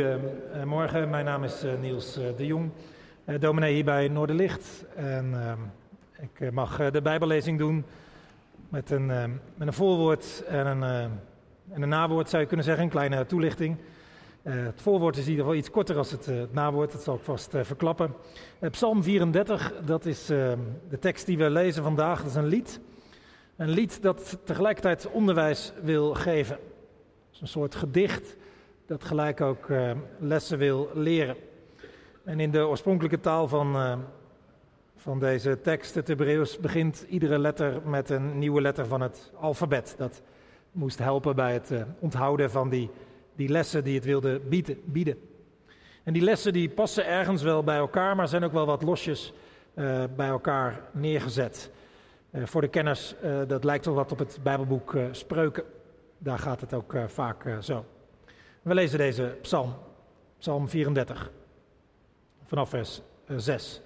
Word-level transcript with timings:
Goedemorgen, 0.00 1.10
mijn 1.10 1.24
naam 1.24 1.44
is 1.44 1.62
eh, 1.62 1.72
Niels 1.80 2.16
eh, 2.16 2.24
de 2.36 2.46
Jong, 2.46 2.70
eh, 3.24 3.40
dominee 3.40 3.74
hier 3.74 3.84
bij 3.84 4.08
Noorderlicht. 4.08 4.84
En 4.96 5.34
ik 6.20 6.52
mag 6.52 6.90
de 6.90 7.02
Bijbellezing 7.02 7.58
doen 7.58 7.84
met 8.68 8.90
een, 8.90 9.06
met 9.56 9.66
een 9.66 9.72
voorwoord 9.72 10.44
en 10.48 10.66
een, 10.66 10.82
en 11.70 11.82
een 11.82 11.88
nawoord, 11.88 12.28
zou 12.28 12.42
je 12.42 12.48
kunnen 12.48 12.66
zeggen, 12.66 12.84
een 12.84 12.90
kleine 12.90 13.26
toelichting. 13.26 13.76
het 14.42 14.82
voorwoord 14.82 15.16
is 15.16 15.24
in 15.24 15.30
ieder 15.30 15.44
geval 15.44 15.58
iets 15.58 15.70
korter 15.70 15.94
dan 15.94 16.04
het, 16.10 16.26
het 16.26 16.52
nawoord, 16.52 16.92
dat 16.92 17.02
zal 17.02 17.14
ik 17.14 17.22
vast 17.22 17.50
verklappen. 17.60 18.14
Psalm 18.70 19.02
34, 19.02 19.72
dat 19.84 20.06
is 20.06 20.26
de 20.26 20.98
tekst 21.00 21.26
die 21.26 21.38
we 21.38 21.50
lezen 21.50 21.82
vandaag, 21.82 22.18
dat 22.18 22.30
is 22.30 22.36
een 22.36 22.46
lied. 22.46 22.80
Een 23.56 23.70
lied 23.70 24.02
dat 24.02 24.38
tegelijkertijd 24.44 25.10
onderwijs 25.10 25.72
wil 25.82 26.14
geven. 26.14 26.54
Het 26.56 27.34
is 27.34 27.40
een 27.40 27.48
soort 27.48 27.74
gedicht 27.74 28.36
dat 28.90 29.04
gelijk 29.04 29.40
ook 29.40 29.68
uh, 29.68 29.90
lessen 30.18 30.58
wil 30.58 30.90
leren. 30.94 31.36
En 32.24 32.40
in 32.40 32.50
de 32.50 32.66
oorspronkelijke 32.66 33.20
taal 33.20 33.48
van, 33.48 33.76
uh, 33.76 33.96
van 34.96 35.18
deze 35.18 35.60
tekst, 35.60 35.94
het 35.94 36.08
Hebreeuws, 36.08 36.58
begint 36.58 37.06
iedere 37.08 37.38
letter 37.38 37.80
met 37.84 38.10
een 38.10 38.38
nieuwe 38.38 38.60
letter 38.60 38.86
van 38.86 39.00
het 39.00 39.32
alfabet. 39.34 39.94
Dat 39.98 40.22
moest 40.72 40.98
helpen 40.98 41.36
bij 41.36 41.52
het 41.52 41.70
uh, 41.70 41.82
onthouden 41.98 42.50
van 42.50 42.68
die, 42.68 42.90
die 43.34 43.48
lessen 43.48 43.84
die 43.84 43.94
het 43.94 44.04
wilde 44.04 44.40
bieden, 44.40 44.78
bieden. 44.84 45.18
En 46.02 46.12
die 46.12 46.22
lessen 46.22 46.52
die 46.52 46.68
passen 46.68 47.06
ergens 47.06 47.42
wel 47.42 47.64
bij 47.64 47.76
elkaar, 47.76 48.16
maar 48.16 48.28
zijn 48.28 48.44
ook 48.44 48.52
wel 48.52 48.66
wat 48.66 48.82
losjes 48.82 49.32
bij 50.16 50.28
elkaar 50.28 50.80
neergezet. 50.92 51.70
voor 52.32 52.60
de 52.60 52.68
kenners, 52.68 53.14
dat 53.46 53.64
lijkt 53.64 53.84
wel 53.84 53.94
wat 53.94 54.12
op 54.12 54.18
het 54.18 54.38
Bijbelboek 54.42 54.96
Spreuken. 55.10 55.64
Daar 56.18 56.38
gaat 56.38 56.60
het 56.60 56.74
ook 56.74 56.94
vaak 57.06 57.44
zo. 57.60 57.84
We 58.62 58.74
lezen 58.74 58.98
deze 58.98 59.38
psalm, 59.42 59.74
psalm 60.38 60.68
34, 60.68 61.30
vanaf 62.44 62.68
vers 62.68 63.00
6. 63.36 63.76
Eh, 63.76 63.82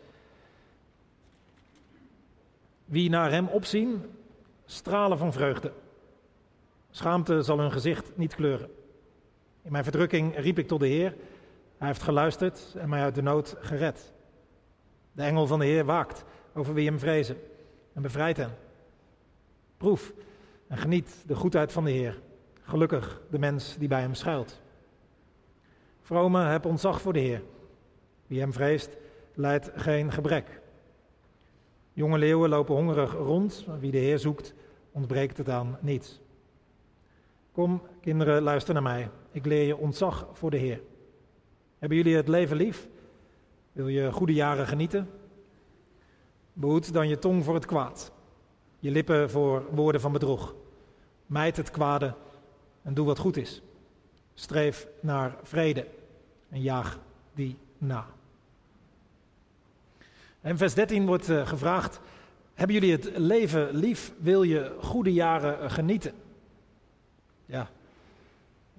Wie 2.84 3.10
naar 3.10 3.30
hem 3.30 3.46
opzien, 3.46 4.04
stralen 4.64 5.18
van 5.18 5.32
vreugde. 5.32 5.72
Schaamte 6.90 7.42
zal 7.42 7.58
hun 7.58 7.72
gezicht 7.72 8.16
niet 8.16 8.34
kleuren. 8.34 8.70
In 9.62 9.72
mijn 9.72 9.84
verdrukking 9.84 10.36
riep 10.36 10.58
ik 10.58 10.68
tot 10.68 10.80
de 10.80 10.86
Heer. 10.86 11.14
Hij 11.78 11.86
heeft 11.88 12.02
geluisterd 12.02 12.74
en 12.78 12.88
mij 12.88 13.02
uit 13.02 13.14
de 13.14 13.22
nood 13.22 13.56
gered. 13.60 14.12
De 15.12 15.22
engel 15.22 15.46
van 15.46 15.58
de 15.58 15.64
Heer 15.64 15.84
waakt 15.84 16.24
over 16.54 16.74
wie 16.74 16.86
hem 16.86 16.98
vrezen 16.98 17.36
en 17.92 18.02
bevrijdt 18.02 18.38
hen. 18.38 18.56
Proef 19.76 20.12
en 20.68 20.76
geniet 20.76 21.24
de 21.26 21.34
goedheid 21.34 21.72
van 21.72 21.84
de 21.84 21.90
Heer. 21.90 22.20
Gelukkig 22.62 23.20
de 23.30 23.38
mens 23.38 23.76
die 23.78 23.88
bij 23.88 24.00
hem 24.00 24.14
schuilt. 24.14 24.62
Vrome, 26.04 26.42
heb 26.42 26.64
ontzag 26.64 27.00
voor 27.00 27.12
de 27.12 27.18
Heer. 27.18 27.42
Wie 28.26 28.40
hem 28.40 28.52
vreest, 28.52 28.96
leidt 29.34 29.70
geen 29.74 30.12
gebrek. 30.12 30.60
Jonge 31.92 32.18
leeuwen 32.18 32.48
lopen 32.48 32.74
hongerig 32.74 33.12
rond, 33.12 33.64
maar 33.66 33.80
wie 33.80 33.90
de 33.90 33.98
Heer 33.98 34.18
zoekt, 34.18 34.54
ontbreekt 34.92 35.38
het 35.38 35.48
aan 35.48 35.78
niets. 35.80 36.20
Kom, 37.52 37.82
kinderen, 38.00 38.42
luister 38.42 38.74
naar 38.74 38.82
mij. 38.82 39.10
Ik 39.30 39.46
leer 39.46 39.66
je 39.66 39.76
ontzag 39.76 40.28
voor 40.32 40.50
de 40.50 40.56
Heer. 40.56 40.80
Hebben 41.78 41.98
jullie 41.98 42.16
het 42.16 42.28
leven 42.28 42.56
lief? 42.56 42.88
Wil 43.72 43.88
je 43.88 44.12
goede 44.12 44.32
jaren 44.34 44.66
genieten? 44.66 45.08
Behoed 46.52 46.92
dan 46.92 47.08
je 47.08 47.18
tong 47.18 47.44
voor 47.44 47.54
het 47.54 47.66
kwaad, 47.66 48.12
je 48.78 48.90
lippen 48.90 49.30
voor 49.30 49.64
woorden 49.70 50.00
van 50.00 50.12
bedrog. 50.12 50.54
Mijd 51.26 51.56
het 51.56 51.70
kwade 51.70 52.14
en 52.82 52.94
doe 52.94 53.06
wat 53.06 53.18
goed 53.18 53.36
is. 53.36 53.62
Streef 54.34 54.86
naar 55.00 55.36
vrede 55.42 55.86
en 56.48 56.60
jaag 56.60 56.98
die 57.34 57.56
na. 57.78 58.06
In 60.42 60.58
vers 60.58 60.74
13 60.74 61.06
wordt 61.06 61.28
eh, 61.28 61.46
gevraagd: 61.46 62.00
Hebben 62.54 62.76
jullie 62.76 62.92
het 62.92 63.10
leven 63.16 63.74
lief? 63.76 64.12
Wil 64.18 64.42
je 64.42 64.76
goede 64.80 65.12
jaren 65.12 65.70
genieten? 65.70 66.12
Ja, 67.46 67.68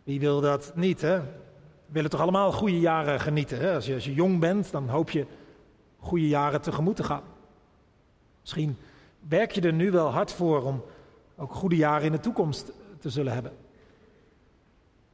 wie 0.04 0.20
wil 0.20 0.42
dat 0.42 0.72
niet? 0.76 1.02
Hè? 1.02 1.20
We 1.20 1.92
willen 1.92 2.10
toch 2.10 2.22
allemaal 2.22 2.52
goede 2.52 2.80
jaren 2.80 3.20
genieten? 3.20 3.60
Hè? 3.60 3.74
Als, 3.76 3.86
je, 3.86 3.94
als 3.94 4.06
je 4.06 4.14
jong 4.14 4.40
bent, 4.40 4.72
dan 4.72 4.90
hoop 4.90 5.10
je 5.10 5.26
goede 6.00 6.28
jaren 6.28 6.62
tegemoet 6.62 6.96
te 6.96 7.04
gaan. 7.04 7.24
Misschien 8.42 8.78
werk 9.28 9.52
je 9.52 9.62
er 9.62 9.74
nu 9.74 9.92
wel 9.92 10.10
hard 10.12 10.32
voor 10.32 10.64
om 10.64 10.84
ook 11.38 11.54
goede 11.54 11.76
jaren 11.76 12.06
in 12.06 12.12
de 12.12 12.20
toekomst 12.20 12.72
te 13.00 13.10
zullen 13.10 13.34
hebben. 13.34 13.52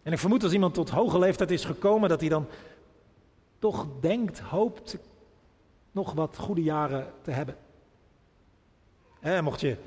En 0.04 0.12
ik 0.12 0.20
vermoed 0.20 0.44
als 0.44 0.54
iemand 0.54 0.74
tot 0.74 0.90
hoge 0.90 1.20
leeftijd 1.20 1.52
is 1.52 1.66
gekomen, 1.66 2.10
dat 2.10 2.20
hij 2.20 2.30
dan 2.30 2.48
toch 3.60 3.88
denkt, 4.00 4.40
hoopt 4.40 4.98
nog 5.92 6.14
wat 6.14 6.38
goede 6.38 6.64
jaren 6.64 7.08
te 7.22 7.32
hebben. 7.32 7.56
mocht 9.44 9.62
je 9.62 9.78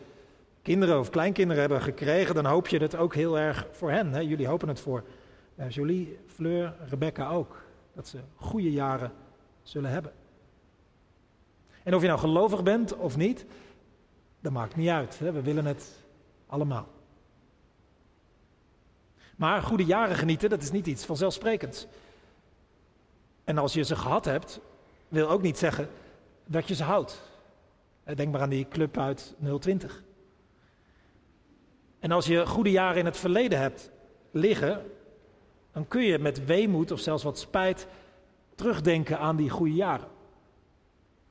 kinderen 0.63 0.99
of 0.99 1.11
kleinkinderen 1.11 1.61
hebben 1.61 1.83
gekregen, 1.83 2.35
dan 2.35 2.47
hoop 2.47 2.69
je 2.69 2.79
het 2.79 2.97
ook 2.97 3.15
heel 3.15 3.39
erg 3.39 3.67
voor 3.71 3.91
hen. 3.91 4.27
Jullie 4.27 4.49
hopen 4.49 4.69
het 4.69 4.81
voor 4.81 5.05
uh, 5.59 5.71
Jolie, 5.71 6.19
Fleur, 6.27 6.75
Rebecca 6.89 7.31
ook. 7.31 7.63
Dat 7.93 8.09
ze 8.09 8.19
goede 8.37 8.73
jaren 8.73 9.13
zullen 9.63 9.91
hebben. 9.91 10.13
En 11.83 11.95
of 11.95 12.01
je 12.01 12.09
nou 12.09 12.21
gelovig 12.21 12.63
bent 12.63 12.97
of 12.97 13.17
niet, 13.17 13.47
dat 14.41 14.53
maakt 14.53 14.77
niet 14.77 14.89
uit. 14.89 15.19
Hè? 15.19 15.33
We 15.33 15.43
willen 15.43 15.67
het 15.67 16.05
allemaal. 16.47 16.94
Maar 19.37 19.63
goede 19.63 19.85
jaren 19.85 20.17
genieten, 20.17 20.51
dat 20.51 20.63
is 20.63 20.71
niet 20.71 20.87
iets 20.87 21.05
vanzelfsprekends. 21.05 21.87
En 23.45 23.59
als 23.59 23.73
je 23.73 23.83
ze 23.83 23.97
gehad 23.97 24.25
hebt, 24.25 24.61
wil 25.09 25.29
ook 25.29 25.43
niet 25.43 25.59
zeggen 25.59 25.89
dat 26.47 26.69
je 26.69 26.75
ze 26.75 26.83
houdt. 26.83 27.23
Eh, 28.05 28.17
denk 28.17 28.33
maar 28.33 28.41
aan 28.41 28.49
die 28.49 28.69
club 28.69 28.99
uit 28.99 29.35
020. 29.61 30.05
En 31.99 32.11
als 32.11 32.27
je 32.27 32.47
goede 32.47 32.71
jaren 32.71 32.99
in 32.99 33.05
het 33.05 33.17
verleden 33.17 33.59
hebt 33.59 33.91
liggen, 34.31 34.91
dan 35.73 35.89
kun 35.89 36.03
je 36.03 36.19
met 36.19 36.45
weemoed 36.45 36.91
of 36.91 37.01
zelfs 37.01 37.23
wat 37.23 37.39
spijt 37.39 37.87
terugdenken 38.55 39.19
aan 39.19 39.37
die 39.37 39.51
goede 39.51 39.75
jaren. 39.75 40.09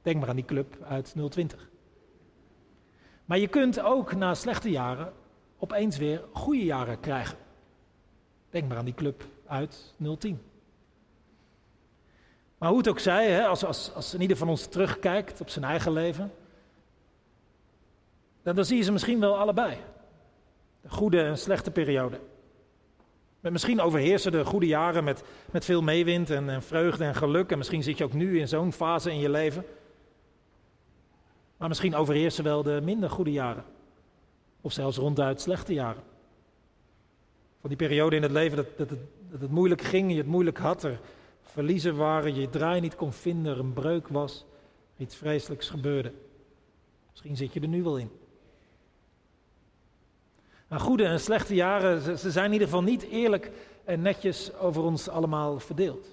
Denk 0.02 0.20
maar 0.20 0.30
aan 0.30 0.36
die 0.36 0.46
club 0.46 0.78
uit 0.84 1.14
020. 1.30 1.70
Maar 3.26 3.38
je 3.38 3.48
kunt 3.48 3.80
ook 3.82 4.16
na 4.16 4.34
slechte 4.34 4.70
jaren 4.70 5.14
opeens 5.58 5.98
weer 5.98 6.24
goede 6.32 6.64
jaren 6.64 7.00
krijgen. 7.00 7.38
Denk 8.54 8.68
maar 8.68 8.78
aan 8.78 8.86
die 8.86 8.94
club 8.94 9.26
uit 9.46 9.94
010. 10.18 10.42
Maar 12.58 12.70
hoe 12.70 12.78
het 12.78 12.88
ook 12.88 13.00
zij, 13.00 13.32
hè, 13.32 13.46
als, 13.46 13.66
als, 13.66 13.94
als 13.94 14.16
ieder 14.16 14.38
van 14.38 14.50
ons 14.50 14.66
terugkijkt 14.68 15.42
op 15.42 15.50
zijn 15.50 15.66
eigen 15.66 15.92
leven, 15.92 16.32
dan, 18.44 18.56
dan 18.56 18.66
zie 18.66 18.78
je 18.78 18.84
ze 18.84 18.92
misschien 18.92 19.20
wel 19.20 19.38
allebei. 19.38 19.78
De 20.82 20.90
goede 20.90 21.22
en 21.22 21.38
slechte 21.38 21.72
periode. 21.72 22.20
Met 23.40 23.52
misschien 23.52 23.82
overheersen 23.82 24.32
de 24.32 24.46
goede 24.46 24.68
jaren 24.68 25.04
met, 25.04 25.24
met 25.52 25.66
veel 25.66 25.82
meewind 25.82 26.30
en, 26.30 26.50
en 26.50 26.64
vreugde 26.64 27.04
en 27.04 27.16
geluk. 27.16 27.52
En 27.52 27.58
misschien 27.58 27.84
zit 27.84 27.98
je 27.98 28.04
ook 28.04 28.14
nu 28.14 28.40
in 28.40 28.48
zo'n 28.48 28.74
fase 28.74 29.12
in 29.12 29.20
je 29.20 29.30
leven. 29.30 29.66
Maar 31.58 31.68
misschien 31.68 31.96
overheersen 31.96 32.44
wel 32.44 32.64
de 32.64 32.80
minder 32.84 33.10
goede 33.10 33.32
jaren. 33.32 33.64
Of 34.62 34.72
zelfs 34.72 34.98
ronduit 34.98 35.42
slechte 35.42 35.74
jaren. 35.74 36.13
Van 37.64 37.72
die 37.72 37.88
periode 37.88 38.16
in 38.16 38.22
het 38.22 38.32
leven 38.32 38.58
dat, 38.58 38.78
dat, 38.78 38.90
het, 39.40 39.52
moeilijk 39.52 39.82
ging, 39.82 40.12
je 40.12 40.18
het 40.18 40.26
moeilijk 40.26 40.58
had, 40.58 40.84
er 40.84 41.00
verliezen 41.42 41.96
waren, 41.96 42.36
je 42.36 42.50
draai 42.50 42.82
niet 42.82 42.96
kon 42.96 43.14
vinden, 43.14 43.54
er 43.54 43.60
een 43.60 43.74
breuk 43.74 44.08
was, 44.08 44.46
iets 44.98 45.16
vreselijks 45.16 45.70
gebeurde. 45.70 46.14
Misschien 47.10 47.38
zit 47.38 47.54
je 47.54 47.60
er 47.60 47.68
nu 47.68 47.84
wel 47.84 47.98
in. 47.98 48.10
Maar 50.68 50.80
goede 50.80 51.06
en 51.06 51.20
slechte 51.20 51.56
jaren, 51.56 52.18
ze 52.18 52.32
zijn 52.32 52.46
in 52.46 52.52
ieder 52.52 52.68
geval 52.68 52.84
niet 52.84 53.04
eerlijk 53.04 53.52
en 53.84 54.02
netjes 54.02 54.54
over 54.56 54.82
ons 54.82 55.10
allemaal 55.10 55.60
verdeeld. 55.60 56.08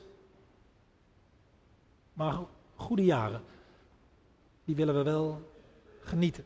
Maar 2.13 2.39
goede 2.75 3.05
jaren, 3.05 3.43
die 4.65 4.75
willen 4.75 4.95
we 4.95 5.03
wel 5.03 5.53
genieten. 6.01 6.45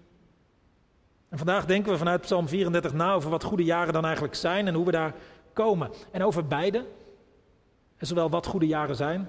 En 1.34 1.40
vandaag 1.40 1.66
denken 1.66 1.92
we 1.92 1.98
vanuit 1.98 2.20
Psalm 2.20 2.48
34 2.48 2.92
na 2.92 3.12
over 3.12 3.30
wat 3.30 3.44
goede 3.44 3.64
jaren 3.64 3.92
dan 3.92 4.04
eigenlijk 4.04 4.34
zijn 4.34 4.66
en 4.66 4.74
hoe 4.74 4.84
we 4.84 4.90
daar 4.90 5.14
komen. 5.52 5.90
En 6.10 6.24
over 6.24 6.46
beide, 6.46 6.86
en 7.96 8.06
zowel 8.06 8.30
wat 8.30 8.46
goede 8.46 8.66
jaren 8.66 8.96
zijn, 8.96 9.28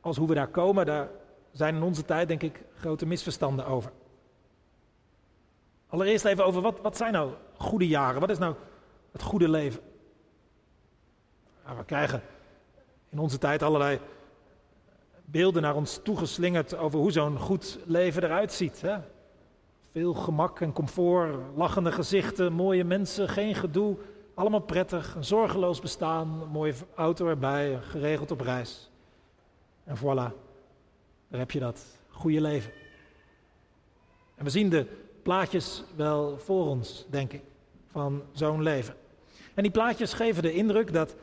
als 0.00 0.16
hoe 0.16 0.28
we 0.28 0.34
daar 0.34 0.48
komen, 0.48 0.86
daar 0.86 1.08
zijn 1.52 1.74
in 1.74 1.82
onze 1.82 2.04
tijd 2.04 2.28
denk 2.28 2.42
ik 2.42 2.62
grote 2.74 3.06
misverstanden 3.06 3.66
over. 3.66 3.92
Allereerst 5.88 6.24
even 6.24 6.44
over 6.44 6.62
wat, 6.62 6.80
wat 6.80 6.96
zijn 6.96 7.12
nou 7.12 7.32
goede 7.56 7.88
jaren? 7.88 8.20
Wat 8.20 8.30
is 8.30 8.38
nou 8.38 8.54
het 9.12 9.22
goede 9.22 9.48
leven? 9.48 9.80
Nou, 11.64 11.76
we 11.76 11.84
krijgen 11.84 12.22
in 13.08 13.18
onze 13.18 13.38
tijd 13.38 13.62
allerlei 13.62 14.00
beelden 15.24 15.62
naar 15.62 15.76
ons 15.76 16.00
toegeslingerd 16.02 16.76
over 16.76 16.98
hoe 16.98 17.12
zo'n 17.12 17.38
goed 17.38 17.78
leven 17.84 18.24
eruit 18.24 18.52
ziet. 18.52 18.80
Hè? 18.80 18.98
Veel 19.92 20.14
gemak 20.14 20.60
en 20.60 20.72
comfort, 20.72 21.36
lachende 21.54 21.92
gezichten, 21.92 22.52
mooie 22.52 22.84
mensen, 22.84 23.28
geen 23.28 23.54
gedoe, 23.54 23.96
allemaal 24.34 24.60
prettig, 24.60 25.14
een 25.14 25.24
zorgeloos 25.24 25.80
bestaan, 25.80 26.40
een 26.42 26.48
mooie 26.48 26.74
auto 26.94 27.28
erbij, 27.28 27.78
geregeld 27.82 28.30
op 28.30 28.40
reis. 28.40 28.90
En 29.84 29.96
voilà, 29.96 30.32
daar 31.28 31.38
heb 31.38 31.50
je 31.50 31.58
dat 31.58 31.84
goede 32.08 32.40
leven. 32.40 32.72
En 34.34 34.44
we 34.44 34.50
zien 34.50 34.68
de 34.68 34.86
plaatjes 35.22 35.84
wel 35.96 36.38
voor 36.38 36.66
ons, 36.66 37.06
denk 37.10 37.32
ik, 37.32 37.42
van 37.86 38.22
zo'n 38.32 38.62
leven. 38.62 38.94
En 39.54 39.62
die 39.62 39.72
plaatjes 39.72 40.12
geven 40.12 40.42
de 40.42 40.52
indruk 40.52 40.92
dat 40.92 41.16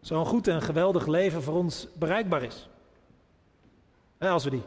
zo'n 0.00 0.26
goed 0.26 0.48
en 0.48 0.62
geweldig 0.62 1.06
leven 1.06 1.42
voor 1.42 1.54
ons 1.54 1.88
bereikbaar 1.94 2.42
is. 2.42 2.68
als 4.18 4.44
we 4.44 4.50
die 4.50 4.62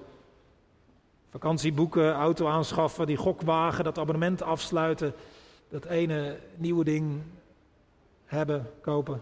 vakantie 1.35 1.73
boeken, 1.73 2.13
auto 2.13 2.47
aanschaffen, 2.47 3.07
die 3.07 3.17
gokwagen, 3.17 3.83
dat 3.83 3.97
abonnement 3.97 4.41
afsluiten, 4.41 5.13
dat 5.69 5.85
ene 5.85 6.39
nieuwe 6.55 6.83
ding 6.83 7.21
hebben, 8.25 8.71
kopen. 8.81 9.21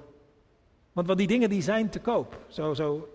Want, 0.92 1.07
want 1.07 1.19
die 1.19 1.27
dingen 1.27 1.50
die 1.50 1.62
zijn 1.62 1.89
te 1.89 2.00
koop. 2.00 2.38
Zo, 2.48 2.74
zo 2.74 3.10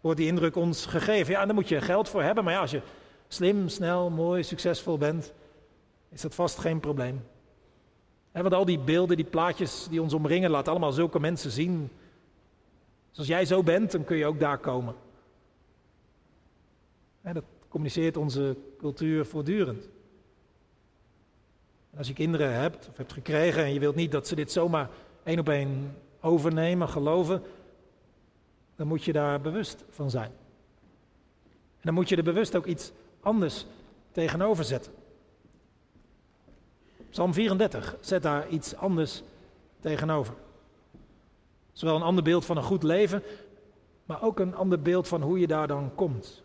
wordt 0.00 0.18
die 0.18 0.28
indruk 0.28 0.56
ons 0.56 0.86
gegeven. 0.86 1.32
Ja, 1.32 1.44
daar 1.44 1.54
moet 1.54 1.68
je 1.68 1.80
geld 1.80 2.08
voor 2.08 2.22
hebben, 2.22 2.44
maar 2.44 2.52
ja, 2.52 2.60
als 2.60 2.70
je 2.70 2.82
slim, 3.28 3.68
snel, 3.68 4.10
mooi, 4.10 4.42
succesvol 4.42 4.98
bent, 4.98 5.32
is 6.08 6.20
dat 6.20 6.34
vast 6.34 6.58
geen 6.58 6.80
probleem. 6.80 7.24
En 8.32 8.42
want 8.42 8.54
al 8.54 8.64
die 8.64 8.78
beelden, 8.78 9.16
die 9.16 9.26
plaatjes 9.26 9.86
die 9.90 10.02
ons 10.02 10.14
omringen, 10.14 10.50
laten 10.50 10.70
allemaal 10.70 10.92
zulke 10.92 11.20
mensen 11.20 11.50
zien. 11.50 11.90
Dus 13.08 13.18
als 13.18 13.26
jij 13.26 13.44
zo 13.44 13.62
bent, 13.62 13.92
dan 13.92 14.04
kun 14.04 14.16
je 14.16 14.26
ook 14.26 14.40
daar 14.40 14.58
komen. 14.58 14.94
En 17.22 17.34
dat 17.34 17.44
communiceert 17.68 18.16
onze 18.16 18.56
cultuur 18.78 19.26
voortdurend. 19.26 19.88
En 21.90 21.98
als 21.98 22.08
je 22.08 22.14
kinderen 22.14 22.52
hebt 22.52 22.88
of 22.88 22.96
hebt 22.96 23.12
gekregen 23.12 23.64
en 23.64 23.72
je 23.72 23.80
wilt 23.80 23.94
niet 23.94 24.12
dat 24.12 24.26
ze 24.26 24.34
dit 24.34 24.52
zomaar 24.52 24.90
één 25.22 25.38
op 25.38 25.48
één 25.48 25.96
overnemen, 26.20 26.88
geloven, 26.88 27.42
dan 28.76 28.86
moet 28.86 29.04
je 29.04 29.12
daar 29.12 29.40
bewust 29.40 29.84
van 29.90 30.10
zijn. 30.10 30.30
En 31.76 31.82
dan 31.82 31.94
moet 31.94 32.08
je 32.08 32.16
er 32.16 32.22
bewust 32.22 32.56
ook 32.56 32.66
iets 32.66 32.92
anders 33.20 33.66
tegenover 34.12 34.64
zetten. 34.64 34.92
Psalm 37.10 37.32
34 37.32 37.96
zet 38.00 38.22
daar 38.22 38.48
iets 38.48 38.74
anders 38.74 39.22
tegenover. 39.80 40.34
Zowel 41.72 41.96
een 41.96 42.02
ander 42.02 42.24
beeld 42.24 42.44
van 42.44 42.56
een 42.56 42.62
goed 42.62 42.82
leven, 42.82 43.22
maar 44.04 44.22
ook 44.22 44.38
een 44.38 44.54
ander 44.54 44.82
beeld 44.82 45.08
van 45.08 45.22
hoe 45.22 45.38
je 45.38 45.46
daar 45.46 45.66
dan 45.66 45.94
komt. 45.94 46.42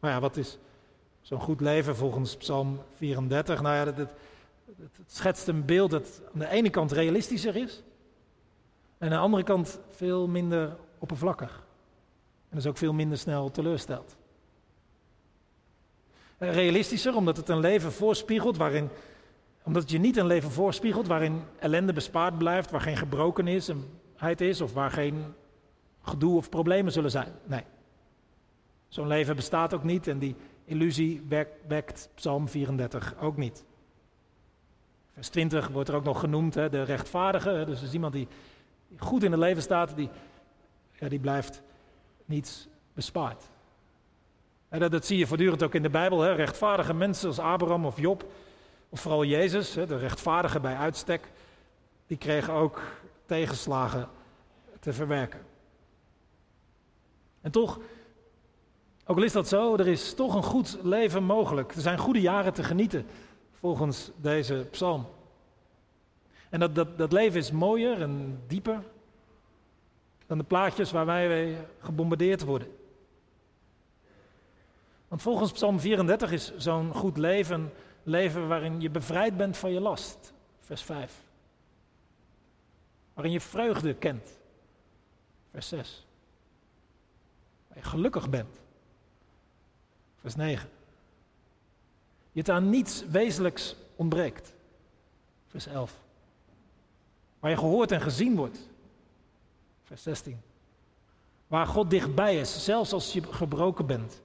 Maar 0.00 0.10
ja, 0.10 0.20
wat 0.20 0.36
is 0.36 0.58
zo'n 1.20 1.40
goed 1.40 1.60
leven 1.60 1.96
volgens 1.96 2.36
Psalm 2.36 2.80
34? 2.96 3.62
Nou 3.62 3.74
ja, 3.74 3.94
het, 3.94 4.10
schetst 5.06 5.48
een 5.48 5.64
beeld 5.64 5.90
dat 5.90 6.20
aan 6.32 6.38
de 6.38 6.48
ene 6.48 6.70
kant 6.70 6.92
realistischer 6.92 7.56
is, 7.56 7.82
en 8.98 9.06
aan 9.06 9.12
de 9.12 9.22
andere 9.22 9.42
kant 9.42 9.80
veel 9.88 10.28
minder 10.28 10.76
oppervlakkig. 10.98 11.62
En 12.48 12.56
dus 12.56 12.66
ook 12.66 12.78
veel 12.78 12.92
minder 12.92 13.18
snel 13.18 13.50
teleurstelt. 13.50 14.16
Eh, 16.38 16.52
realistischer, 16.52 17.14
omdat 17.14 17.36
het 17.36 17.48
een 17.48 17.60
leven 17.60 17.92
voorspiegelt 17.92 18.56
waarin, 18.56 18.88
omdat 19.62 19.82
het 19.82 19.90
je 19.90 19.98
niet 19.98 20.16
een 20.16 20.26
leven 20.26 20.50
voorspiegelt 20.50 21.06
waarin 21.06 21.42
ellende 21.58 21.92
bespaard 21.92 22.38
blijft, 22.38 22.70
waar 22.70 22.80
geen 22.80 22.96
gebrokenheid 22.96 24.40
is 24.40 24.60
of 24.60 24.72
waar 24.72 24.90
geen 24.90 25.34
gedoe 26.02 26.36
of 26.36 26.48
problemen 26.48 26.92
zullen 26.92 27.10
zijn. 27.10 27.32
Nee. 27.44 27.64
Zo'n 28.90 29.06
leven 29.06 29.36
bestaat 29.36 29.74
ook 29.74 29.82
niet 29.84 30.06
en 30.06 30.18
die 30.18 30.36
illusie 30.64 31.24
wekt 31.66 32.08
Psalm 32.14 32.48
34 32.48 33.14
ook 33.20 33.36
niet. 33.36 33.64
Vers 35.12 35.28
20 35.28 35.68
wordt 35.68 35.88
er 35.88 35.94
ook 35.94 36.04
nog 36.04 36.20
genoemd, 36.20 36.54
hè, 36.54 36.68
de 36.68 36.82
rechtvaardige. 36.82 37.62
Dus 37.66 37.82
is 37.82 37.92
iemand 37.92 38.12
die, 38.12 38.28
goed 38.98 39.22
in 39.22 39.30
het 39.30 39.40
leven 39.40 39.62
staat, 39.62 39.96
die, 39.96 40.08
ja, 40.98 41.08
die 41.08 41.18
blijft 41.18 41.62
niets 42.24 42.68
bespaard. 42.92 43.44
En 44.68 44.80
dat, 44.80 44.90
dat, 44.90 45.06
zie 45.06 45.18
je 45.18 45.26
voortdurend 45.26 45.62
ook 45.62 45.74
in 45.74 45.82
de 45.82 45.90
Bijbel. 45.90 46.20
Hè? 46.20 46.32
Rechtvaardige 46.32 46.94
mensen 46.94 47.28
als 47.28 47.38
Abraham 47.38 47.86
of 47.86 48.00
Job, 48.00 48.24
of 48.88 49.00
vooral 49.00 49.24
Jezus, 49.24 49.74
hè, 49.74 49.86
de 49.86 49.96
rechtvaardige 49.96 50.60
bij 50.60 50.76
uitstek, 50.76 51.30
die 52.06 52.16
kregen 52.16 52.52
ook 52.52 52.82
tegenslagen 53.26 54.08
te 54.80 54.92
verwerken. 54.92 55.40
En 57.40 57.50
toch 57.50 57.80
ook 59.06 59.16
al 59.16 59.22
is 59.22 59.32
dat 59.32 59.48
zo, 59.48 59.76
er 59.76 59.88
is 59.88 60.14
toch 60.14 60.34
een 60.34 60.42
goed 60.42 60.78
leven 60.82 61.22
mogelijk. 61.22 61.74
Er 61.74 61.80
zijn 61.80 61.98
goede 61.98 62.20
jaren 62.20 62.52
te 62.52 62.62
genieten, 62.62 63.06
volgens 63.52 64.10
deze 64.16 64.66
psalm. 64.70 65.06
En 66.48 66.60
dat, 66.60 66.74
dat, 66.74 66.98
dat 66.98 67.12
leven 67.12 67.38
is 67.38 67.50
mooier 67.50 68.02
en 68.02 68.42
dieper 68.46 68.82
dan 70.26 70.38
de 70.38 70.44
plaatjes 70.44 70.90
waar 70.90 71.06
wij 71.06 71.66
gebombardeerd 71.78 72.44
worden. 72.44 72.68
Want 75.08 75.22
volgens 75.22 75.52
Psalm 75.52 75.80
34 75.80 76.32
is 76.32 76.56
zo'n 76.56 76.94
goed 76.94 77.16
leven 77.16 77.72
leven 78.02 78.48
waarin 78.48 78.80
je 78.80 78.90
bevrijd 78.90 79.36
bent 79.36 79.56
van 79.56 79.72
je 79.72 79.80
last. 79.80 80.32
Vers 80.58 80.82
5. 80.82 81.24
Waarin 83.14 83.32
je 83.32 83.40
vreugde 83.40 83.94
kent. 83.94 84.40
Vers 85.50 85.68
6. 85.68 86.06
Waar 87.68 87.78
je 87.78 87.84
gelukkig 87.84 88.30
bent. 88.30 88.60
Vers 90.20 90.36
9. 90.36 90.68
Je 92.32 92.38
het 92.38 92.50
aan 92.50 92.70
niets 92.70 93.06
wezenlijks 93.06 93.76
ontbreekt. 93.96 94.54
Vers 95.46 95.66
11. 95.66 96.00
Waar 97.38 97.50
je 97.50 97.56
gehoord 97.56 97.92
en 97.92 98.00
gezien 98.00 98.36
wordt. 98.36 98.68
Vers 99.82 100.02
16. 100.02 100.40
Waar 101.46 101.66
God 101.66 101.90
dichtbij 101.90 102.36
is, 102.36 102.64
zelfs 102.64 102.92
als 102.92 103.12
je 103.12 103.22
gebroken 103.22 103.86
bent. 103.86 104.22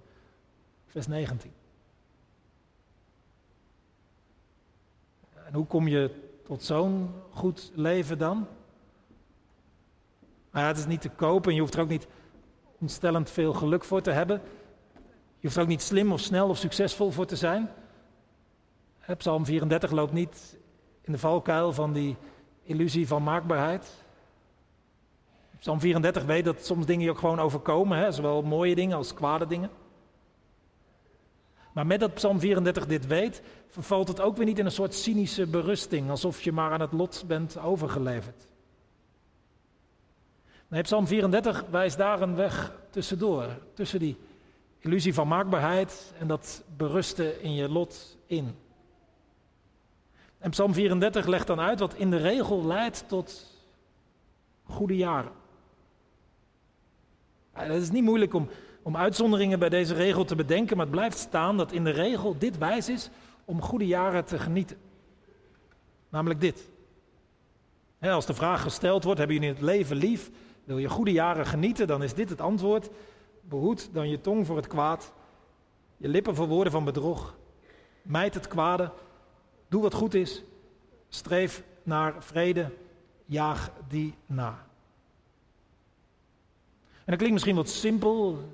Vers 0.86 1.08
19. 1.08 1.52
En 5.46 5.54
hoe 5.54 5.66
kom 5.66 5.88
je 5.88 6.24
tot 6.44 6.64
zo'n 6.64 7.14
goed 7.30 7.72
leven 7.76 8.18
dan? 8.18 8.48
Nou 10.52 10.66
ja, 10.66 10.68
het 10.68 10.78
is 10.78 10.86
niet 10.86 11.02
te 11.02 11.10
kopen 11.10 11.50
en 11.50 11.56
je 11.56 11.62
hoeft 11.62 11.74
er 11.74 11.82
ook 11.82 11.90
niet 11.90 12.08
ontstellend 12.80 13.30
veel 13.30 13.54
geluk 13.54 13.84
voor 13.84 14.02
te 14.02 14.12
hebben. 14.12 14.42
Je 15.46 15.52
hoeft 15.52 15.64
er 15.64 15.68
ook 15.70 15.76
niet 15.76 15.88
slim 15.88 16.12
of 16.12 16.20
snel 16.20 16.50
of 16.50 16.58
succesvol 16.58 17.12
voor 17.12 17.26
te 17.26 17.36
zijn. 17.36 17.70
Psalm 19.18 19.46
34 19.46 19.92
loopt 19.92 20.14
niet 20.14 20.58
in 21.02 21.12
de 21.12 21.18
valkuil 21.18 21.74
van 21.74 21.94
die 21.94 22.16
illusie 22.64 23.08
van 23.08 23.24
maakbaarheid. 23.24 23.92
Psalm 25.60 25.80
34 25.80 26.24
weet 26.24 26.46
dat 26.46 26.66
soms 26.66 26.86
dingen 26.86 27.04
je 27.04 27.10
ook 27.10 27.18
gewoon 27.18 27.40
overkomen, 27.40 27.98
hè? 27.98 28.12
zowel 28.12 28.42
mooie 28.42 28.76
dingen 28.76 28.98
als 28.98 29.14
kwade 29.14 29.48
dingen. 29.48 29.70
Maar 31.74 31.86
met 31.86 32.00
dat 32.00 32.14
Psalm 32.14 32.40
34 32.40 32.86
dit 32.86 33.08
weet, 33.08 33.42
vervalt 33.68 34.08
het 34.08 34.22
ook 34.22 34.38
weer 34.38 34.46
niet 34.46 34.60
in 34.60 34.66
een 34.66 34.72
soort 34.72 34.94
cynische 34.94 35.48
berusting, 35.48 36.10
alsof 36.10 36.42
je 36.42 36.52
maar 36.52 36.72
aan 36.72 36.82
het 36.82 36.94
lot 36.94 37.24
bent 37.28 37.58
overgeleverd. 37.58 38.48
Nee, 40.68 40.82
Psalm 40.82 41.08
34 41.08 41.66
wijst 41.70 41.98
daar 41.98 42.22
een 42.22 42.36
weg 42.36 42.74
tussendoor, 42.90 43.48
tussen 43.74 44.00
die 44.00 44.18
illusie 44.86 45.14
van 45.14 45.28
maakbaarheid 45.28 46.14
en 46.20 46.28
dat 46.28 46.64
berusten 46.78 47.42
in 47.42 47.54
je 47.54 47.70
lot 47.70 48.18
in. 48.26 48.56
En 50.38 50.50
Psalm 50.50 50.74
34 50.74 51.26
legt 51.26 51.48
dan 51.48 51.60
uit 51.60 51.80
wat 51.80 51.94
in 51.94 52.10
de 52.10 52.18
regel 52.18 52.66
leidt 52.66 53.04
tot 53.08 53.54
goede 54.64 54.96
jaren. 54.96 55.32
Het 57.52 57.82
is 57.82 57.92
niet 57.92 58.04
moeilijk 58.04 58.34
om, 58.34 58.50
om 58.82 58.98
uitzonderingen 58.98 59.60
bij 59.60 59.70
deze 59.70 59.94
regel 59.94 60.26
te 60.26 60.36
bedenken, 60.36 60.78
maar 60.78 60.86
het 60.86 60.96
blijft 60.96 61.18
staan 61.18 61.58
dat 61.58 61.72
in 61.72 61.84
de 61.84 61.90
regel 61.90 62.38
dit 62.38 62.58
wijs 62.58 62.90
is 62.90 63.10
om 63.46 63.62
goede 63.62 63.88
jaren 63.88 64.26
te 64.26 64.40
genieten. 64.40 64.78
Namelijk 66.10 66.40
dit. 66.40 66.70
Als 68.00 68.26
de 68.26 68.34
vraag 68.34 68.62
gesteld 68.62 69.04
wordt, 69.04 69.20
hebben 69.20 69.38
jullie 69.38 69.54
het 69.54 69.62
leven 69.62 69.96
lief? 69.96 70.32
Wil 70.64 70.78
je 70.78 70.90
goede 70.90 71.12
jaren 71.12 71.46
genieten? 71.46 71.88
Dan 71.88 72.04
is 72.04 72.14
dit 72.14 72.30
het 72.30 72.42
antwoord. 72.42 72.90
Behoed 73.50 73.90
dan 73.94 74.10
je 74.10 74.22
tong 74.22 74.46
voor 74.46 74.56
het 74.56 74.68
kwaad, 74.68 75.14
je 75.98 76.08
lippen 76.08 76.36
voor 76.36 76.48
woorden 76.48 76.72
van 76.72 76.84
bedrog. 76.84 77.36
Mijd 78.02 78.34
het 78.34 78.48
kwade, 78.48 78.92
doe 79.68 79.82
wat 79.82 79.94
goed 79.94 80.14
is, 80.14 80.44
streef 81.10 81.64
naar 81.84 82.24
vrede, 82.24 82.72
jaag 83.26 83.72
die 83.88 84.14
na. 84.26 84.66
En 86.96 87.12
dat 87.12 87.16
klinkt 87.16 87.34
misschien 87.34 87.56
wat 87.56 87.70
simpel, 87.70 88.50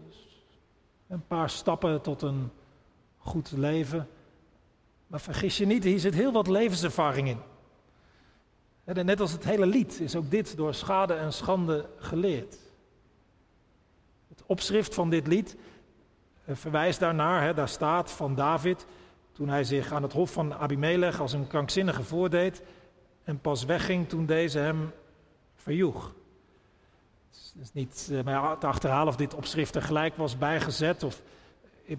een 1.07 1.27
paar 1.27 1.50
stappen 1.50 2.01
tot 2.01 2.21
een 2.21 2.51
goed 3.17 3.51
leven. 3.51 4.07
Maar 5.07 5.21
vergis 5.21 5.57
je 5.57 5.65
niet, 5.65 5.83
hier 5.83 6.00
zit 6.00 6.13
heel 6.13 6.31
wat 6.31 6.48
levenservaring 6.48 7.27
in. 7.27 7.39
Net 9.05 9.19
als 9.19 9.31
het 9.31 9.43
hele 9.43 9.65
lied 9.65 10.00
is 10.00 10.15
ook 10.15 10.31
dit 10.31 10.57
door 10.57 10.74
schade 10.74 11.13
en 11.13 11.33
schande 11.33 11.89
geleerd 11.98 12.60
opschrift 14.51 14.93
van 14.93 15.10
dit 15.10 15.27
lied 15.27 15.58
eh, 16.46 16.55
verwijst 16.55 17.00
daarnaar. 17.00 17.43
Hè, 17.43 17.53
daar 17.53 17.70
staat 17.70 18.12
van 18.12 18.36
David, 18.36 18.86
toen 19.31 19.50
hij 19.50 19.63
zich 19.63 19.91
aan 19.91 20.03
het 20.03 20.13
hof 20.13 20.31
van 20.31 20.53
Abimelech 20.53 21.20
als 21.20 21.34
een 21.34 21.48
krankzinnige 21.48 22.03
voordeed. 22.03 22.62
en 23.24 23.39
pas 23.39 23.65
wegging 23.65 24.10
toen 24.10 24.25
deze 24.25 24.60
hem 24.60 24.91
verjoeg. 25.55 26.13
Het 27.29 27.62
is 27.62 27.74
niet 27.74 28.10
uh, 28.12 28.51
te 28.51 28.67
achterhalen 28.67 29.08
of 29.08 29.15
dit 29.15 29.34
opschrift 29.34 29.75
er 29.75 29.81
gelijk 29.81 30.15
was 30.15 30.38
bijgezet 30.38 31.03
of 31.03 31.22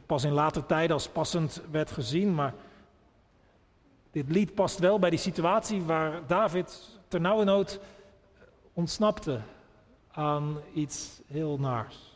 pas 0.07 0.25
in 0.25 0.33
later 0.33 0.67
tijden 0.67 0.95
als 0.95 1.09
passend 1.09 1.63
werd 1.71 1.91
gezien, 1.91 2.35
maar 2.35 2.55
dit 4.11 4.29
lied 4.29 4.55
past 4.55 4.79
wel 4.79 4.99
bij 4.99 5.11
die 5.11 5.19
situatie 5.19 5.83
waar 5.83 6.27
David 6.27 6.99
ternauwernood 7.09 7.81
ontsnapte 8.73 9.41
aan 10.13 10.57
iets 10.75 11.21
heel 11.27 11.59
naars. 11.59 12.12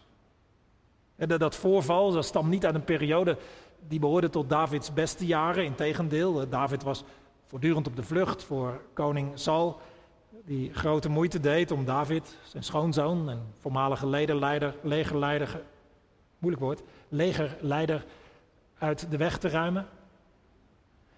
En 1.16 1.28
dat 1.28 1.54
voorval 1.54 2.12
dat 2.12 2.24
stamt 2.24 2.48
niet 2.48 2.64
uit 2.64 2.74
een 2.74 2.84
periode 2.84 3.36
die 3.88 3.98
behoorde 3.98 4.30
tot 4.30 4.48
Davids 4.48 4.92
beste 4.92 5.26
jaren. 5.26 5.64
Integendeel, 5.64 6.48
David 6.48 6.82
was 6.82 7.04
voortdurend 7.46 7.86
op 7.86 7.96
de 7.96 8.02
vlucht 8.02 8.44
voor 8.44 8.80
koning 8.92 9.30
Saul, 9.34 9.80
die 10.44 10.74
grote 10.74 11.08
moeite 11.08 11.40
deed 11.40 11.70
om 11.70 11.84
David, 11.84 12.36
zijn 12.42 12.62
schoonzoon 12.62 13.30
en 13.30 13.42
voormalige 13.60 14.06
legerleider, 14.06 14.74
legerleider, 14.82 15.62
moeilijk 16.38 16.64
woord, 16.64 16.82
legerleider 17.08 18.04
uit 18.78 19.10
de 19.10 19.16
weg 19.16 19.38
te 19.38 19.48
ruimen. 19.48 19.86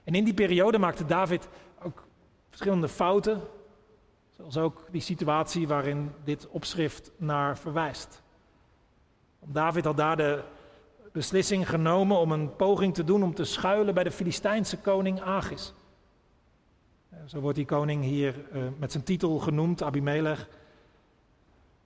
En 0.04 0.14
in 0.14 0.24
die 0.24 0.34
periode 0.34 0.78
maakte 0.78 1.04
David 1.04 1.48
ook 1.82 2.06
verschillende 2.48 2.88
fouten, 2.88 3.40
zoals 4.36 4.56
ook 4.56 4.86
die 4.90 5.00
situatie 5.00 5.68
waarin 5.68 6.12
dit 6.24 6.48
opschrift 6.48 7.10
naar 7.16 7.58
verwijst. 7.58 8.22
David 9.44 9.84
had 9.84 9.96
daar 9.96 10.16
de 10.16 10.42
beslissing 11.12 11.68
genomen 11.68 12.18
om 12.18 12.32
een 12.32 12.56
poging 12.56 12.94
te 12.94 13.04
doen 13.04 13.22
om 13.22 13.34
te 13.34 13.44
schuilen 13.44 13.94
bij 13.94 14.04
de 14.04 14.10
Filistijnse 14.10 14.78
koning 14.78 15.20
Agis. 15.20 15.74
Zo 17.26 17.40
wordt 17.40 17.56
die 17.56 17.66
koning 17.66 18.04
hier 18.04 18.34
uh, 18.52 18.62
met 18.78 18.92
zijn 18.92 19.04
titel 19.04 19.38
genoemd, 19.38 19.82
Abimelech. 19.82 20.48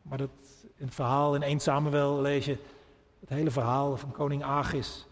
Maar 0.03 0.19
dat, 0.19 0.31
in 0.77 0.85
het 0.85 0.95
verhaal 0.95 1.35
in 1.35 1.43
1 1.43 1.61
Samuel 1.61 2.21
lees 2.21 2.45
je 2.45 2.59
het 3.21 3.29
hele 3.29 3.51
verhaal 3.51 3.97
van 3.97 4.13
koning 4.13 4.43
Agis. 4.43 5.07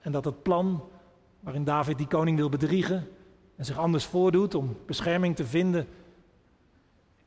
En 0.00 0.12
dat 0.12 0.24
het 0.24 0.42
plan 0.42 0.82
waarin 1.40 1.64
David 1.64 1.98
die 1.98 2.06
koning 2.06 2.36
wil 2.36 2.48
bedriegen 2.48 3.08
en 3.56 3.64
zich 3.64 3.78
anders 3.78 4.04
voordoet 4.04 4.54
om 4.54 4.76
bescherming 4.86 5.36
te 5.36 5.46
vinden, 5.46 5.88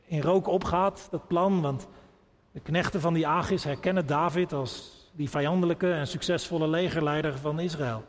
in 0.05 0.22
rook 0.22 0.48
opgaat, 0.48 1.08
dat 1.12 1.27
plan. 1.27 1.62
Want 1.62 1.88
de 2.51 2.60
knechten 2.60 3.01
van 3.01 3.13
die 3.13 3.27
Agis 3.27 3.63
herkennen 3.63 4.08
David 4.08 4.53
als 4.53 5.00
die 5.12 5.29
vijandelijke 5.29 5.93
en 5.93 6.08
succesvolle 6.08 6.67
legerleider 6.67 7.38
van 7.38 7.60
Israël. 7.60 8.03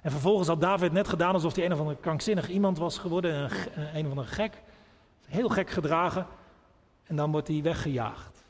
En 0.00 0.10
vervolgens 0.10 0.48
had 0.48 0.60
David 0.60 0.92
net 0.92 1.08
gedaan 1.08 1.34
alsof 1.34 1.54
hij 1.54 1.64
een 1.64 1.72
of 1.72 1.78
andere 1.78 2.00
krankzinnig 2.00 2.48
iemand 2.48 2.78
was 2.78 2.98
geworden, 2.98 3.34
een, 3.34 3.50
een 3.96 4.04
of 4.04 4.10
andere 4.10 4.28
gek, 4.28 4.62
heel 5.26 5.48
gek 5.48 5.70
gedragen, 5.70 6.26
en 7.04 7.16
dan 7.16 7.30
wordt 7.30 7.48
hij 7.48 7.62
weggejaagd. 7.62 8.44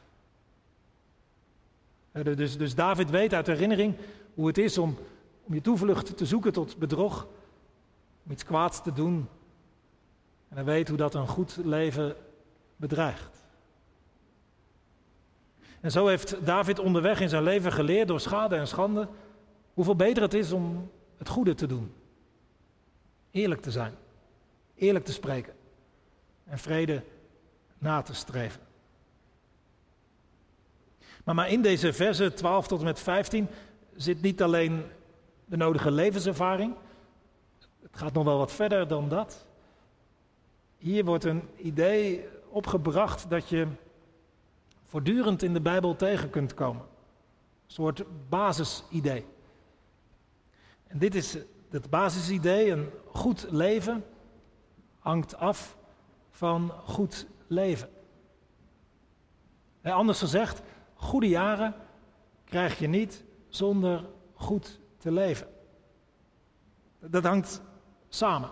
Dus, 2.13 2.57
dus 2.57 2.75
David 2.75 3.11
weet 3.11 3.35
uit 3.35 3.47
herinnering 3.47 3.97
hoe 4.35 4.47
het 4.47 4.59
is 4.59 4.79
om, 4.79 4.99
om 5.43 5.55
je 5.55 5.61
toevlucht 5.61 6.17
te 6.17 6.27
zoeken 6.27 6.53
tot 6.53 6.77
bedrog, 6.77 7.27
om 8.25 8.31
iets 8.31 8.45
kwaads 8.45 8.83
te 8.83 8.93
doen. 8.93 9.29
En 10.49 10.57
hij 10.57 10.65
weet 10.65 10.89
hoe 10.89 10.97
dat 10.97 11.15
een 11.15 11.29
goed 11.29 11.59
leven 11.65 12.17
bedreigt. 12.77 13.42
En 15.83 15.91
zo 15.91 16.07
heeft 16.07 16.47
David 16.47 16.79
onderweg 16.79 17.21
in 17.21 17.29
zijn 17.29 17.43
leven 17.43 17.73
geleerd 17.73 18.09
door 18.09 18.21
schade 18.21 18.57
en 18.57 18.67
schande 18.67 19.09
hoeveel 19.75 19.97
beter 19.97 20.23
het 20.23 20.35
is 20.35 20.53
om 20.53 20.91
het 21.19 21.29
goede 21.29 21.55
te 21.55 21.67
doen. 21.67 21.95
Eerlijk 23.31 23.61
te 23.61 23.71
zijn, 23.71 23.95
eerlijk 24.75 25.05
te 25.05 25.13
spreken 25.13 25.53
en 26.45 26.59
vrede 26.59 27.03
na 27.79 28.03
te 28.03 28.15
streven. 28.15 28.61
Maar, 31.25 31.35
maar 31.35 31.49
in 31.49 31.63
deze 31.63 31.93
versen 31.93 32.35
12 32.35 32.67
tot 32.67 32.79
en 32.79 32.85
met 32.85 33.01
15 33.01 33.49
zit 33.97 34.23
niet 34.23 34.43
alleen 34.43 34.85
de 35.45 35.57
nodige 35.57 35.91
levenservaring. 35.91 36.75
Het 37.83 37.97
gaat 37.97 38.13
nog 38.13 38.25
wel 38.25 38.39
wat 38.39 38.53
verder 38.53 38.89
dan 38.89 39.09
dat. 39.09 39.47
Hier 40.79 41.05
wordt 41.05 41.25
een 41.25 41.43
idee 41.57 42.29
opgebracht 42.49 43.31
dat 43.31 43.49
je 43.49 43.67
voortdurend 44.93 45.43
in 45.43 45.53
de 45.53 45.61
Bijbel 45.61 45.97
tegen 45.97 46.31
kunt 46.31 46.55
komen. 46.55 46.83
Een 46.83 47.73
soort 47.73 48.05
basisidee. 48.29 49.27
En 50.87 50.99
dit 50.99 51.15
is 51.15 51.37
het 51.71 51.91
basisidee, 51.91 52.71
een 52.71 52.91
goed 53.07 53.47
leven 53.51 54.05
hangt 54.99 55.37
af 55.37 55.77
van 56.31 56.73
goed 56.85 57.27
leven. 57.47 57.89
anders 59.83 60.19
gezegd, 60.19 60.63
goede 60.95 61.29
jaren 61.29 61.75
krijg 62.45 62.79
je 62.79 62.87
niet 62.87 63.25
zonder 63.49 64.05
goed 64.35 64.81
te 64.99 65.13
leven. 65.13 65.49
Dat 66.99 67.25
hangt 67.25 67.63
samen. 68.09 68.51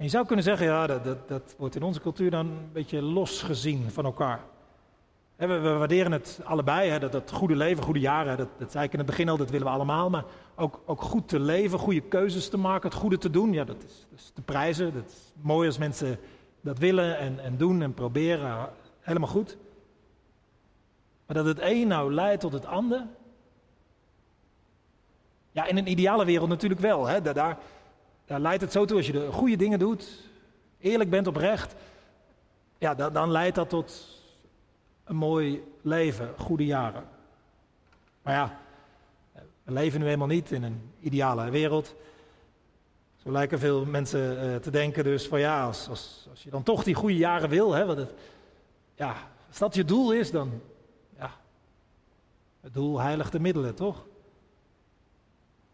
En 0.00 0.06
je 0.06 0.12
zou 0.12 0.26
kunnen 0.26 0.44
zeggen, 0.44 0.66
ja, 0.66 0.86
dat, 0.86 1.04
dat, 1.04 1.28
dat 1.28 1.54
wordt 1.58 1.76
in 1.76 1.82
onze 1.82 2.00
cultuur 2.00 2.30
dan 2.30 2.46
een 2.46 2.72
beetje 2.72 3.02
los 3.02 3.42
gezien 3.42 3.90
van 3.90 4.04
elkaar. 4.04 4.40
we, 5.36 5.46
we, 5.46 5.70
waarderen 5.70 6.12
het 6.12 6.40
allebei, 6.44 6.98
dat, 6.98 7.12
dat, 7.12 7.30
goede 7.30 7.56
leven, 7.56 7.84
goede 7.84 8.00
jaren, 8.00 8.36
dat, 8.36 8.48
dat 8.58 8.72
zei 8.72 8.84
ik 8.84 8.92
in 8.92 8.98
het 8.98 9.06
begin 9.06 9.28
al, 9.28 9.36
dat 9.36 9.50
willen 9.50 9.66
we 9.66 9.72
allemaal. 9.72 10.10
Maar 10.10 10.24
ook, 10.56 10.80
ook 10.86 11.02
goed 11.02 11.28
te 11.28 11.40
leven, 11.40 11.78
goede 11.78 12.00
keuzes 12.00 12.48
te 12.48 12.56
maken, 12.56 12.88
het 12.88 12.98
goede 12.98 13.18
te 13.18 13.30
doen, 13.30 13.52
ja, 13.52 13.64
dat 13.64 13.84
is, 14.16 14.30
te 14.34 14.42
prijzen. 14.42 14.94
Dat 14.94 15.06
is 15.06 15.32
mooi 15.40 15.66
als 15.66 15.78
mensen 15.78 16.18
dat 16.60 16.78
willen 16.78 17.18
en, 17.18 17.38
en 17.38 17.56
doen 17.56 17.82
en 17.82 17.94
proberen, 17.94 18.68
helemaal 19.00 19.28
goed. 19.28 19.56
Maar 21.26 21.36
dat 21.36 21.46
het 21.46 21.58
een 21.60 21.88
nou 21.88 22.14
leidt 22.14 22.40
tot 22.40 22.52
het 22.52 22.66
ander, 22.66 23.06
ja, 25.52 25.66
in 25.66 25.76
een 25.76 25.90
ideale 25.90 26.24
wereld 26.24 26.48
natuurlijk 26.48 26.80
wel. 26.80 27.22
Daar 27.22 27.58
leidt 28.38 28.62
het 28.62 28.72
zo 28.72 28.84
toe 28.84 28.96
als 28.96 29.06
je 29.06 29.12
de 29.12 29.32
goede 29.32 29.56
dingen 29.56 29.78
doet, 29.78 30.28
eerlijk 30.78 31.10
bent 31.10 31.26
oprecht, 31.26 31.74
ja, 32.78 32.94
dan, 32.94 33.12
dan 33.12 33.30
leidt 33.30 33.54
dat 33.54 33.68
tot 33.68 34.18
een 35.04 35.16
mooi 35.16 35.64
leven, 35.82 36.34
goede 36.36 36.66
jaren. 36.66 37.04
Maar 38.22 38.34
ja, 38.34 38.58
we 39.62 39.72
leven 39.72 40.00
nu 40.00 40.04
helemaal 40.04 40.26
niet 40.26 40.50
in 40.50 40.62
een 40.62 40.90
ideale 41.00 41.50
wereld. 41.50 41.94
Zo 43.16 43.30
lijken 43.32 43.58
veel 43.58 43.84
mensen 43.84 44.44
uh, 44.44 44.56
te 44.56 44.70
denken 44.70 45.04
dus 45.04 45.28
van 45.28 45.40
ja, 45.40 45.64
als, 45.64 45.88
als, 45.88 46.26
als, 46.30 46.42
je 46.42 46.50
dan 46.50 46.62
toch 46.62 46.84
die 46.84 46.94
goede 46.94 47.16
jaren 47.16 47.48
wil, 47.48 47.72
hè, 47.72 47.86
wat 47.86 47.96
het, 47.96 48.12
ja, 48.94 49.16
als 49.48 49.58
dat 49.58 49.74
je 49.74 49.84
doel 49.84 50.12
is, 50.12 50.30
dan 50.30 50.60
ja, 51.18 51.30
het 52.60 52.74
doel 52.74 53.00
heiligt 53.00 53.32
de 53.32 53.40
middelen, 53.40 53.74
toch? 53.74 54.04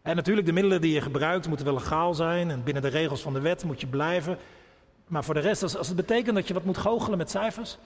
En 0.07 0.15
natuurlijk, 0.15 0.47
de 0.47 0.53
middelen 0.53 0.81
die 0.81 0.93
je 0.93 1.01
gebruikt 1.01 1.47
moeten 1.47 1.65
wel 1.65 1.75
legaal 1.75 2.13
zijn 2.13 2.51
en 2.51 2.63
binnen 2.63 2.83
de 2.83 2.89
regels 2.89 3.21
van 3.21 3.33
de 3.33 3.39
wet 3.39 3.63
moet 3.63 3.81
je 3.81 3.87
blijven. 3.87 4.37
Maar 5.07 5.23
voor 5.23 5.33
de 5.33 5.39
rest, 5.39 5.63
als, 5.63 5.77
als 5.77 5.87
het 5.87 5.95
betekent 5.95 6.35
dat 6.35 6.47
je 6.47 6.53
wat 6.53 6.63
moet 6.63 6.77
goochelen 6.77 7.17
met 7.17 7.29
cijfers, 7.29 7.77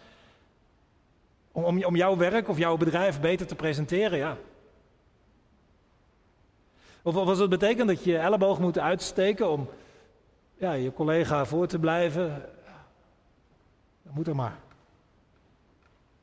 om, 1.52 1.64
om, 1.64 1.84
om 1.84 1.96
jouw 1.96 2.18
werk 2.18 2.50
of 2.50 2.58
jouw 2.58 2.78
bedrijf 2.78 3.20
beter 3.20 3.48
te 3.48 3.56
presenteren, 3.56 4.18
ja. 4.18 4.38
Of, 7.02 7.16
als 7.16 7.40
het 7.40 7.50
betekent 7.50 7.88
dat 7.88 8.04
je 8.04 8.18
elleboog 8.18 8.60
moet 8.60 8.80
uitsteken 8.80 9.50
om 9.50 9.70
ja, 10.58 10.74
je 10.74 10.94
collega 10.94 11.46
voor 11.46 11.68
te 11.68 11.80
blijven, 11.80 12.50
dan 14.04 14.14
moet 14.14 14.28
er 14.28 14.36
maar. 14.36 14.60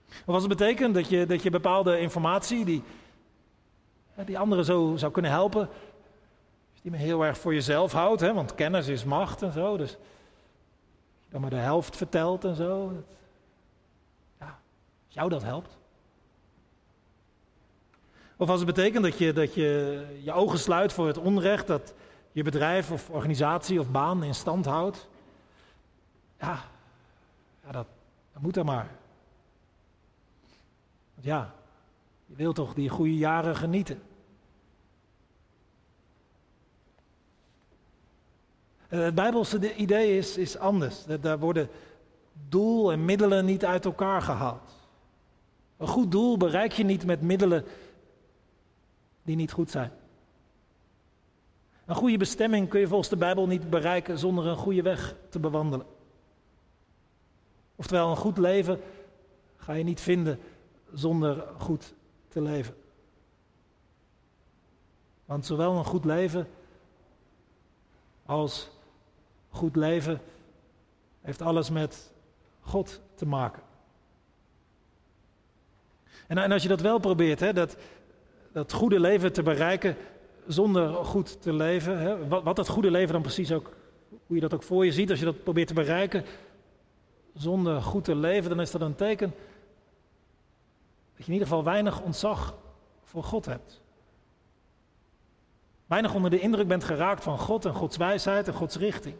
Of 0.08 0.34
als 0.34 0.42
het 0.42 0.56
betekent 0.56 0.94
dat 0.94 1.08
je, 1.08 1.26
dat 1.26 1.42
je 1.42 1.50
bepaalde 1.50 2.00
informatie 2.00 2.64
die, 2.64 2.82
die 4.14 4.38
anderen 4.38 4.64
zo 4.64 4.92
zou 4.96 5.12
kunnen 5.12 5.30
helpen, 5.30 5.68
die 6.82 6.90
me 6.90 6.96
heel 6.96 7.24
erg 7.24 7.38
voor 7.38 7.54
jezelf 7.54 7.92
houdt, 7.92 8.20
hè, 8.20 8.34
want 8.34 8.54
kennis 8.54 8.86
is 8.86 9.04
macht 9.04 9.42
en 9.42 9.52
zo. 9.52 9.76
Dus 9.76 9.90
als 9.90 10.00
je 11.24 11.30
dan 11.30 11.40
maar 11.40 11.50
de 11.50 11.56
helft 11.56 11.96
vertelt 11.96 12.44
en 12.44 12.54
zo. 12.54 12.92
Ja, 14.40 14.58
als 15.06 15.14
jou 15.14 15.28
dat 15.28 15.42
helpt. 15.42 15.76
Of 18.36 18.48
als 18.48 18.60
het 18.60 18.74
betekent 18.74 19.04
dat 19.04 19.18
je, 19.18 19.32
dat 19.32 19.54
je 19.54 20.18
je 20.22 20.32
ogen 20.32 20.58
sluit 20.58 20.92
voor 20.92 21.06
het 21.06 21.18
onrecht 21.18 21.66
dat 21.66 21.94
je 22.32 22.42
bedrijf 22.42 22.90
of 22.90 23.10
organisatie 23.10 23.80
of 23.80 23.90
baan 23.90 24.22
in 24.22 24.34
stand 24.34 24.64
houdt. 24.64 25.08
Ja, 26.40 26.64
ja 27.64 27.72
dat, 27.72 27.86
dat 28.32 28.42
moet 28.42 28.54
dan 28.54 28.66
maar. 28.66 28.90
Want 31.14 31.26
ja, 31.26 31.54
je 32.26 32.34
wilt 32.34 32.54
toch 32.54 32.74
die 32.74 32.88
goede 32.88 33.16
jaren 33.16 33.56
genieten. 33.56 34.02
Het 38.88 39.14
Bijbelse 39.14 39.74
idee 39.74 40.16
is, 40.16 40.36
is 40.36 40.58
anders. 40.58 41.04
Daar 41.20 41.38
worden 41.38 41.68
doel 42.48 42.92
en 42.92 43.04
middelen 43.04 43.44
niet 43.44 43.64
uit 43.64 43.84
elkaar 43.84 44.22
gehaald. 44.22 44.76
Een 45.76 45.88
goed 45.88 46.10
doel 46.10 46.36
bereik 46.36 46.72
je 46.72 46.84
niet 46.84 47.04
met 47.04 47.22
middelen 47.22 47.64
die 49.22 49.36
niet 49.36 49.52
goed 49.52 49.70
zijn. 49.70 49.90
Een 51.86 51.94
goede 51.94 52.16
bestemming 52.16 52.68
kun 52.68 52.80
je 52.80 52.86
volgens 52.86 53.08
de 53.08 53.16
Bijbel 53.16 53.46
niet 53.46 53.70
bereiken 53.70 54.18
zonder 54.18 54.46
een 54.46 54.56
goede 54.56 54.82
weg 54.82 55.14
te 55.28 55.38
bewandelen. 55.38 55.86
Oftewel, 57.76 58.10
een 58.10 58.16
goed 58.16 58.38
leven 58.38 58.80
ga 59.56 59.72
je 59.72 59.84
niet 59.84 60.00
vinden 60.00 60.38
zonder 60.92 61.44
goed 61.58 61.94
te 62.28 62.40
leven. 62.40 62.74
Want 65.24 65.46
zowel 65.46 65.76
een 65.76 65.84
goed 65.84 66.04
leven 66.04 66.48
als 68.26 68.70
goed 69.58 69.76
leven 69.76 70.20
heeft 71.20 71.42
alles 71.42 71.70
met 71.70 72.12
God 72.60 73.00
te 73.14 73.26
maken. 73.26 73.62
En, 76.26 76.38
en 76.38 76.52
als 76.52 76.62
je 76.62 76.68
dat 76.68 76.80
wel 76.80 76.98
probeert, 76.98 77.40
hè, 77.40 77.52
dat, 77.52 77.76
dat 78.52 78.72
goede 78.72 79.00
leven 79.00 79.32
te 79.32 79.42
bereiken 79.42 79.96
zonder 80.46 81.04
goed 81.04 81.42
te 81.42 81.52
leven, 81.52 81.98
hè, 81.98 82.28
wat, 82.28 82.42
wat 82.42 82.56
dat 82.56 82.68
goede 82.68 82.90
leven 82.90 83.12
dan 83.12 83.22
precies 83.22 83.52
ook, 83.52 83.70
hoe 84.26 84.36
je 84.36 84.42
dat 84.42 84.54
ook 84.54 84.62
voor 84.62 84.84
je 84.84 84.92
ziet, 84.92 85.10
als 85.10 85.18
je 85.18 85.24
dat 85.24 85.42
probeert 85.42 85.68
te 85.68 85.74
bereiken 85.74 86.24
zonder 87.34 87.82
goed 87.82 88.04
te 88.04 88.14
leven, 88.14 88.50
dan 88.50 88.60
is 88.60 88.70
dat 88.70 88.80
een 88.80 88.94
teken 88.94 89.34
dat 91.16 91.26
je 91.26 91.32
in 91.32 91.32
ieder 91.32 91.48
geval 91.48 91.64
weinig 91.64 92.00
ontzag 92.00 92.56
voor 93.02 93.24
God 93.24 93.44
hebt. 93.44 93.80
Weinig 95.86 96.14
onder 96.14 96.30
de 96.30 96.40
indruk 96.40 96.68
bent 96.68 96.84
geraakt 96.84 97.22
van 97.22 97.38
God 97.38 97.64
en 97.64 97.74
Gods 97.74 97.96
wijsheid 97.96 98.48
en 98.48 98.54
Gods 98.54 98.76
richting. 98.76 99.16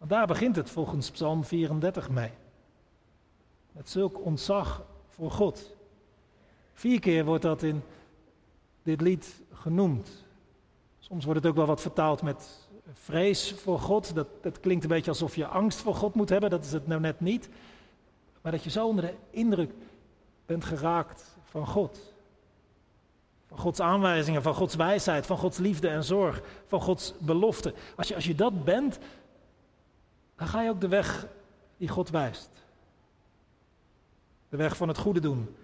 Want 0.00 0.12
daar 0.12 0.26
begint 0.26 0.56
het 0.56 0.70
volgens 0.70 1.10
Psalm 1.10 1.44
34 1.44 2.10
mee. 2.10 2.30
Met 3.72 3.88
zulk 3.88 4.24
ontzag 4.24 4.84
voor 5.08 5.30
God. 5.30 5.76
Vier 6.72 7.00
keer 7.00 7.24
wordt 7.24 7.42
dat 7.42 7.62
in 7.62 7.82
dit 8.82 9.00
lied 9.00 9.42
genoemd. 9.52 10.24
Soms 10.98 11.24
wordt 11.24 11.40
het 11.40 11.50
ook 11.50 11.56
wel 11.56 11.66
wat 11.66 11.80
vertaald 11.80 12.22
met 12.22 12.68
vrees 12.92 13.52
voor 13.52 13.78
God. 13.78 14.14
Dat, 14.14 14.26
dat 14.42 14.60
klinkt 14.60 14.82
een 14.82 14.90
beetje 14.90 15.10
alsof 15.10 15.36
je 15.36 15.46
angst 15.46 15.78
voor 15.78 15.94
God 15.94 16.14
moet 16.14 16.28
hebben. 16.28 16.50
Dat 16.50 16.64
is 16.64 16.72
het 16.72 16.86
nou 16.86 17.00
net 17.00 17.20
niet. 17.20 17.48
Maar 18.40 18.52
dat 18.52 18.64
je 18.64 18.70
zo 18.70 18.86
onder 18.86 19.04
de 19.04 19.14
indruk 19.30 19.72
bent 20.46 20.64
geraakt 20.64 21.36
van 21.44 21.66
God. 21.66 22.12
Van 23.46 23.58
Gods 23.58 23.80
aanwijzingen, 23.80 24.42
van 24.42 24.54
Gods 24.54 24.74
wijsheid, 24.74 25.26
van 25.26 25.38
Gods 25.38 25.58
liefde 25.58 25.88
en 25.88 26.04
zorg, 26.04 26.42
van 26.66 26.80
Gods 26.80 27.14
belofte. 27.18 27.74
Als 27.96 28.08
je, 28.08 28.14
als 28.14 28.24
je 28.24 28.34
dat 28.34 28.64
bent, 28.64 28.98
dan 30.40 30.48
ga 30.48 30.62
je 30.62 30.70
ook 30.70 30.80
de 30.80 30.88
weg 30.88 31.26
die 31.76 31.88
God 31.88 32.10
wijst. 32.10 32.50
De 34.48 34.56
weg 34.56 34.76
van 34.76 34.88
het 34.88 34.98
goede 34.98 35.20
doen, 35.20 35.56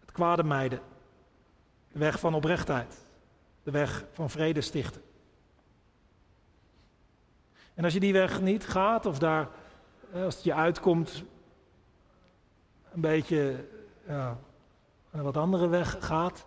het 0.00 0.12
kwade 0.12 0.42
mijden. 0.42 0.80
De 1.92 1.98
weg 1.98 2.18
van 2.18 2.34
oprechtheid, 2.34 3.04
de 3.62 3.70
weg 3.70 4.04
van 4.12 4.30
vrede 4.30 4.60
stichten. 4.60 5.02
En 7.74 7.84
als 7.84 7.92
je 7.92 8.00
die 8.00 8.12
weg 8.12 8.40
niet 8.40 8.66
gaat, 8.66 9.06
of 9.06 9.18
daar, 9.18 9.48
eh, 10.12 10.24
als 10.24 10.34
het 10.34 10.44
je 10.44 10.54
uitkomt, 10.54 11.24
een 12.92 13.00
beetje 13.00 13.64
ja, 14.06 14.38
een 15.10 15.22
wat 15.22 15.36
andere 15.36 15.68
weg 15.68 15.96
gaat, 16.00 16.46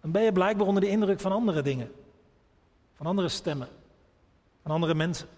dan 0.00 0.10
ben 0.10 0.22
je 0.22 0.32
blijkbaar 0.32 0.66
onder 0.66 0.82
de 0.82 0.88
indruk 0.88 1.20
van 1.20 1.32
andere 1.32 1.62
dingen. 1.62 1.92
Van 2.94 3.06
andere 3.06 3.28
stemmen, 3.28 3.68
van 4.62 4.70
andere 4.70 4.94
mensen, 4.94 5.28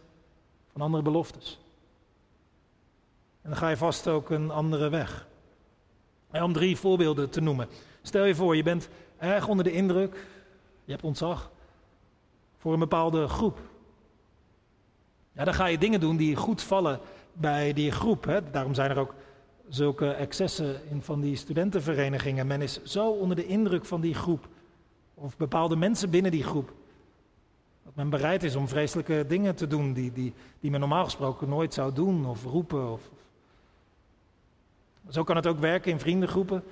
andere 0.80 1.02
beloftes. 1.02 1.58
En 3.42 3.50
dan 3.50 3.58
ga 3.58 3.68
je 3.68 3.76
vast 3.76 4.08
ook 4.08 4.30
een 4.30 4.50
andere 4.50 4.88
weg. 4.88 5.26
om 6.30 6.52
drie 6.52 6.76
voorbeelden 6.76 7.30
te 7.30 7.40
noemen. 7.40 7.68
Stel 8.02 8.24
je 8.24 8.34
voor, 8.34 8.56
je 8.56 8.62
bent 8.62 8.88
erg 9.18 9.48
onder 9.48 9.64
de 9.64 9.72
indruk, 9.72 10.26
je 10.84 10.92
hebt 10.92 11.04
ontzag 11.04 11.50
voor 12.58 12.72
een 12.72 12.78
bepaalde 12.78 13.28
groep. 13.28 13.58
Ja, 15.32 15.44
dan 15.44 15.54
ga 15.54 15.66
je 15.66 15.78
dingen 15.78 16.00
doen 16.00 16.16
die 16.16 16.36
goed 16.36 16.62
vallen 16.62 17.00
bij 17.32 17.72
die 17.72 17.90
groep. 17.90 18.24
Hè. 18.24 18.50
Daarom 18.50 18.74
zijn 18.74 18.90
er 18.90 18.98
ook 18.98 19.14
zulke 19.68 20.10
excessen 20.10 20.90
in 20.90 21.02
van 21.02 21.20
die 21.20 21.36
studentenverenigingen. 21.36 22.46
Men 22.46 22.62
is 22.62 22.82
zo 22.82 23.10
onder 23.10 23.36
de 23.36 23.46
indruk 23.46 23.84
van 23.84 24.00
die 24.00 24.14
groep, 24.14 24.48
of 25.14 25.36
bepaalde 25.36 25.76
mensen 25.76 26.10
binnen 26.10 26.30
die 26.30 26.44
groep, 26.44 26.72
dat 27.88 27.96
men 27.96 28.10
bereid 28.10 28.42
is 28.42 28.56
om 28.56 28.68
vreselijke 28.68 29.24
dingen 29.28 29.54
te 29.54 29.66
doen 29.66 29.92
die, 29.92 30.12
die, 30.12 30.34
die 30.60 30.70
men 30.70 30.80
normaal 30.80 31.04
gesproken 31.04 31.48
nooit 31.48 31.74
zou 31.74 31.92
doen 31.92 32.26
of 32.26 32.44
roepen. 32.44 32.92
Of... 32.92 33.10
Zo 35.10 35.24
kan 35.24 35.36
het 35.36 35.46
ook 35.46 35.58
werken 35.58 35.92
in 35.92 35.98
vriendengroepen. 35.98 36.64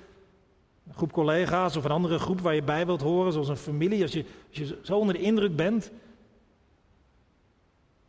Een 0.87 0.93
groep 0.93 1.11
collega's 1.11 1.75
of 1.75 1.83
een 1.83 1.91
andere 1.91 2.19
groep 2.19 2.39
waar 2.39 2.55
je 2.55 2.63
bij 2.63 2.85
wilt 2.85 3.01
horen, 3.01 3.31
zoals 3.31 3.47
een 3.47 3.57
familie. 3.57 4.01
Als 4.01 4.11
je, 4.11 4.25
als 4.49 4.57
je 4.57 4.79
zo 4.83 4.97
onder 4.97 5.13
de 5.13 5.21
indruk 5.21 5.55
bent 5.55 5.91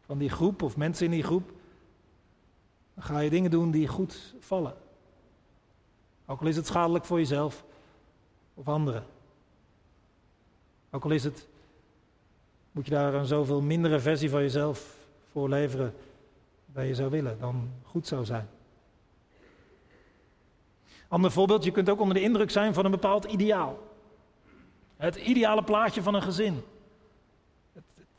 van 0.00 0.18
die 0.18 0.30
groep 0.30 0.62
of 0.62 0.76
mensen 0.76 1.04
in 1.04 1.10
die 1.10 1.22
groep, 1.22 1.52
dan 2.94 3.04
ga 3.04 3.18
je 3.18 3.30
dingen 3.30 3.50
doen 3.50 3.70
die 3.70 3.88
goed 3.88 4.34
vallen. 4.38 4.74
Ook 6.26 6.40
al 6.40 6.46
is 6.46 6.56
het 6.56 6.66
schadelijk 6.66 7.04
voor 7.04 7.18
jezelf 7.18 7.64
of 8.54 8.68
anderen. 8.68 9.04
Ook 10.90 11.04
al 11.04 11.10
is 11.10 11.24
het, 11.24 11.46
moet 12.78 12.86
je 12.86 12.94
daar 12.94 13.14
een 13.14 13.26
zoveel 13.26 13.60
mindere 13.60 14.00
versie 14.00 14.30
van 14.30 14.40
jezelf 14.40 14.96
voor 15.32 15.48
leveren 15.48 15.94
dan 16.66 16.86
je 16.86 16.94
zou 16.94 17.10
willen, 17.10 17.38
dan 17.40 17.70
goed 17.82 18.06
zou 18.06 18.24
zijn. 18.24 18.48
Ander 21.08 21.30
voorbeeld, 21.30 21.64
je 21.64 21.70
kunt 21.70 21.90
ook 21.90 22.00
onder 22.00 22.14
de 22.14 22.22
indruk 22.22 22.50
zijn 22.50 22.74
van 22.74 22.84
een 22.84 22.90
bepaald 22.90 23.24
ideaal. 23.24 23.78
Het 24.96 25.16
ideale 25.16 25.62
plaatje 25.62 26.02
van 26.02 26.14
een 26.14 26.22
gezin. 26.22 26.62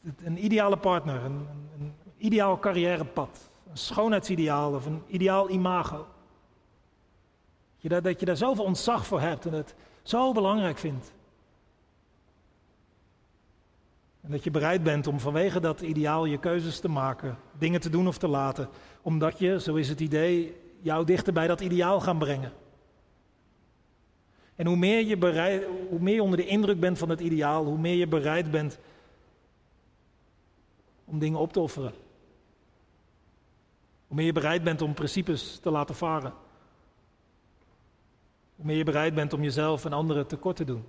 Het, 0.02 0.16
een 0.24 0.44
ideale 0.44 0.78
partner, 0.78 1.24
een, 1.24 1.48
een 1.80 1.94
ideaal 2.18 2.60
carrièrepad 2.60 3.50
een 3.70 3.78
schoonheidsideaal 3.78 4.74
of 4.74 4.86
een 4.86 5.04
ideaal 5.08 5.50
imago. 5.50 5.98
Dat 5.98 6.06
je, 7.78 7.90
daar, 7.90 8.02
dat 8.02 8.20
je 8.20 8.26
daar 8.26 8.38
zoveel 8.38 8.64
ontzag 8.64 9.06
voor 9.06 9.22
hebt 9.22 9.46
en 9.46 9.54
het 9.54 9.76
zo 10.04 10.32
belangrijk 10.32 10.78
vindt. 10.78 11.14
En 14.30 14.36
dat 14.36 14.44
je 14.44 14.52
bereid 14.52 14.84
bent 14.84 15.08
om 15.08 15.20
vanwege 15.20 15.60
dat 15.60 15.82
ideaal 15.82 16.26
je 16.26 16.38
keuzes 16.38 16.80
te 16.80 16.88
maken, 16.88 17.38
dingen 17.58 17.82
te 17.82 17.90
doen 17.90 18.08
of 18.08 18.18
te 18.18 18.28
laten, 18.28 18.70
omdat 19.02 19.40
je, 19.40 19.60
zo 19.60 19.76
is 19.76 19.90
het 19.90 20.00
idee, 20.00 20.56
jou 20.82 21.06
dichter 21.06 21.34
bij 21.34 21.48
dat 21.48 21.62
ideaal 21.62 22.00
gaan 22.00 22.18
brengen. 22.18 22.52
En 24.56 24.66
hoe 24.66 24.76
meer, 24.76 25.06
je 25.06 25.18
bereid, 25.18 25.66
hoe 25.90 26.00
meer 26.00 26.14
je 26.14 26.24
onder 26.24 26.38
de 26.38 26.46
indruk 26.46 26.80
bent 26.80 26.98
van 26.98 27.10
het 27.10 27.20
ideaal, 27.20 27.66
hoe 27.66 27.78
meer 27.78 27.96
je 27.96 28.08
bereid 28.08 28.52
bent 28.52 28.80
om 31.06 31.20
dingen 31.20 31.40
op 31.40 31.54
te 31.54 31.60
offeren. 31.60 31.94
Hoe 34.08 34.16
meer 34.16 34.26
je 34.26 34.34
bereid 34.34 34.64
bent 34.64 34.82
om 34.82 34.94
principes 34.94 35.60
te 35.62 35.72
laten 35.72 35.96
varen. 35.96 36.34
Hoe 38.56 38.66
meer 38.66 38.78
je 38.78 38.84
bereid 38.84 39.16
bent 39.16 39.34
om 39.34 39.44
jezelf 39.44 39.86
en 39.86 39.94
anderen 39.94 40.28
tekort 40.28 40.56
te 40.56 40.64
doen. 40.64 40.86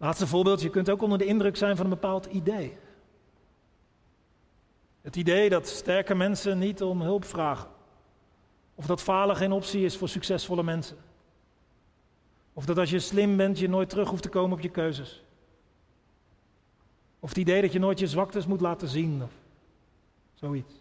Laatste 0.00 0.26
voorbeeld, 0.26 0.60
je 0.60 0.70
kunt 0.70 0.90
ook 0.90 1.02
onder 1.02 1.18
de 1.18 1.24
indruk 1.24 1.56
zijn 1.56 1.76
van 1.76 1.84
een 1.84 1.90
bepaald 1.90 2.26
idee. 2.26 2.76
Het 5.00 5.16
idee 5.16 5.48
dat 5.48 5.68
sterke 5.68 6.14
mensen 6.14 6.58
niet 6.58 6.82
om 6.82 7.00
hulp 7.02 7.24
vragen. 7.24 7.70
Of 8.74 8.86
dat 8.86 9.02
falen 9.02 9.36
geen 9.36 9.52
optie 9.52 9.84
is 9.84 9.96
voor 9.96 10.08
succesvolle 10.08 10.62
mensen. 10.62 10.96
Of 12.52 12.64
dat 12.64 12.78
als 12.78 12.90
je 12.90 12.98
slim 12.98 13.36
bent 13.36 13.58
je 13.58 13.68
nooit 13.68 13.88
terug 13.88 14.08
hoeft 14.08 14.22
te 14.22 14.28
komen 14.28 14.56
op 14.56 14.62
je 14.62 14.68
keuzes. 14.68 15.24
Of 17.18 17.28
het 17.28 17.38
idee 17.38 17.60
dat 17.60 17.72
je 17.72 17.78
nooit 17.78 17.98
je 17.98 18.06
zwaktes 18.06 18.46
moet 18.46 18.60
laten 18.60 18.88
zien. 18.88 19.22
Of 19.22 19.32
zoiets. 20.34 20.74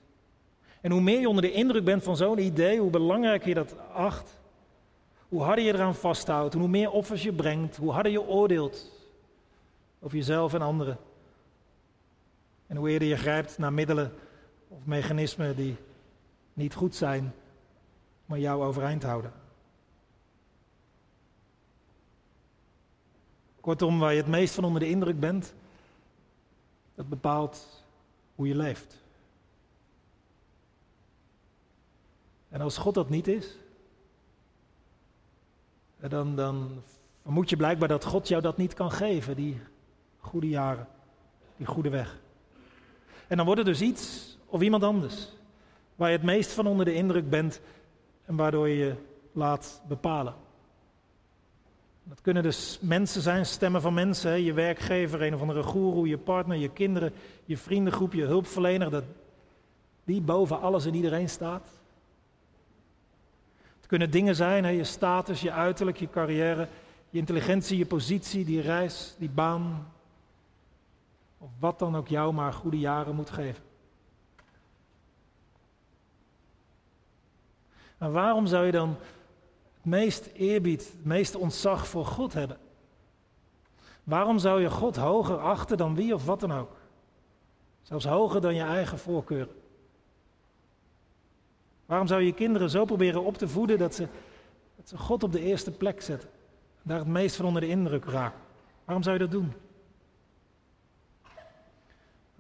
En 0.81 0.91
hoe 0.91 1.01
meer 1.01 1.19
je 1.19 1.29
onder 1.29 1.43
de 1.43 1.51
indruk 1.51 1.83
bent 1.83 2.03
van 2.03 2.17
zo'n 2.17 2.39
idee, 2.39 2.79
hoe 2.79 2.89
belangrijker 2.89 3.47
je 3.47 3.53
dat 3.53 3.75
acht. 3.93 4.39
Hoe 5.29 5.41
harder 5.41 5.65
je 5.65 5.73
eraan 5.73 5.95
vasthoudt, 5.95 6.53
hoe 6.53 6.67
meer 6.67 6.91
offers 6.91 7.23
je 7.23 7.33
brengt, 7.33 7.77
hoe 7.77 7.91
harder 7.91 8.11
je 8.11 8.21
oordeelt 8.21 8.97
over 9.99 10.17
jezelf 10.17 10.53
en 10.53 10.61
anderen. 10.61 10.97
En 12.67 12.75
hoe 12.77 12.89
eerder 12.89 13.07
je 13.07 13.17
grijpt 13.17 13.57
naar 13.57 13.73
middelen 13.73 14.13
of 14.67 14.85
mechanismen 14.85 15.55
die 15.55 15.77
niet 16.53 16.73
goed 16.73 16.95
zijn, 16.95 17.33
maar 18.25 18.39
jou 18.39 18.63
overeind 18.63 19.03
houden. 19.03 19.33
Kortom, 23.59 23.99
waar 23.99 24.11
je 24.11 24.21
het 24.21 24.27
meest 24.29 24.53
van 24.53 24.63
onder 24.63 24.81
de 24.81 24.89
indruk 24.89 25.19
bent, 25.19 25.53
dat 26.95 27.09
bepaalt 27.09 27.83
hoe 28.35 28.47
je 28.47 28.55
leeft. 28.55 28.97
En 32.49 32.61
als 32.61 32.77
God 32.77 32.93
dat 32.93 33.09
niet 33.09 33.27
is, 33.27 33.57
dan, 35.97 36.35
dan 36.35 36.81
vermoed 37.21 37.49
je 37.49 37.55
blijkbaar 37.57 37.87
dat 37.87 38.05
God 38.05 38.27
jou 38.27 38.41
dat 38.41 38.57
niet 38.57 38.73
kan 38.73 38.91
geven, 38.91 39.35
die 39.35 39.61
goede 40.29 40.49
jaren, 40.49 40.87
die 41.57 41.65
goede 41.65 41.89
weg. 41.89 42.17
En 43.27 43.37
dan 43.37 43.45
wordt 43.45 43.61
het 43.61 43.69
dus 43.69 43.81
iets 43.81 44.37
of 44.45 44.61
iemand 44.61 44.83
anders, 44.83 45.27
waar 45.95 46.09
je 46.09 46.15
het 46.15 46.25
meest 46.25 46.51
van 46.51 46.67
onder 46.67 46.85
de 46.85 46.93
indruk 46.93 47.29
bent 47.29 47.61
en 48.25 48.35
waardoor 48.35 48.69
je 48.69 48.77
je 48.77 48.93
laat 49.31 49.81
bepalen. 49.87 50.33
Dat 52.03 52.21
kunnen 52.21 52.43
dus 52.43 52.79
mensen 52.81 53.21
zijn, 53.21 53.45
stemmen 53.45 53.81
van 53.81 53.93
mensen. 53.93 54.43
Je 54.43 54.53
werkgever, 54.53 55.21
een 55.21 55.33
of 55.33 55.41
andere 55.41 55.63
goeroe, 55.63 56.07
je 56.07 56.17
partner, 56.17 56.57
je 56.57 56.69
kinderen, 56.69 57.13
je 57.45 57.57
vriendengroep, 57.57 58.13
je 58.13 58.25
hulpverlener. 58.25 58.89
Dat 58.89 59.03
die 60.03 60.21
boven 60.21 60.61
alles 60.61 60.85
en 60.85 60.95
iedereen 60.95 61.29
staat. 61.29 61.67
Het 63.77 63.87
kunnen 63.87 64.11
dingen 64.11 64.35
zijn, 64.35 64.63
hè, 64.63 64.69
je 64.69 64.83
status, 64.83 65.41
je 65.41 65.51
uiterlijk, 65.51 65.97
je 65.97 66.09
carrière, 66.09 66.67
je 67.09 67.17
intelligentie, 67.17 67.77
je 67.77 67.85
positie, 67.85 68.45
die 68.45 68.61
reis, 68.61 69.15
die 69.17 69.29
baan. 69.29 69.87
Of 71.39 71.49
wat 71.59 71.79
dan 71.79 71.95
ook 71.95 72.07
jou 72.07 72.33
maar 72.33 72.53
goede 72.53 72.79
jaren 72.79 73.15
moet 73.15 73.29
geven. 73.29 73.63
Maar 77.97 78.11
waarom 78.11 78.47
zou 78.47 78.65
je 78.65 78.71
dan 78.71 78.89
het 79.73 79.85
meest 79.85 80.25
eerbied, 80.25 80.91
het 80.91 81.05
meeste 81.05 81.37
ontzag 81.37 81.87
voor 81.87 82.05
God 82.05 82.33
hebben? 82.33 82.57
Waarom 84.03 84.39
zou 84.39 84.61
je 84.61 84.69
God 84.69 84.95
hoger 84.95 85.37
achten 85.37 85.77
dan 85.77 85.95
wie 85.95 86.13
of 86.13 86.25
wat 86.25 86.39
dan 86.39 86.51
ook? 86.51 86.77
Zelfs 87.81 88.05
hoger 88.05 88.41
dan 88.41 88.55
je 88.55 88.63
eigen 88.63 88.99
voorkeuren. 88.99 89.55
Waarom 91.85 92.07
zou 92.07 92.21
je 92.21 92.33
kinderen 92.33 92.69
zo 92.69 92.85
proberen 92.85 93.23
op 93.23 93.37
te 93.37 93.47
voeden 93.47 93.77
dat 93.77 93.95
ze, 93.95 94.07
dat 94.75 94.89
ze 94.89 94.97
God 94.97 95.23
op 95.23 95.31
de 95.31 95.41
eerste 95.41 95.71
plek 95.71 96.01
zetten? 96.01 96.29
En 96.75 96.89
daar 96.89 96.99
het 96.99 97.07
meest 97.07 97.35
van 97.35 97.45
onder 97.45 97.61
de 97.61 97.67
indruk 97.67 98.05
raken? 98.05 98.39
Waarom 98.85 99.03
zou 99.03 99.15
je 99.15 99.21
dat 99.21 99.31
doen? 99.31 99.53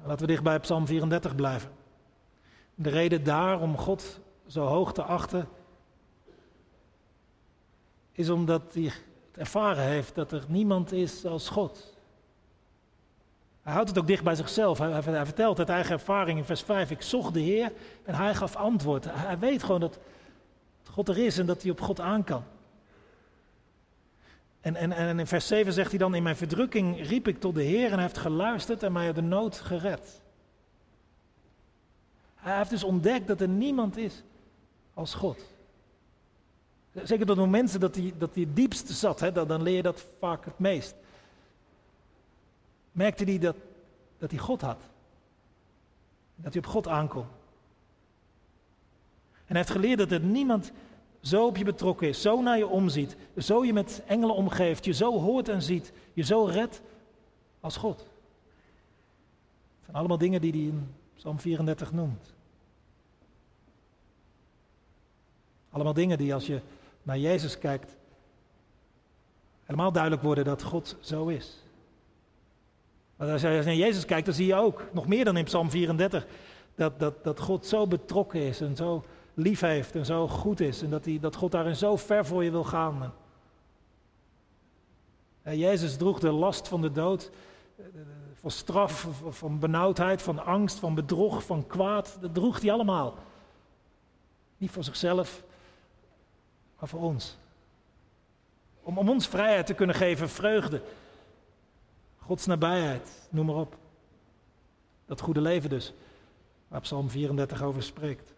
Laten 0.03 0.25
we 0.25 0.31
dicht 0.31 0.43
bij 0.43 0.59
Psalm 0.59 0.87
34 0.87 1.35
blijven. 1.35 1.71
De 2.75 2.89
reden 2.89 3.23
daar 3.23 3.61
om 3.61 3.77
God 3.77 4.19
zo 4.47 4.65
hoog 4.65 4.93
te 4.93 5.03
achten, 5.03 5.47
is 8.11 8.29
omdat 8.29 8.73
hij 8.73 8.83
het 8.83 9.37
ervaren 9.37 9.83
heeft 9.83 10.15
dat 10.15 10.31
er 10.31 10.43
niemand 10.47 10.91
is 10.91 11.25
als 11.25 11.49
God. 11.49 11.97
Hij 13.61 13.73
houdt 13.73 13.89
het 13.89 13.99
ook 13.99 14.07
dicht 14.07 14.23
bij 14.23 14.35
zichzelf. 14.35 14.77
Hij, 14.77 14.91
hij, 14.91 15.25
vertelt 15.25 15.59
uit 15.59 15.69
eigen 15.69 15.91
ervaring 15.91 16.37
in 16.37 16.45
vers 16.45 16.61
5. 16.61 16.91
Ik 16.91 17.01
zocht 17.01 17.33
de 17.33 17.39
Heer 17.39 17.71
en 18.03 18.15
hij 18.15 18.35
gaf 18.35 18.55
antwoord. 18.55 19.05
Hij 19.09 19.39
weet 19.39 19.63
gewoon 19.63 19.79
dat 19.79 19.99
God 20.83 21.09
er 21.09 21.17
is 21.17 21.37
en 21.37 21.45
dat 21.45 21.61
hij 21.61 21.71
op 21.71 21.81
God 21.81 21.99
aan 21.99 22.23
kan. 22.23 22.43
En, 24.61 24.75
en, 24.75 24.91
en 24.91 25.19
in 25.19 25.27
vers 25.27 25.47
7 25.47 25.73
zegt 25.73 25.89
hij 25.89 25.99
dan, 25.99 26.15
in 26.15 26.23
mijn 26.23 26.35
verdrukking 26.35 27.07
riep 27.07 27.27
ik 27.27 27.39
tot 27.39 27.55
de 27.55 27.63
Heer 27.63 27.85
en 27.85 27.93
hij 27.93 28.01
heeft 28.01 28.17
geluisterd 28.17 28.83
en 28.83 28.91
mij 28.91 29.05
uit 29.05 29.15
de 29.15 29.21
nood 29.21 29.59
gered. 29.59 30.21
Hij 32.35 32.57
heeft 32.57 32.69
dus 32.69 32.83
ontdekt 32.83 33.27
dat 33.27 33.41
er 33.41 33.47
niemand 33.47 33.97
is 33.97 34.23
als 34.93 35.13
God. 35.13 35.43
Zeker 36.93 37.25
tot 37.25 37.35
de 37.35 37.41
momenten 37.41 37.79
dat 37.79 37.95
hij, 37.95 38.13
dat 38.17 38.35
het 38.35 38.55
diepste 38.55 38.93
zat, 38.93 39.19
hè, 39.19 39.31
dan, 39.31 39.61
leer 39.61 39.75
je 39.75 39.81
dat 39.81 40.05
vaak 40.19 40.45
het 40.45 40.59
meest. 40.59 40.95
Merkte 42.91 43.23
hij 43.23 43.39
dat, 43.39 43.55
dat 44.17 44.31
hij 44.31 44.39
God 44.39 44.61
had. 44.61 44.81
Dat 46.35 46.53
hij 46.53 46.61
op 46.61 46.69
God 46.69 46.87
aankomt. 46.87 47.29
En 49.31 49.55
hij 49.55 49.57
heeft 49.57 49.69
geleerd 49.69 49.97
dat 49.97 50.11
er 50.11 50.19
niemand 50.19 50.71
zo 51.21 51.45
op 51.45 51.57
je 51.57 51.63
betrokken 51.63 52.07
is, 52.07 52.21
zo 52.21 52.41
naar 52.41 52.57
je 52.57 52.67
omziet, 52.67 53.15
zo 53.37 53.65
je 53.65 53.73
met 53.73 54.01
engelen 54.05 54.35
omgeeft, 54.35 54.85
je 54.85 54.93
zo 54.93 55.19
hoort 55.19 55.49
en 55.49 55.61
ziet, 55.61 55.91
je 56.13 56.23
zo 56.23 56.43
redt 56.43 56.81
als 57.59 57.77
God. 57.77 57.99
Het 57.99 59.85
zijn 59.85 59.95
allemaal 59.95 60.17
dingen 60.17 60.41
die 60.41 60.51
hij 60.51 60.61
in 60.61 60.95
Psalm 61.15 61.39
34 61.39 61.91
noemt. 61.91 62.33
Allemaal 65.69 65.93
dingen 65.93 66.17
die 66.17 66.33
als 66.33 66.45
je 66.45 66.61
naar 67.03 67.17
Jezus 67.17 67.57
kijkt, 67.57 67.95
helemaal 69.63 69.91
duidelijk 69.91 70.21
worden 70.21 70.43
dat 70.43 70.63
God 70.63 70.95
zo 70.99 71.27
is. 71.27 71.63
Maar 73.15 73.31
als 73.31 73.41
je 73.41 73.47
naar 73.47 73.75
Jezus 73.75 74.05
kijkt, 74.05 74.25
dan 74.25 74.35
zie 74.35 74.45
je 74.45 74.55
ook, 74.55 74.83
nog 74.91 75.07
meer 75.07 75.25
dan 75.25 75.37
in 75.37 75.43
Psalm 75.43 75.69
34, 75.69 76.25
dat, 76.75 76.99
dat, 76.99 77.23
dat 77.23 77.39
God 77.39 77.65
zo 77.65 77.87
betrokken 77.87 78.41
is 78.41 78.61
en 78.61 78.75
zo 78.75 79.03
lief 79.39 79.59
heeft 79.59 79.95
en 79.95 80.05
zo 80.05 80.27
goed 80.27 80.59
is. 80.59 80.81
En 80.81 80.89
dat, 80.89 81.05
hij, 81.05 81.19
dat 81.19 81.35
God 81.35 81.51
daarin 81.51 81.75
zo 81.75 81.97
ver 81.97 82.25
voor 82.25 82.43
je 82.43 82.51
wil 82.51 82.63
gaan. 82.63 83.13
En 85.41 85.57
Jezus 85.57 85.97
droeg 85.97 86.19
de 86.19 86.31
last 86.31 86.67
van 86.67 86.81
de 86.81 86.91
dood, 86.91 87.31
eh, 87.77 87.85
van 88.33 88.51
straf, 88.51 89.07
van 89.29 89.59
benauwdheid, 89.59 90.21
van 90.21 90.45
angst, 90.45 90.79
van 90.79 90.95
bedrog, 90.95 91.43
van 91.43 91.67
kwaad. 91.67 92.17
Dat 92.21 92.33
droeg 92.33 92.61
hij 92.61 92.71
allemaal. 92.71 93.15
Niet 94.57 94.71
voor 94.71 94.83
zichzelf, 94.83 95.43
maar 96.79 96.89
voor 96.89 97.01
ons. 97.01 97.37
Om, 98.81 98.97
om 98.97 99.09
ons 99.09 99.27
vrijheid 99.27 99.65
te 99.65 99.73
kunnen 99.73 99.95
geven, 99.95 100.29
vreugde. 100.29 100.81
Gods 102.17 102.45
nabijheid, 102.45 103.27
noem 103.29 103.45
maar 103.45 103.55
op. 103.55 103.77
Dat 105.05 105.21
goede 105.21 105.41
leven 105.41 105.69
dus, 105.69 105.93
waar 106.67 106.81
Psalm 106.81 107.09
34 107.09 107.63
over 107.63 107.83
spreekt. 107.83 108.33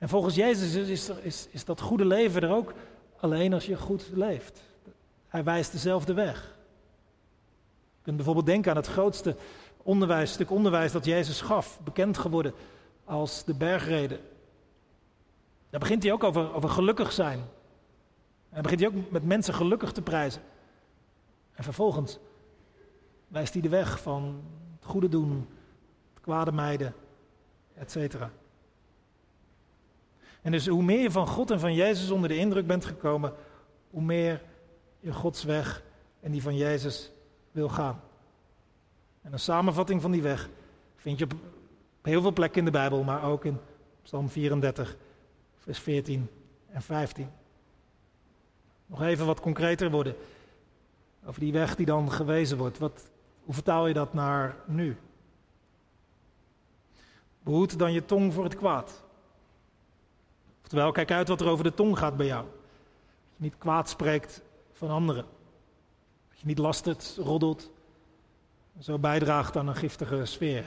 En 0.00 0.08
volgens 0.08 0.34
Jezus 0.34 0.74
is, 0.74 1.08
is, 1.08 1.48
is 1.50 1.64
dat 1.64 1.80
goede 1.80 2.04
leven 2.04 2.42
er 2.42 2.54
ook 2.54 2.72
alleen 3.16 3.52
als 3.52 3.66
je 3.66 3.76
goed 3.76 4.10
leeft. 4.12 4.62
Hij 5.28 5.44
wijst 5.44 5.72
dezelfde 5.72 6.14
weg. 6.14 6.56
Je 7.96 8.02
kunt 8.02 8.16
bijvoorbeeld 8.16 8.46
denken 8.46 8.70
aan 8.70 8.76
het 8.76 8.86
grootste 8.86 9.36
onderwijs, 9.82 10.32
stuk 10.32 10.50
onderwijs 10.50 10.92
dat 10.92 11.04
Jezus 11.04 11.40
gaf, 11.40 11.80
bekend 11.84 12.18
geworden 12.18 12.54
als 13.04 13.44
de 13.44 13.54
bergreden. 13.54 14.20
Daar 15.70 15.80
begint 15.80 16.02
hij 16.02 16.12
ook 16.12 16.24
over, 16.24 16.54
over 16.54 16.68
gelukkig 16.68 17.12
zijn. 17.12 17.38
En 17.38 17.48
dan 18.50 18.62
begint 18.62 18.80
hij 18.80 18.88
ook 18.88 19.10
met 19.10 19.24
mensen 19.24 19.54
gelukkig 19.54 19.92
te 19.92 20.02
prijzen. 20.02 20.42
En 21.52 21.64
vervolgens 21.64 22.18
wijst 23.28 23.52
hij 23.52 23.62
de 23.62 23.68
weg 23.68 24.00
van 24.00 24.42
het 24.80 24.84
goede 24.90 25.08
doen, 25.08 25.48
het 26.14 26.22
kwade 26.22 26.52
mijden, 26.52 26.94
etc. 27.74 28.16
En 30.42 30.52
dus 30.52 30.66
hoe 30.66 30.82
meer 30.82 31.00
je 31.00 31.10
van 31.10 31.26
God 31.26 31.50
en 31.50 31.60
van 31.60 31.74
Jezus 31.74 32.10
onder 32.10 32.28
de 32.28 32.36
indruk 32.36 32.66
bent 32.66 32.84
gekomen, 32.84 33.32
hoe 33.90 34.02
meer 34.02 34.42
je 35.00 35.12
Gods 35.12 35.44
weg 35.44 35.82
en 36.20 36.30
die 36.30 36.42
van 36.42 36.56
Jezus 36.56 37.10
wil 37.50 37.68
gaan. 37.68 38.00
En 39.22 39.32
een 39.32 39.38
samenvatting 39.38 40.02
van 40.02 40.10
die 40.10 40.22
weg 40.22 40.48
vind 40.96 41.18
je 41.18 41.24
op, 41.24 41.32
heel 42.02 42.22
veel 42.22 42.32
plekken 42.32 42.58
in 42.58 42.64
de 42.64 42.70
Bijbel, 42.70 43.02
maar 43.02 43.24
ook 43.24 43.44
in 43.44 43.58
Psalm 44.02 44.28
34, 44.28 44.96
vers 45.58 45.78
14 45.78 46.28
en 46.70 46.82
15. 46.82 47.28
Nog 48.86 49.02
even 49.02 49.26
wat 49.26 49.40
concreter 49.40 49.90
worden 49.90 50.16
over 51.24 51.40
die 51.40 51.52
weg 51.52 51.76
die 51.76 51.86
dan 51.86 52.12
gewezen 52.12 52.58
wordt. 52.58 52.78
Wat, 52.78 53.10
hoe 53.44 53.54
vertaal 53.54 53.86
je 53.86 53.94
dat 53.94 54.14
naar 54.14 54.56
nu? 54.66 54.96
Behoed 57.42 57.78
dan 57.78 57.92
je 57.92 58.04
tong 58.04 58.32
voor 58.32 58.44
het 58.44 58.56
kwaad. 58.56 59.02
Oftewel, 60.70 60.92
kijk 60.92 61.10
uit 61.10 61.28
wat 61.28 61.40
er 61.40 61.48
over 61.48 61.64
de 61.64 61.74
tong 61.74 61.98
gaat 61.98 62.16
bij 62.16 62.26
jou. 62.26 62.44
Dat 62.44 63.36
je 63.36 63.42
niet 63.42 63.58
kwaad 63.58 63.88
spreekt 63.88 64.42
van 64.72 64.90
anderen. 64.90 65.24
Dat 66.28 66.40
je 66.40 66.46
niet 66.46 66.58
lastert, 66.58 67.16
roddelt. 67.18 67.70
Zo 68.78 68.98
bijdraagt 68.98 69.56
aan 69.56 69.68
een 69.68 69.76
giftige 69.76 70.24
sfeer. 70.24 70.64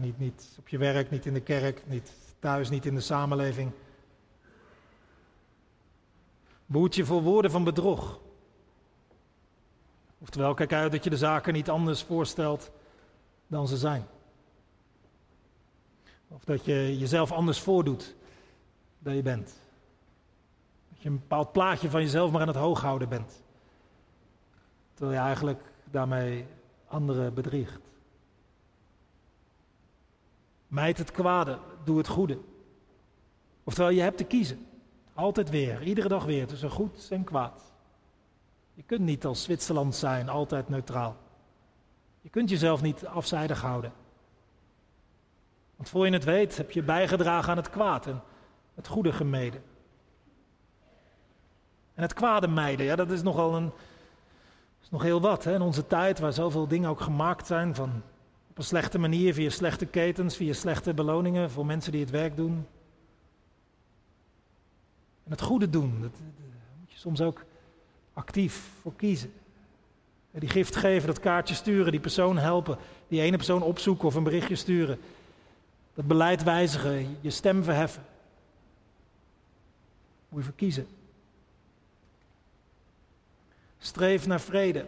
niet, 0.00 0.18
niet 0.18 0.56
op 0.58 0.68
je 0.68 0.78
werk, 0.78 1.10
niet 1.10 1.26
in 1.26 1.34
de 1.34 1.40
kerk, 1.40 1.82
niet 1.86 2.12
thuis, 2.38 2.68
niet 2.68 2.86
in 2.86 2.94
de 2.94 3.00
samenleving. 3.00 3.72
Behoed 6.66 6.94
je 6.94 7.04
voor 7.04 7.22
woorden 7.22 7.50
van 7.50 7.64
bedrog. 7.64 8.20
Oftewel, 10.18 10.54
kijk 10.54 10.72
uit 10.72 10.92
dat 10.92 11.04
je 11.04 11.10
de 11.10 11.16
zaken 11.16 11.52
niet 11.52 11.70
anders 11.70 12.02
voorstelt 12.02 12.70
dan 13.46 13.68
ze 13.68 13.76
zijn. 13.76 14.06
Of 16.28 16.44
dat 16.44 16.64
je 16.64 16.98
jezelf 16.98 17.32
anders 17.32 17.60
voordoet 17.60 18.15
dan 19.06 19.16
je 19.16 19.22
bent. 19.22 19.60
Dat 20.88 21.02
je 21.02 21.08
een 21.08 21.18
bepaald 21.18 21.52
plaatje 21.52 21.90
van 21.90 22.00
jezelf 22.00 22.30
maar 22.30 22.40
aan 22.40 22.48
het 22.48 22.56
hoog 22.56 22.80
houden 22.80 23.08
bent. 23.08 23.42
Terwijl 24.94 25.18
je 25.18 25.24
eigenlijk 25.26 25.62
daarmee 25.84 26.46
anderen 26.88 27.34
bedriegt. 27.34 27.80
Mijd 30.68 30.98
het 30.98 31.10
kwade, 31.10 31.58
doe 31.84 31.98
het 31.98 32.08
goede. 32.08 32.38
Oftewel, 33.64 33.90
je 33.90 34.00
hebt 34.00 34.16
te 34.16 34.24
kiezen. 34.24 34.66
Altijd 35.14 35.50
weer, 35.50 35.82
iedere 35.82 36.08
dag 36.08 36.24
weer, 36.24 36.46
tussen 36.46 36.70
goed 36.70 37.08
en 37.10 37.24
kwaad. 37.24 37.72
Je 38.74 38.82
kunt 38.82 39.00
niet 39.00 39.24
als 39.24 39.42
Zwitserland 39.42 39.94
zijn, 39.94 40.28
altijd 40.28 40.68
neutraal. 40.68 41.16
Je 42.20 42.28
kunt 42.28 42.50
jezelf 42.50 42.82
niet 42.82 43.06
afzijdig 43.06 43.60
houden. 43.60 43.92
Want 45.76 45.88
voor 45.88 46.06
je 46.06 46.12
het 46.12 46.24
weet 46.24 46.56
heb 46.56 46.70
je 46.70 46.82
bijgedragen 46.82 47.50
aan 47.50 47.56
het 47.56 47.70
kwaad 47.70 48.06
het 48.76 48.86
goede 48.86 49.12
gemeden. 49.12 49.62
En 51.94 52.02
het 52.02 52.14
kwade 52.14 52.48
mijden, 52.48 52.86
ja, 52.86 52.96
dat 52.96 53.10
is 53.10 53.22
nogal 53.22 53.56
een, 53.56 53.70
is 54.82 54.90
nog 54.90 55.02
heel 55.02 55.20
wat 55.20 55.44
hè? 55.44 55.54
in 55.54 55.60
onze 55.60 55.86
tijd 55.86 56.18
waar 56.18 56.32
zoveel 56.32 56.68
dingen 56.68 56.90
ook 56.90 57.00
gemaakt 57.00 57.46
zijn 57.46 57.74
van 57.74 58.02
op 58.50 58.58
een 58.58 58.64
slechte 58.64 58.98
manier, 58.98 59.34
via 59.34 59.50
slechte 59.50 59.86
ketens, 59.86 60.36
via 60.36 60.52
slechte 60.52 60.94
beloningen 60.94 61.50
voor 61.50 61.66
mensen 61.66 61.92
die 61.92 62.00
het 62.00 62.10
werk 62.10 62.36
doen. 62.36 62.66
En 65.24 65.30
het 65.30 65.40
goede 65.40 65.70
doen, 65.70 66.00
dat, 66.00 66.10
daar 66.10 66.76
moet 66.80 66.92
je 66.92 66.98
soms 66.98 67.20
ook 67.20 67.44
actief 68.12 68.70
voor 68.80 68.94
kiezen. 68.96 69.32
Die 70.30 70.48
gift 70.48 70.76
geven, 70.76 71.06
dat 71.06 71.20
kaartje 71.20 71.54
sturen, 71.54 71.90
die 71.92 72.00
persoon 72.00 72.38
helpen, 72.38 72.78
die 73.08 73.20
ene 73.20 73.36
persoon 73.36 73.62
opzoeken 73.62 74.06
of 74.06 74.14
een 74.14 74.22
berichtje 74.22 74.56
sturen. 74.56 74.98
Dat 75.94 76.06
beleid 76.06 76.42
wijzigen, 76.42 77.16
je 77.20 77.30
stem 77.30 77.64
verheffen. 77.64 78.02
Moet 80.36 80.74
je. 80.74 80.84
Streef 83.78 84.26
naar 84.26 84.40
vrede. 84.40 84.86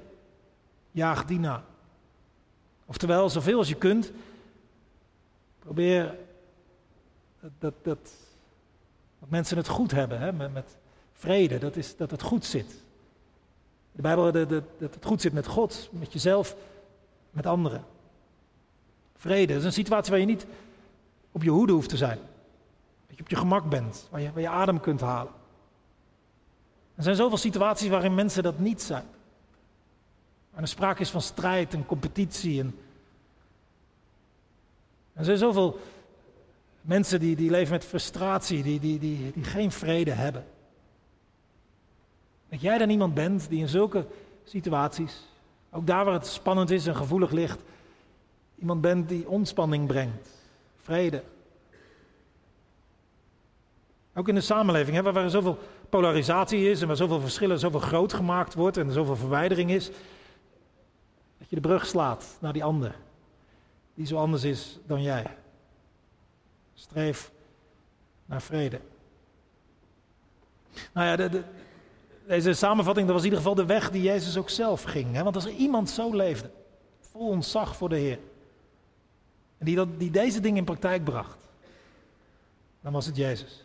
Jaag 0.91 1.25
die 1.25 1.39
na. 1.39 1.65
Oftewel, 2.87 3.31
zoveel 3.31 3.59
als 3.59 3.69
je 3.69 3.75
kunt, 3.75 4.13
probeer 5.59 6.15
dat, 7.41 7.51
dat, 7.59 7.75
dat, 7.83 7.99
mensen 9.29 9.57
het 9.57 9.69
goed 9.69 9.91
hebben, 9.91 10.21
hè? 10.21 10.33
Met, 10.33 10.53
met, 10.53 10.77
vrede, 11.13 11.59
dat, 11.59 11.77
is, 11.77 11.97
dat 11.97 12.11
het 12.11 12.23
goed 12.23 12.45
zit. 12.45 12.83
De 13.93 14.03
Bijbel 14.03 14.33
dat, 14.33 14.49
dat 14.49 14.95
het 14.95 15.05
goed 15.05 15.21
zit 15.21 15.33
met 15.33 15.47
God, 15.47 15.89
met 15.93 16.13
jezelf, 16.13 16.57
met 17.31 17.47
anderen. 17.47 17.85
Vrede, 19.17 19.53
dat 19.53 19.61
is 19.61 19.65
een 19.65 19.73
situatie 19.73 20.11
waar 20.11 20.21
je 20.21 20.27
niet 20.27 20.47
op 21.33 21.43
je 21.43 21.51
hoede 21.51 21.73
hoeft 21.73 21.89
te 21.89 21.97
zijn. 21.97 22.19
Dat 23.07 23.17
je 23.17 23.23
op 23.23 23.29
je 23.29 23.37
gemak 23.37 23.69
bent, 23.69 24.07
waar 24.11 24.21
je, 24.21 24.33
waar 24.33 24.43
je 24.43 24.49
adem 24.49 24.81
kunt 24.81 25.01
halen. 25.01 25.37
Er 26.99 27.05
zijn 27.05 27.17
zoveel 27.17 27.37
situaties 27.37 27.89
waarin 27.89 28.15
mensen 28.15 28.43
dat 28.43 28.59
niet 28.59 28.83
zijn. 28.83 29.05
En 30.55 30.63
er 30.63 30.69
sprake 30.69 31.01
is 31.01 31.11
van 31.11 31.23
strijd 31.23 31.75
en 31.75 31.87
competitie. 31.87 32.61
En 32.61 32.75
er 35.13 35.25
zijn 35.25 35.39
zoveel 35.39 35.79
mensen 36.81 37.21
die, 37.21 37.37
die 37.37 37.51
leven 37.51 37.73
met 37.73 37.85
frustratie, 37.85 38.63
die, 38.63 38.81
die, 38.81 38.99
die, 38.99 39.33
geen 39.43 39.73
vrede 39.73 40.11
hebben. 40.11 40.45
Dat 42.49 42.61
jij 42.61 42.79
dan 42.79 42.91
iemand 42.91 43.15
bent 43.15 43.49
die 43.49 43.61
in 43.61 43.69
zulke 43.69 44.07
situaties, 44.45 45.29
ook 45.71 45.87
daar 45.87 46.05
waar 46.05 46.15
het 46.15 46.27
spannend 46.27 46.71
is 46.71 46.87
en 46.87 46.97
gevoelig 46.97 47.31
ligt, 47.31 47.61
iemand 48.59 48.81
bent 48.81 49.09
die 49.09 49.29
ontspanning 49.29 49.87
brengt, 49.87 50.29
vrede. 50.77 51.23
Ook 54.15 54.29
in 54.29 54.35
de 54.35 54.41
samenleving, 54.41 55.01
waar 55.01 55.17
er 55.17 55.31
zoveel 55.31 55.59
polarisatie 55.89 56.71
is 56.71 56.81
en 56.81 56.87
waar 56.87 56.97
zoveel 56.97 57.21
verschillen, 57.21 57.59
zoveel 57.59 57.81
groot 57.81 58.13
gemaakt 58.13 58.55
wordt 58.55 58.77
en 58.77 58.87
er 58.87 58.93
zoveel 58.93 59.17
verwijdering 59.17 59.71
is, 59.71 59.91
dat 61.39 61.49
je 61.49 61.57
de 61.57 61.61
brug 61.61 61.87
slaat 61.87 62.37
naar 62.41 62.53
die 62.53 62.65
ander, 62.65 62.95
die 63.95 64.07
zo 64.07 64.17
anders 64.17 64.45
is 64.45 64.79
dan 64.87 65.03
jij. 65.03 65.37
Streef 66.75 67.31
naar 68.27 68.43
vrede. 68.43 68.81
Nou 70.93 71.07
ja, 71.07 71.17
de, 71.17 71.43
deze 72.27 72.53
samenvatting 72.53 73.07
dat 73.07 73.15
was 73.15 73.25
in 73.25 73.31
ieder 73.31 73.45
geval 73.45 73.65
de 73.65 73.73
weg 73.73 73.91
die 73.91 74.03
Jezus 74.03 74.37
ook 74.37 74.51
zelf 74.51 74.83
ging. 74.83 75.15
Hè? 75.15 75.23
Want 75.23 75.35
als 75.35 75.45
er 75.45 75.53
iemand 75.53 75.91
zo 75.91 76.15
leefde, 76.15 76.51
vol 77.01 77.29
ontzag 77.29 77.77
voor 77.77 77.89
de 77.89 77.97
Heer, 77.97 78.19
en 79.59 79.67
die, 79.67 79.77
dat, 79.77 79.89
die 79.99 80.11
deze 80.11 80.41
dingen 80.41 80.59
in 80.59 80.65
praktijk 80.65 81.05
bracht, 81.05 81.39
dan 82.81 82.93
was 82.93 83.07
het 83.07 83.17
Jezus. 83.17 83.65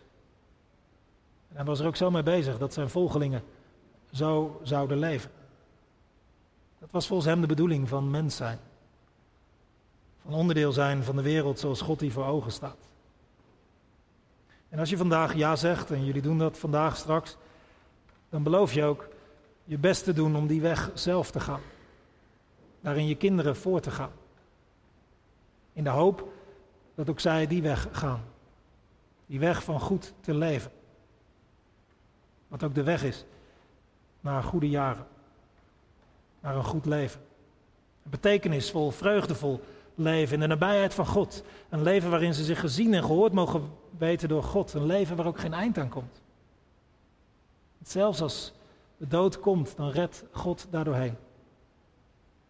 En 1.53 1.59
hij 1.59 1.65
was 1.65 1.79
er 1.79 1.87
ook 1.87 1.95
zo 1.95 2.11
mee 2.11 2.23
bezig 2.23 2.57
dat 2.57 2.73
zijn 2.73 2.89
volgelingen 2.89 3.43
zo 4.11 4.59
zouden 4.63 4.97
leven. 4.97 5.31
Dat 6.79 6.91
was 6.91 7.07
volgens 7.07 7.29
hem 7.29 7.41
de 7.41 7.47
bedoeling 7.47 7.89
van 7.89 8.11
mens 8.11 8.35
zijn. 8.35 8.59
Van 10.21 10.33
onderdeel 10.33 10.71
zijn 10.71 11.03
van 11.03 11.15
de 11.15 11.21
wereld 11.21 11.59
zoals 11.59 11.81
God 11.81 11.99
die 11.99 12.11
voor 12.11 12.25
ogen 12.25 12.51
staat. 12.51 12.77
En 14.69 14.79
als 14.79 14.89
je 14.89 14.97
vandaag 14.97 15.35
ja 15.35 15.55
zegt, 15.55 15.91
en 15.91 16.05
jullie 16.05 16.21
doen 16.21 16.37
dat 16.37 16.57
vandaag 16.57 16.97
straks, 16.97 17.37
dan 18.29 18.43
beloof 18.43 18.73
je 18.73 18.83
ook 18.83 19.07
je 19.63 19.77
best 19.77 20.03
te 20.03 20.13
doen 20.13 20.35
om 20.35 20.47
die 20.47 20.61
weg 20.61 20.91
zelf 20.93 21.31
te 21.31 21.39
gaan. 21.39 21.61
Daarin 22.81 23.07
je 23.07 23.15
kinderen 23.15 23.55
voor 23.55 23.79
te 23.79 23.91
gaan. 23.91 24.11
In 25.73 25.83
de 25.83 25.89
hoop 25.89 26.31
dat 26.95 27.09
ook 27.09 27.19
zij 27.19 27.47
die 27.47 27.61
weg 27.61 27.87
gaan. 27.91 28.23
Die 29.25 29.39
weg 29.39 29.63
van 29.63 29.79
goed 29.79 30.13
te 30.21 30.33
leven. 30.33 30.71
Wat 32.53 32.63
ook 32.63 32.75
de 32.75 32.83
weg 32.83 33.03
is 33.03 33.25
naar 34.19 34.43
goede 34.43 34.69
jaren. 34.69 35.07
Naar 36.39 36.55
een 36.55 36.63
goed 36.63 36.85
leven. 36.85 37.21
Een 38.03 38.09
betekenisvol, 38.09 38.91
vreugdevol 38.91 39.63
leven 39.95 40.33
in 40.33 40.39
de 40.39 40.47
nabijheid 40.47 40.93
van 40.93 41.05
God. 41.05 41.43
Een 41.69 41.81
leven 41.81 42.09
waarin 42.09 42.33
ze 42.33 42.43
zich 42.43 42.59
gezien 42.59 42.93
en 42.93 43.03
gehoord 43.03 43.33
mogen 43.33 43.69
weten 43.97 44.29
door 44.29 44.43
God. 44.43 44.73
Een 44.73 44.85
leven 44.85 45.15
waar 45.15 45.25
ook 45.25 45.39
geen 45.39 45.53
eind 45.53 45.77
aan 45.77 45.89
komt. 45.89 46.21
Zelfs 47.83 48.21
als 48.21 48.53
de 48.97 49.07
dood 49.07 49.39
komt, 49.39 49.75
dan 49.75 49.89
redt 49.89 50.23
God 50.31 50.67
daardoorheen. 50.69 51.15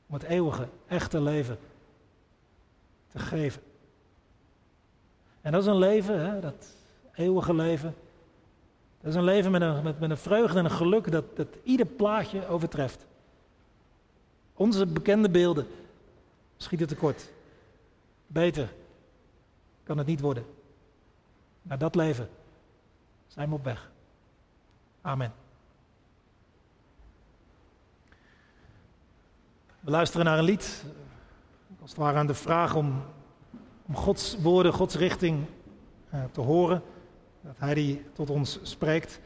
Om 0.07 0.13
het 0.13 0.23
eeuwige, 0.23 0.67
echte 0.87 1.21
leven 1.21 1.57
te 3.07 3.19
geven. 3.19 3.61
En 5.41 5.51
dat 5.51 5.61
is 5.61 5.67
een 5.67 5.77
leven, 5.77 6.25
hè, 6.25 6.39
dat 6.39 6.75
eeuwige 7.13 7.53
leven. 7.53 7.95
Dat 9.03 9.11
is 9.11 9.17
een 9.17 9.23
leven 9.23 9.51
met 9.51 9.61
een, 9.61 9.83
met, 9.83 9.99
met 9.99 10.09
een 10.09 10.17
vreugde 10.17 10.59
en 10.59 10.65
een 10.65 10.71
geluk 10.71 11.11
dat, 11.11 11.35
dat 11.35 11.47
ieder 11.63 11.85
plaatje 11.85 12.47
overtreft. 12.47 13.05
Onze 14.53 14.85
bekende 14.85 15.29
beelden 15.29 15.67
schieten 16.57 16.87
tekort. 16.87 17.29
Beter 18.27 18.73
kan 19.83 19.97
het 19.97 20.07
niet 20.07 20.19
worden. 20.19 20.45
Naar 21.61 21.77
dat 21.77 21.95
leven 21.95 22.29
zijn 23.27 23.49
we 23.49 23.55
op 23.55 23.63
weg. 23.63 23.91
Amen. 25.01 25.33
We 29.79 29.91
luisteren 29.91 30.25
naar 30.25 30.37
een 30.37 30.43
lied, 30.43 30.83
als 31.81 31.89
het 31.89 31.99
ware 31.99 32.17
aan 32.17 32.27
de 32.27 32.33
vraag 32.33 32.75
om, 32.75 33.03
om 33.85 33.95
Gods 33.95 34.37
woorden, 34.41 34.73
Gods 34.73 34.95
richting 34.95 35.45
uh, 36.13 36.23
te 36.31 36.41
horen. 36.41 36.81
Dat 37.43 37.55
Hij 37.57 37.73
die 37.73 38.03
tot 38.13 38.29
ons 38.29 38.59
spreekt. 38.61 39.19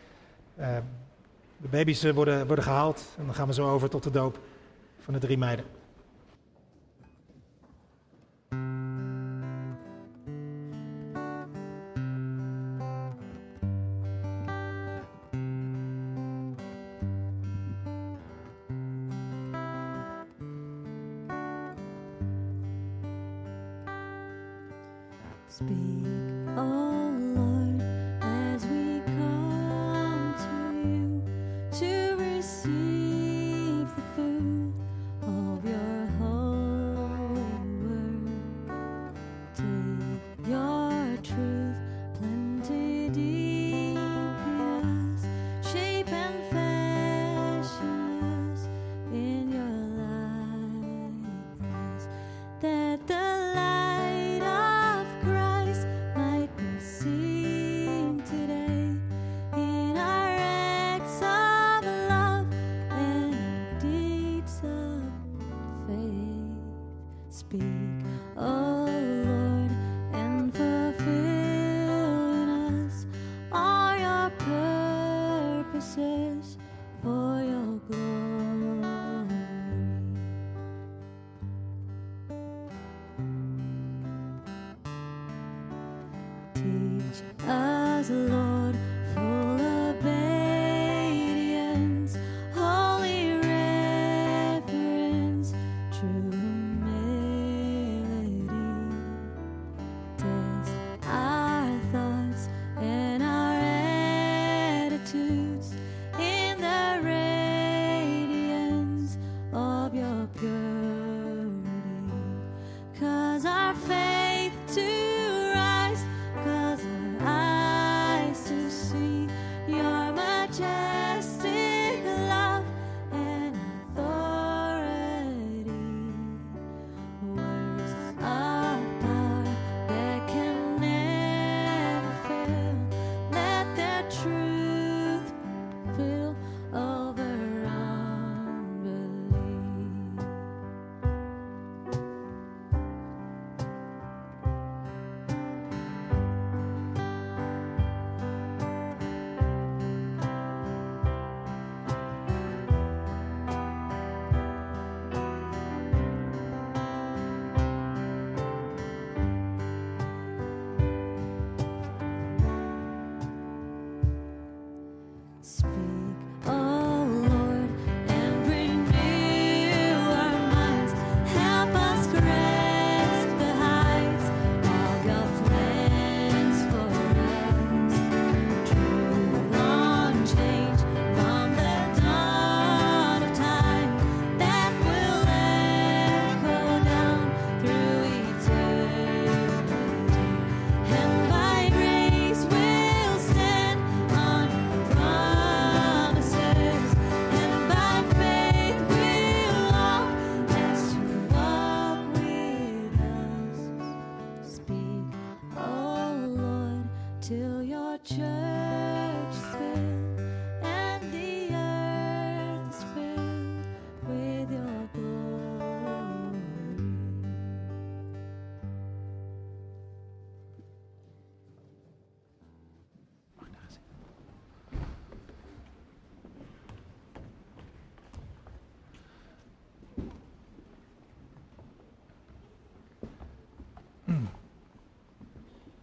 Uh, 0.60 0.78
de 1.58 1.68
baby's 1.68 2.12
worden, 2.12 2.46
worden 2.46 2.64
gehaald 2.64 3.04
en 3.18 3.26
dan 3.26 3.36
gaan 3.36 3.48
we 3.48 3.54
zo 3.54 3.70
over 3.70 3.90
tot 3.90 4.04
de 4.04 4.12
doop 4.12 4.40
van 5.00 5.14
de 5.14 5.20
drie 5.20 5.38
meiden. 5.38 5.66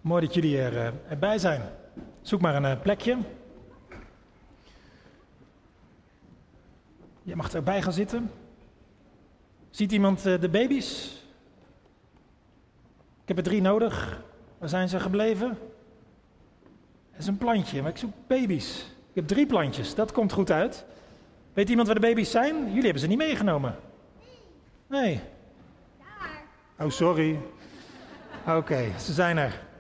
Mooi 0.05 0.27
dat 0.27 0.35
jullie 0.35 0.59
er, 0.61 0.73
uh, 0.73 0.88
erbij 1.09 1.38
zijn. 1.38 1.62
Zoek 2.23 2.40
maar 2.40 2.55
een 2.55 2.64
uh, 2.64 2.81
plekje. 2.81 3.19
Je 7.23 7.37
mag 7.37 7.55
erbij 7.55 7.83
gaan 7.83 7.93
zitten. 7.93 8.31
Ziet 9.71 9.93
iemand 9.93 10.27
uh, 10.27 10.40
de 10.40 10.49
baby's? 10.49 11.23
Ik 13.23 13.29
heb 13.29 13.37
er 13.37 13.43
drie 13.43 13.61
nodig. 13.61 14.23
Waar 14.59 14.69
zijn 14.69 14.88
ze 14.88 15.01
gebleven? 15.01 15.59
Dat 17.11 17.21
is 17.21 17.27
een 17.27 17.38
plantje, 17.38 17.83
maar 17.83 17.90
ik 17.90 17.97
zoek 17.97 18.12
baby's. 18.27 18.87
Ik 19.09 19.14
heb 19.14 19.27
drie 19.27 19.47
plantjes, 19.47 19.95
dat 19.95 20.12
komt 20.12 20.33
goed 20.33 20.51
uit. 20.51 20.85
Weet 21.53 21.69
iemand 21.69 21.87
waar 21.87 22.01
de 22.01 22.07
baby's 22.07 22.31
zijn? 22.31 22.67
Jullie 22.67 22.83
hebben 22.83 23.01
ze 23.01 23.07
niet 23.07 23.19
meegenomen. 23.19 23.77
Nee. 24.87 25.21
Oh, 26.79 26.90
sorry. 26.90 27.38
Oké, 28.47 28.99
ze 28.99 29.12
zijn 29.12 29.37
er. 29.37 29.73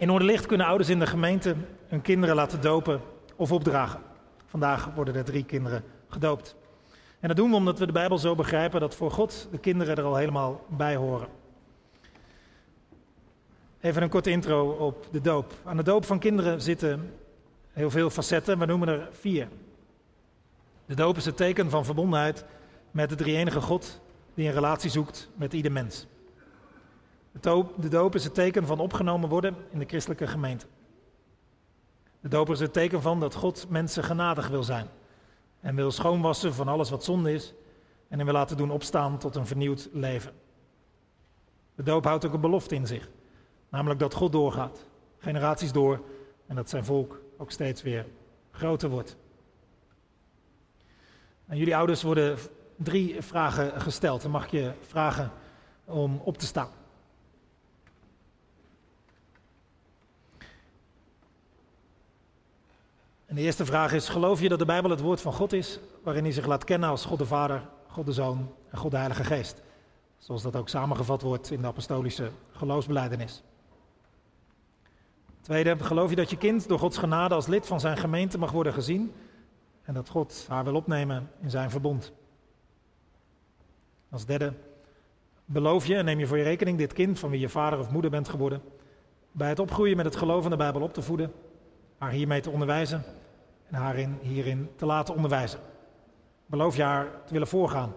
In 0.00 0.06
Noorderlicht 0.06 0.46
kunnen 0.46 0.66
ouders 0.66 0.88
in 0.88 0.98
de 0.98 1.06
gemeente 1.06 1.54
hun 1.88 2.02
kinderen 2.02 2.34
laten 2.34 2.60
dopen 2.60 3.00
of 3.36 3.52
opdragen. 3.52 4.00
Vandaag 4.46 4.94
worden 4.94 5.14
er 5.14 5.24
drie 5.24 5.44
kinderen 5.44 5.84
gedoopt. 6.08 6.56
En 7.18 7.28
dat 7.28 7.36
doen 7.36 7.50
we 7.50 7.56
omdat 7.56 7.78
we 7.78 7.86
de 7.86 7.92
Bijbel 7.92 8.18
zo 8.18 8.34
begrijpen 8.34 8.80
dat 8.80 8.94
voor 8.94 9.10
God 9.10 9.48
de 9.50 9.58
kinderen 9.58 9.96
er 9.96 10.04
al 10.04 10.16
helemaal 10.16 10.64
bij 10.68 10.96
horen. 10.96 11.28
Even 13.80 14.02
een 14.02 14.08
korte 14.08 14.30
intro 14.30 14.70
op 14.70 15.06
de 15.10 15.20
doop. 15.20 15.52
Aan 15.64 15.76
de 15.76 15.82
doop 15.82 16.04
van 16.04 16.18
kinderen 16.18 16.60
zitten 16.60 17.14
heel 17.72 17.90
veel 17.90 18.10
facetten, 18.10 18.58
we 18.58 18.66
noemen 18.66 18.88
er 18.88 19.08
vier. 19.12 19.48
De 20.86 20.94
doop 20.94 21.16
is 21.16 21.24
het 21.24 21.36
teken 21.36 21.70
van 21.70 21.84
verbondenheid 21.84 22.44
met 22.90 23.08
de 23.08 23.14
drie-enige 23.14 23.60
God 23.60 24.00
die 24.34 24.46
een 24.46 24.54
relatie 24.54 24.90
zoekt 24.90 25.28
met 25.34 25.52
ieder 25.52 25.72
mens. 25.72 26.06
De 27.32 27.88
doop 27.88 28.14
is 28.14 28.24
het 28.24 28.34
teken 28.34 28.66
van 28.66 28.78
opgenomen 28.78 29.28
worden 29.28 29.56
in 29.70 29.78
de 29.78 29.84
christelijke 29.84 30.26
gemeente. 30.26 30.66
De 32.20 32.28
doop 32.28 32.50
is 32.50 32.60
het 32.60 32.72
teken 32.72 33.02
van 33.02 33.20
dat 33.20 33.34
God 33.34 33.66
mensen 33.68 34.04
genadig 34.04 34.48
wil 34.48 34.62
zijn. 34.62 34.86
En 35.60 35.74
wil 35.74 35.90
schoonwassen 35.90 36.54
van 36.54 36.68
alles 36.68 36.90
wat 36.90 37.04
zonde 37.04 37.32
is. 37.32 37.54
En 38.08 38.16
hem 38.16 38.26
wil 38.26 38.34
laten 38.34 38.56
doen 38.56 38.70
opstaan 38.70 39.18
tot 39.18 39.36
een 39.36 39.46
vernieuwd 39.46 39.88
leven. 39.92 40.32
De 41.74 41.82
doop 41.82 42.04
houdt 42.04 42.26
ook 42.26 42.32
een 42.32 42.40
belofte 42.40 42.74
in 42.74 42.86
zich. 42.86 43.10
Namelijk 43.68 44.00
dat 44.00 44.14
God 44.14 44.32
doorgaat. 44.32 44.86
Generaties 45.18 45.72
door. 45.72 46.00
En 46.46 46.56
dat 46.56 46.68
zijn 46.68 46.84
volk 46.84 47.20
ook 47.36 47.50
steeds 47.50 47.82
weer 47.82 48.06
groter 48.50 48.88
wordt. 48.88 49.16
En 51.46 51.56
jullie 51.56 51.76
ouders 51.76 52.02
worden 52.02 52.38
drie 52.76 53.22
vragen 53.22 53.80
gesteld. 53.80 54.22
Dan 54.22 54.30
mag 54.30 54.50
je 54.50 54.72
vragen 54.80 55.30
om 55.84 56.20
op 56.24 56.38
te 56.38 56.46
staan. 56.46 56.79
En 63.30 63.36
de 63.36 63.42
eerste 63.42 63.64
vraag 63.64 63.92
is: 63.92 64.08
geloof 64.08 64.40
je 64.40 64.48
dat 64.48 64.58
de 64.58 64.64
Bijbel 64.64 64.90
het 64.90 65.00
woord 65.00 65.20
van 65.20 65.32
God 65.32 65.52
is, 65.52 65.78
waarin 66.02 66.22
hij 66.22 66.32
zich 66.32 66.46
laat 66.46 66.64
kennen 66.64 66.88
als 66.88 67.04
God 67.04 67.18
de 67.18 67.26
Vader, 67.26 67.62
God 67.86 68.06
de 68.06 68.12
Zoon 68.12 68.54
en 68.70 68.78
God 68.78 68.90
de 68.90 68.96
Heilige 68.96 69.24
Geest? 69.24 69.62
Zoals 70.18 70.42
dat 70.42 70.56
ook 70.56 70.68
samengevat 70.68 71.22
wordt 71.22 71.50
in 71.50 71.60
de 71.60 71.66
apostolische 71.66 72.30
geloofsbeleidenis. 72.50 73.42
Tweede, 75.40 75.78
geloof 75.78 76.10
je 76.10 76.16
dat 76.16 76.30
je 76.30 76.36
kind 76.36 76.68
door 76.68 76.78
Gods 76.78 76.98
genade 76.98 77.34
als 77.34 77.46
lid 77.46 77.66
van 77.66 77.80
zijn 77.80 77.96
gemeente 77.96 78.38
mag 78.38 78.50
worden 78.50 78.72
gezien 78.72 79.12
en 79.82 79.94
dat 79.94 80.08
God 80.08 80.46
haar 80.48 80.64
wil 80.64 80.74
opnemen 80.74 81.30
in 81.40 81.50
zijn 81.50 81.70
verbond? 81.70 82.12
Als 84.10 84.26
derde, 84.26 84.52
beloof 85.44 85.86
je 85.86 85.96
en 85.96 86.04
neem 86.04 86.18
je 86.18 86.26
voor 86.26 86.38
je 86.38 86.44
rekening 86.44 86.78
dit 86.78 86.92
kind 86.92 87.18
van 87.18 87.30
wie 87.30 87.40
je 87.40 87.48
vader 87.48 87.78
of 87.78 87.90
moeder 87.90 88.10
bent 88.10 88.28
geworden, 88.28 88.62
bij 89.32 89.48
het 89.48 89.58
opgroeien 89.58 89.96
met 89.96 90.04
het 90.04 90.16
geloof 90.16 90.44
in 90.44 90.50
de 90.50 90.56
Bijbel 90.56 90.82
op 90.82 90.94
te 90.94 91.02
voeden, 91.02 91.32
haar 91.98 92.10
hiermee 92.10 92.40
te 92.40 92.50
onderwijzen 92.50 93.04
en 93.70 93.76
haar 93.76 93.94
hierin 94.20 94.70
te 94.76 94.86
laten 94.86 95.14
onderwijzen. 95.14 95.60
Beloof 96.46 96.76
je 96.76 96.82
haar 96.82 97.06
te 97.26 97.32
willen 97.32 97.48
voorgaan 97.48 97.92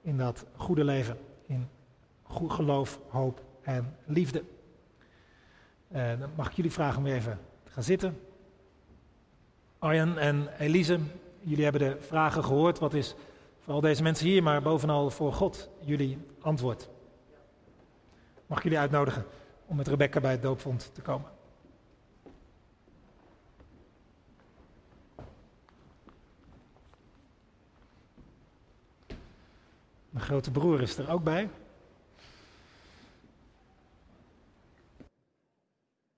in 0.00 0.16
dat 0.16 0.46
goede 0.56 0.84
leven, 0.84 1.18
in 1.46 1.68
goed 2.22 2.52
geloof, 2.52 3.00
hoop 3.08 3.44
en 3.62 3.96
liefde. 4.04 4.44
Uh, 5.92 6.18
dan 6.18 6.30
mag 6.36 6.48
ik 6.48 6.52
jullie 6.52 6.72
vragen 6.72 6.98
om 6.98 7.06
even 7.06 7.38
te 7.64 7.70
gaan 7.70 7.82
zitten. 7.82 8.20
Arjan 9.78 10.18
en 10.18 10.48
Elise, 10.58 10.98
jullie 11.40 11.64
hebben 11.64 11.82
de 11.82 11.96
vragen 12.00 12.44
gehoord. 12.44 12.78
Wat 12.78 12.94
is 12.94 13.14
voor 13.60 13.74
al 13.74 13.80
deze 13.80 14.02
mensen 14.02 14.26
hier, 14.26 14.42
maar 14.42 14.62
bovenal 14.62 15.10
voor 15.10 15.32
God, 15.32 15.70
jullie 15.80 16.18
antwoord? 16.40 16.88
Mag 18.46 18.58
ik 18.58 18.64
jullie 18.64 18.78
uitnodigen 18.78 19.24
om 19.66 19.76
met 19.76 19.88
Rebecca 19.88 20.20
bij 20.20 20.30
het 20.30 20.42
doopvond 20.42 20.90
te 20.94 21.00
komen? 21.00 21.30
Mijn 30.12 30.24
grote 30.24 30.50
broer 30.50 30.80
is 30.80 30.98
er 30.98 31.10
ook 31.10 31.22
bij. 31.22 31.50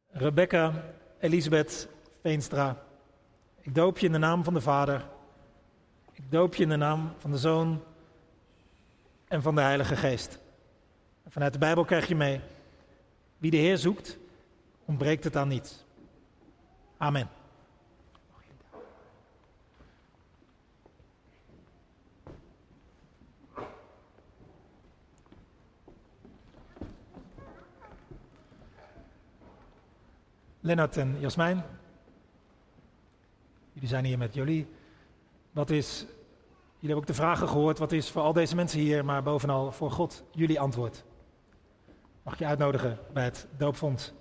Rebecca 0.06 0.84
Elisabeth 1.18 1.88
Veenstra, 2.20 2.82
ik 3.60 3.74
doop 3.74 3.98
je 3.98 4.06
in 4.06 4.12
de 4.12 4.18
naam 4.18 4.44
van 4.44 4.54
de 4.54 4.60
Vader. 4.60 5.06
Ik 6.12 6.30
doop 6.30 6.54
je 6.54 6.62
in 6.62 6.68
de 6.68 6.76
naam 6.76 7.12
van 7.18 7.30
de 7.30 7.38
Zoon 7.38 7.82
en 9.28 9.42
van 9.42 9.54
de 9.54 9.60
Heilige 9.60 9.96
Geest. 9.96 10.38
vanuit 11.28 11.52
de 11.52 11.58
Bijbel 11.58 11.84
krijg 11.84 12.06
je 12.06 12.16
mee, 12.16 12.40
wie 13.38 13.50
de 13.50 13.56
Heer 13.56 13.78
zoekt, 13.78 14.18
ontbreekt 14.84 15.24
het 15.24 15.36
aan 15.36 15.48
niets. 15.48 15.84
Amen. 16.96 17.28
Lennart 30.64 30.96
en 30.96 31.20
Jasmijn. 31.20 31.64
Jullie 33.72 33.88
zijn 33.88 34.04
hier 34.04 34.18
met 34.18 34.34
Jolie. 34.34 34.66
Wat 35.50 35.70
is, 35.70 35.98
jullie 35.98 36.14
hebben 36.80 36.96
ook 36.96 37.06
de 37.06 37.14
vragen 37.14 37.48
gehoord, 37.48 37.78
wat 37.78 37.92
is 37.92 38.10
voor 38.10 38.22
al 38.22 38.32
deze 38.32 38.54
mensen 38.54 38.80
hier, 38.80 39.04
maar 39.04 39.22
bovenal 39.22 39.72
voor 39.72 39.90
God, 39.90 40.24
jullie 40.30 40.60
antwoord? 40.60 41.04
Mag 42.22 42.38
je 42.38 42.46
uitnodigen 42.46 42.98
bij 43.12 43.24
het 43.24 43.46
doopvond. 43.56 44.14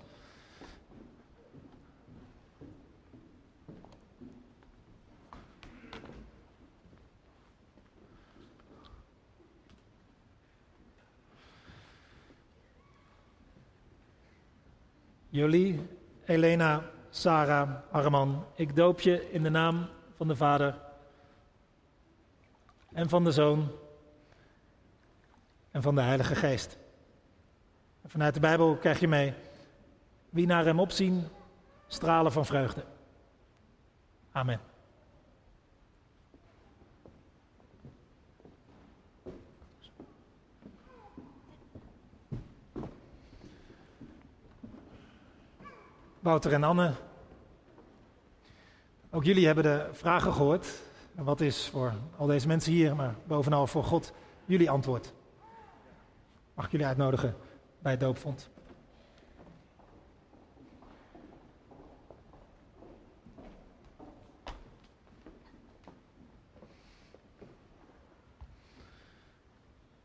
Jolie, 15.29 15.79
Elena, 16.25 16.83
Sarah, 17.09 17.69
Arman, 17.91 18.45
ik 18.55 18.75
doop 18.75 19.01
je 19.01 19.31
in 19.31 19.43
de 19.43 19.49
naam 19.49 19.87
van 20.15 20.27
de 20.27 20.35
Vader 20.35 20.75
en 22.93 23.09
van 23.09 23.23
de 23.23 23.31
Zoon 23.31 23.71
en 25.71 25.81
van 25.81 25.95
de 25.95 26.01
Heilige 26.01 26.35
Geest. 26.35 26.77
vanuit 28.05 28.33
de 28.33 28.39
Bijbel 28.39 28.75
krijg 28.75 28.99
je 28.99 29.07
mee, 29.07 29.33
wie 30.29 30.45
naar 30.45 30.65
hem 30.65 30.79
opzien, 30.79 31.27
stralen 31.87 32.31
van 32.31 32.45
vreugde. 32.45 32.83
Amen. 34.31 34.72
Wouter 46.23 46.53
en 46.53 46.63
Anne. 46.63 46.91
Ook 49.11 49.23
jullie 49.23 49.45
hebben 49.45 49.63
de 49.63 49.89
vragen 49.91 50.33
gehoord. 50.33 50.81
wat 51.15 51.41
is 51.41 51.67
voor 51.67 51.93
al 52.17 52.27
deze 52.27 52.47
mensen 52.47 52.71
hier, 52.71 52.95
maar 52.95 53.15
bovenal 53.23 53.67
voor 53.67 53.83
God, 53.83 54.13
jullie 54.45 54.69
antwoord? 54.69 55.13
Mag 56.53 56.65
ik 56.65 56.71
jullie 56.71 56.85
uitnodigen 56.85 57.35
bij 57.79 57.91
het 57.91 57.99
doopvond? 57.99 58.49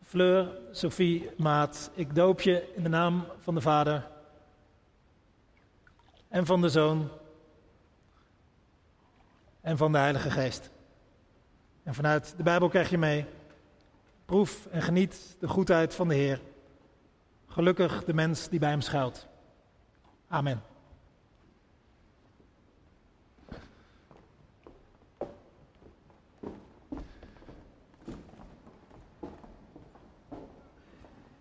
Fleur, 0.03 0.59
Sophie, 0.71 1.31
Maat, 1.37 1.91
ik 1.95 2.15
doop 2.15 2.41
je 2.41 2.73
in 2.77 2.83
de 2.83 2.89
naam 2.89 3.25
van 3.39 3.55
de 3.55 3.61
Vader 3.61 4.17
en 6.29 6.47
van 6.47 6.61
de 6.61 6.69
Zoon 6.69 7.11
en 9.61 9.77
van 9.77 9.93
de 9.93 9.99
Heilige 9.99 10.31
Geest. 10.31 10.71
En 11.83 11.95
vanuit 11.95 12.35
de 12.37 12.43
Bijbel 12.43 12.69
krijg 12.69 12.91
je 12.91 12.99
mee, 12.99 13.27
proef 14.25 14.67
en 14.67 14.83
geniet 14.83 15.37
de 15.39 15.49
goedheid 15.49 15.95
van 15.95 16.09
de 16.09 16.15
Heer. 16.15 16.41
Gelukkig 17.47 18.05
de 18.05 18.15
mens 18.15 18.49
die 18.49 18.59
bij 18.59 18.71
hem 18.71 18.81
schuilt. 18.81 19.27
Amen. 20.29 20.63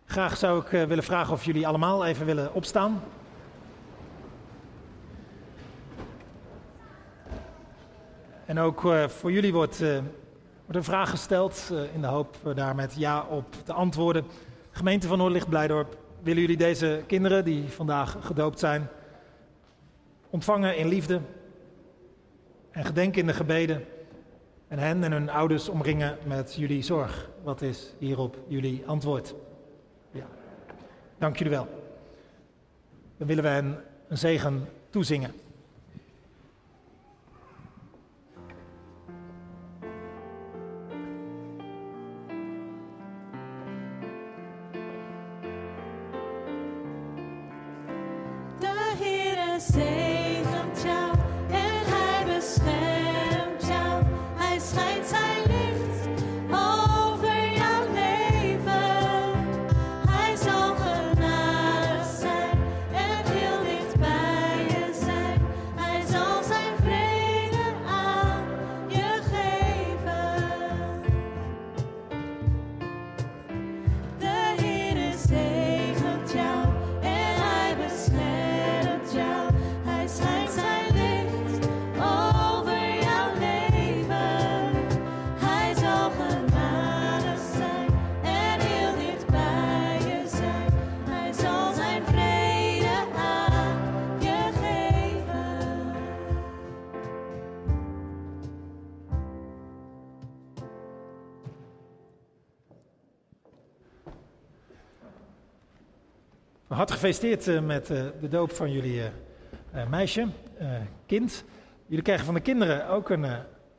Graag 0.05 0.37
zou 0.37 0.61
ik 0.61 0.73
eh, 0.73 0.83
willen 0.83 1.03
vragen 1.03 1.33
of 1.33 1.43
jullie 1.43 1.67
allemaal 1.67 2.05
even 2.05 2.25
willen 2.25 2.53
opstaan. 2.53 3.01
En 8.47 8.59
ook 8.59 8.83
uh, 8.83 9.07
voor 9.07 9.31
jullie 9.31 9.53
wordt, 9.53 9.81
uh, 9.81 9.89
wordt, 10.63 10.75
een 10.75 10.83
vraag 10.83 11.09
gesteld 11.09 11.73
in 11.93 12.01
de 12.01 12.07
hoop 12.07 12.37
daar 12.55 12.75
met 12.75 12.95
ja 12.97 13.25
op 13.29 13.55
te 13.63 13.73
antwoorden. 13.73 14.25
Gemeente 14.71 15.07
van 15.07 15.17
Noordlicht 15.17 15.49
Blijdorp, 15.49 15.97
willen 16.21 16.41
jullie 16.41 16.57
deze 16.57 17.03
kinderen 17.07 17.45
die 17.45 17.69
vandaag 17.69 18.17
gedoopt 18.21 18.59
zijn 18.59 18.87
ontvangen 20.29 20.77
in 20.77 20.87
liefde 20.87 21.21
en 22.71 22.85
gedenken 22.85 23.21
in 23.21 23.27
de 23.27 23.33
gebeden 23.33 23.85
en 24.67 24.79
hen 24.79 25.03
en 25.03 25.11
hun 25.11 25.29
ouders 25.29 25.69
omringen 25.69 26.17
met 26.25 26.55
jullie 26.55 26.83
zorg? 26.83 27.29
Wat 27.43 27.61
is 27.61 27.93
hierop 27.97 28.37
jullie 28.47 28.83
antwoord? 28.85 29.35
Ja. 30.11 30.25
Dank 31.17 31.37
jullie 31.37 31.53
wel. 31.53 31.67
Dan 33.17 33.27
willen 33.27 33.43
we 33.43 33.49
hen 33.49 33.83
een 34.07 34.17
zegen 34.17 34.69
toezingen. 34.89 35.31
Gefeliciteerd 107.13 107.57
eh, 107.57 107.65
met 107.65 107.89
eh, 107.89 108.05
de 108.21 108.27
doop 108.27 108.51
van 108.51 108.71
jullie 108.71 109.01
eh, 109.71 109.89
meisje, 109.89 110.27
kind. 111.05 111.43
Jullie 111.85 112.03
krijgen 112.03 112.25
van 112.25 112.33
de 112.33 112.39
kinderen 112.39 112.87
ook 112.87 113.09
een, 113.09 113.25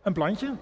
een 0.03 0.13
plantje. 0.13 0.55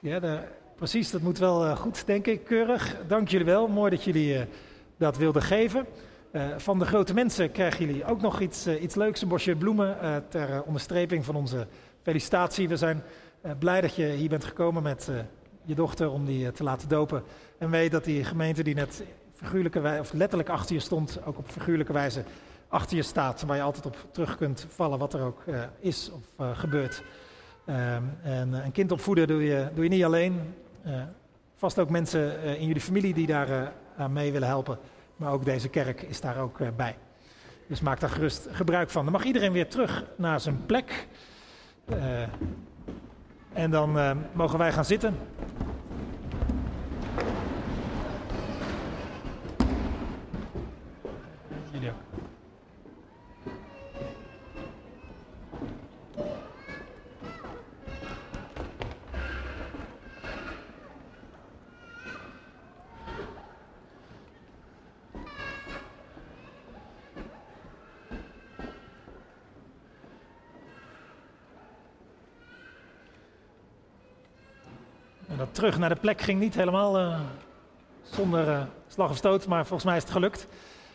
Ja, 0.00 0.44
precies, 0.76 1.10
dat 1.10 1.20
moet 1.20 1.38
wel 1.38 1.76
goed, 1.76 2.06
denk 2.06 2.26
ik. 2.26 2.44
Keurig. 2.44 2.96
Dank 3.06 3.28
jullie 3.28 3.46
wel. 3.46 3.68
Mooi 3.68 3.90
dat 3.90 4.04
jullie 4.04 4.46
dat 4.96 5.16
wilden 5.16 5.42
geven. 5.42 5.86
van 6.56 6.78
de 6.78 6.84
grote 6.84 7.14
mensen 7.14 7.52
krijgen 7.52 7.86
jullie 7.86 8.04
ook 8.04 8.20
nog 8.20 8.40
iets, 8.40 8.66
iets 8.66 8.94
leuks, 8.94 9.22
een 9.22 9.28
bosje 9.28 9.56
bloemen 9.56 10.24
ter 10.28 10.62
onderstreping 10.62 11.24
van 11.24 11.34
onze 11.34 11.66
felicitatie. 12.02 12.68
We 12.68 12.76
zijn 12.76 13.02
uh, 13.42 13.50
blij 13.58 13.80
dat 13.80 13.94
je 13.94 14.06
hier 14.06 14.28
bent 14.28 14.44
gekomen 14.44 14.82
met 14.82 15.08
uh, 15.10 15.16
je 15.64 15.74
dochter 15.74 16.10
om 16.10 16.24
die 16.24 16.44
uh, 16.44 16.48
te 16.48 16.62
laten 16.62 16.88
dopen. 16.88 17.22
En 17.58 17.70
weet 17.70 17.90
dat 17.90 18.04
die 18.04 18.24
gemeente 18.24 18.62
die 18.62 18.74
net 18.74 19.04
figuurlijke 19.34 19.80
wijze, 19.80 20.00
of 20.00 20.12
letterlijk 20.12 20.48
achter 20.48 20.74
je 20.74 20.80
stond, 20.80 21.20
ook 21.24 21.38
op 21.38 21.48
figuurlijke 21.50 21.92
wijze 21.92 22.24
achter 22.68 22.96
je 22.96 23.02
staat. 23.02 23.42
Waar 23.42 23.56
je 23.56 23.62
altijd 23.62 23.86
op 23.86 23.96
terug 24.12 24.36
kunt 24.36 24.66
vallen, 24.68 24.98
wat 24.98 25.14
er 25.14 25.20
ook 25.20 25.44
is 25.78 26.10
of 26.10 26.56
gebeurt. 26.58 27.02
Ehm, 27.66 28.02
en 28.22 28.52
een 28.52 28.72
kind 28.72 28.92
opvoeden 28.92 29.26
doe 29.26 29.44
je, 29.44 29.68
doe 29.74 29.84
je 29.84 29.90
niet 29.90 30.04
alleen. 30.04 30.54
vast 31.56 31.78
ook 31.78 31.90
mensen 31.90 32.42
in 32.58 32.66
jullie 32.66 32.82
familie 32.82 33.14
die 33.14 33.26
daar 33.26 33.72
aan 33.96 34.12
mee 34.12 34.32
willen 34.32 34.48
helpen. 34.48 34.78
Maar 35.16 35.32
ook 35.32 35.44
deze 35.44 35.68
kerk 35.68 36.02
is 36.02 36.20
daar 36.20 36.38
ook 36.38 36.76
bij. 36.76 36.96
Dus 37.66 37.80
maak 37.80 38.00
daar 38.00 38.10
gerust 38.10 38.48
gebruik 38.50 38.90
van. 38.90 39.04
Dan 39.04 39.12
mag 39.12 39.24
iedereen 39.24 39.52
weer 39.52 39.68
terug 39.68 40.04
naar 40.16 40.40
zijn 40.40 40.66
plek. 40.66 41.06
En 43.52 43.70
dan 43.70 43.96
uh, 43.96 44.10
mogen 44.32 44.58
wij 44.58 44.72
gaan 44.72 44.84
zitten. 44.84 45.14
Terug 75.60 75.78
naar 75.78 75.88
de 75.88 76.00
plek 76.00 76.20
ging 76.20 76.40
niet 76.40 76.54
helemaal 76.54 77.00
uh, 77.00 77.20
zonder 78.02 78.48
uh, 78.48 78.62
slag 78.86 79.10
of 79.10 79.16
stoot, 79.16 79.46
maar 79.46 79.66
volgens 79.66 79.84
mij 79.84 79.96
is 79.96 80.02
het 80.02 80.12
gelukt. 80.12 80.46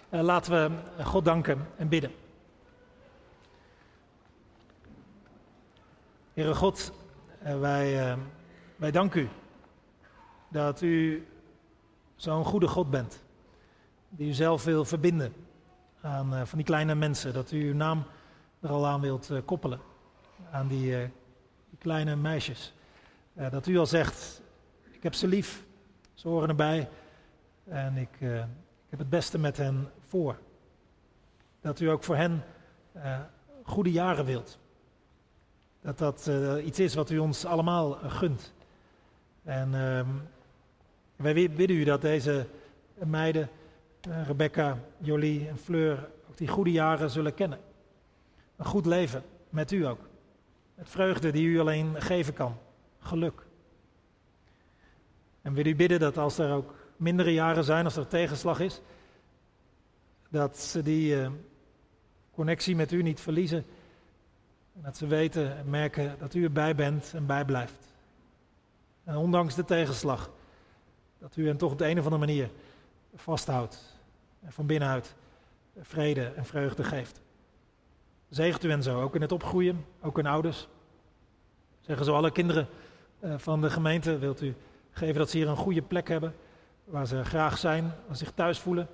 Uh, 0.10 0.22
laten 0.22 0.52
we 0.98 1.04
God 1.04 1.26
danken 1.26 1.68
en 1.78 1.88
bidden. 1.88 2.12
Heere 6.34 6.56
God, 6.56 6.92
wij, 7.40 8.18
wij 8.76 8.92
danken 8.92 9.22
u 9.22 9.30
dat 10.48 10.82
u 10.82 11.28
zo'n 12.16 12.46
goede 12.46 12.68
God 12.68 12.90
bent. 12.90 13.24
Die 14.10 14.30
u 14.30 14.34
zelf 14.34 14.64
wil 14.64 14.86
verbinden 14.86 15.34
aan 16.02 16.48
van 16.48 16.58
die 16.58 16.68
kleine 16.68 16.96
mensen. 16.96 17.34
Dat 17.34 17.52
u 17.52 17.68
uw 17.68 17.76
naam 17.76 18.04
er 18.62 18.70
al 18.70 18.88
aan 18.88 19.02
wilt 19.02 19.32
koppelen. 19.46 19.80
Aan 20.52 20.68
die, 20.68 20.92
die 21.70 21.80
kleine 21.80 22.16
meisjes. 22.16 22.74
dat 23.50 23.68
u 23.68 23.78
al 23.78 23.86
zegt, 23.86 24.44
heb 25.06 25.14
ze 25.14 25.28
lief, 25.28 25.66
ze 26.14 26.28
horen 26.28 26.50
erbij 26.50 26.90
en 27.64 27.98
ik, 27.98 28.10
uh, 28.20 28.38
ik 28.38 28.90
heb 28.90 29.00
het 29.00 29.10
beste 29.10 29.38
met 29.38 29.58
hen 29.58 29.90
voor. 30.08 30.38
Dat 31.62 31.80
u 31.80 31.90
ook 31.90 32.04
voor 32.04 32.16
hen 32.16 32.44
uh, 32.96 33.20
goede 33.64 33.92
jaren 33.92 34.26
wilt. 34.26 34.60
Dat 35.82 35.98
dat 35.98 36.26
uh, 36.30 36.66
iets 36.66 36.80
is 36.80 36.96
wat 36.96 37.10
u 37.10 37.18
ons 37.18 37.46
allemaal 37.46 37.92
gunt. 37.94 38.54
En 39.44 39.74
ehm, 39.74 40.10
wij 41.16 41.34
bidden 41.34 41.78
u 41.78 41.84
dat 41.84 42.02
deze 42.02 42.48
meiden, 42.94 43.50
Rebecca, 44.26 44.78
Jolie 44.98 45.48
en 45.48 45.58
Fleur, 45.58 46.10
ook 46.30 46.38
die 46.38 46.48
goede 46.48 46.72
jaren 46.72 47.10
zullen 47.10 47.34
kennen. 47.34 47.60
Een 48.56 48.66
goed 48.66 48.86
leven, 48.86 49.24
met 49.50 49.72
u 49.72 49.86
ook. 49.86 50.00
Met 50.76 50.90
vreugde 50.90 51.32
die 51.32 51.48
u 51.48 51.60
alleen 51.60 52.02
geven 52.02 52.34
kan. 52.34 52.58
Geluk. 53.00 53.45
En 55.46 55.54
wil 55.54 55.66
u 55.66 55.76
bidden 55.76 56.00
dat 56.00 56.18
als 56.18 56.38
er 56.38 56.54
ook 56.54 56.74
mindere 56.96 57.34
jaren 57.34 57.64
zijn, 57.64 57.86
als 57.86 57.96
er 57.96 58.08
tegenslag 58.08 58.60
is, 58.60 58.82
dat 60.30 60.58
ze 60.58 60.82
die 60.82 61.16
uh, 61.16 61.30
connectie 62.32 62.76
met 62.76 62.92
u 62.92 63.02
niet 63.02 63.20
verliezen. 63.20 63.66
En 64.76 64.82
dat 64.82 64.98
ze 64.98 65.08
weten 65.08 65.58
en 65.58 65.70
merken 65.70 66.16
dat 66.20 66.34
u 66.34 66.44
erbij 66.44 66.76
bent 66.76 67.12
en 67.16 67.26
bijblijft. 67.26 67.94
En 69.04 69.16
ondanks 69.16 69.56
de 69.56 69.66
tegenslag, 69.66 70.32
dat 71.20 71.36
u 71.36 71.48
hen 71.48 71.58
toch 71.58 71.72
op 71.72 71.78
de 71.78 71.88
een 71.88 72.00
of 72.00 72.04
andere 72.04 72.26
manier 72.26 72.50
vasthoudt. 73.16 73.98
En 74.42 74.52
van 74.52 74.66
binnenuit 74.66 75.16
vrede 75.82 76.26
en 76.26 76.46
vreugde 76.46 76.84
geeft. 76.84 77.22
Zegent 78.30 78.64
u 78.64 78.70
hen 78.70 78.84
zo, 78.84 79.02
ook 79.02 79.16
in 79.16 79.22
het 79.22 79.32
opgroeien, 79.32 79.86
ook 80.02 80.16
hun 80.16 80.28
ouders. 80.28 80.68
Zeggen 81.82 82.06
zo 82.06 82.16
alle 82.16 82.32
kinderen 82.32 82.68
uh, 83.20 83.34
van 83.38 83.62
de 83.62 83.70
gemeente, 83.70 84.18
wilt 84.18 84.42
u 84.42 84.56
geven 84.96 85.16
dat 85.16 85.30
ze 85.30 85.38
hier 85.38 85.48
een 85.48 85.56
goede 85.56 85.82
plek 85.82 86.08
hebben, 86.08 86.36
waar 86.84 87.08
ze 87.08 87.24
graag 87.24 87.58
zijn, 87.58 87.84
waar 87.84 88.18
ze 88.18 88.26
zich 88.26 88.34
thuis 88.34 88.60
voelen, 88.60 88.88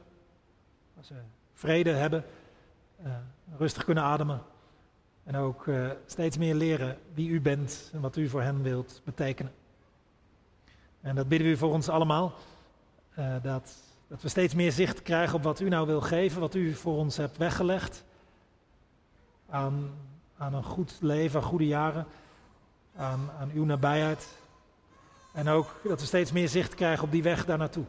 waar 0.93 1.04
ze 1.04 1.14
vrede 1.54 1.91
hebben, 1.91 2.24
uh, 3.06 3.12
rustig 3.58 3.84
kunnen 3.84 4.04
ademen. 4.04 4.41
En 5.24 5.36
ook 5.36 5.66
uh, 5.66 5.89
steeds 6.06 6.38
meer 6.38 6.56
leren 6.56 6.97
wie 7.14 7.30
u 7.30 7.41
bent 7.41 7.89
en 7.93 8.02
wat 8.02 8.16
u 8.16 8.30
voor 8.30 8.41
hen 8.41 8.62
wilt 8.62 9.02
betekenen. 9.04 9.52
En 11.02 11.16
dat 11.16 11.28
bidden 11.28 11.47
we 11.47 11.58
voor 11.58 11.74
ons 11.74 11.89
allemaal. 11.89 12.34
Uh, 13.20 13.36
dat, 13.41 13.74
dat 14.08 14.22
we 14.22 14.30
steeds 14.30 14.54
meer 14.54 14.72
zicht 14.72 15.02
krijgen 15.02 15.36
op 15.36 15.43
wat 15.43 15.60
u 15.60 15.70
nou 15.70 15.88
wil 15.88 16.02
geven, 16.02 16.39
wat 16.39 16.56
u 16.56 16.74
voor 16.74 16.95
ons 16.95 17.18
hebt 17.18 17.38
weggelegd. 17.38 18.04
Aan, 19.49 19.91
aan 20.38 20.54
een 20.54 20.64
goed 20.64 20.97
leven, 21.02 21.43
goede 21.43 21.68
jaren, 21.68 22.06
aan, 22.95 23.32
aan 23.39 23.52
uw 23.54 23.66
nabijheid. 23.66 24.39
En 25.32 25.47
ook 25.47 25.73
dat 25.84 25.99
we 25.99 26.05
steeds 26.05 26.32
meer 26.32 26.49
zicht 26.49 26.75
krijgen 26.75 27.03
op 27.03 27.11
die 27.11 27.23
weg 27.23 27.45
daar 27.45 27.57
naartoe. 27.57 27.86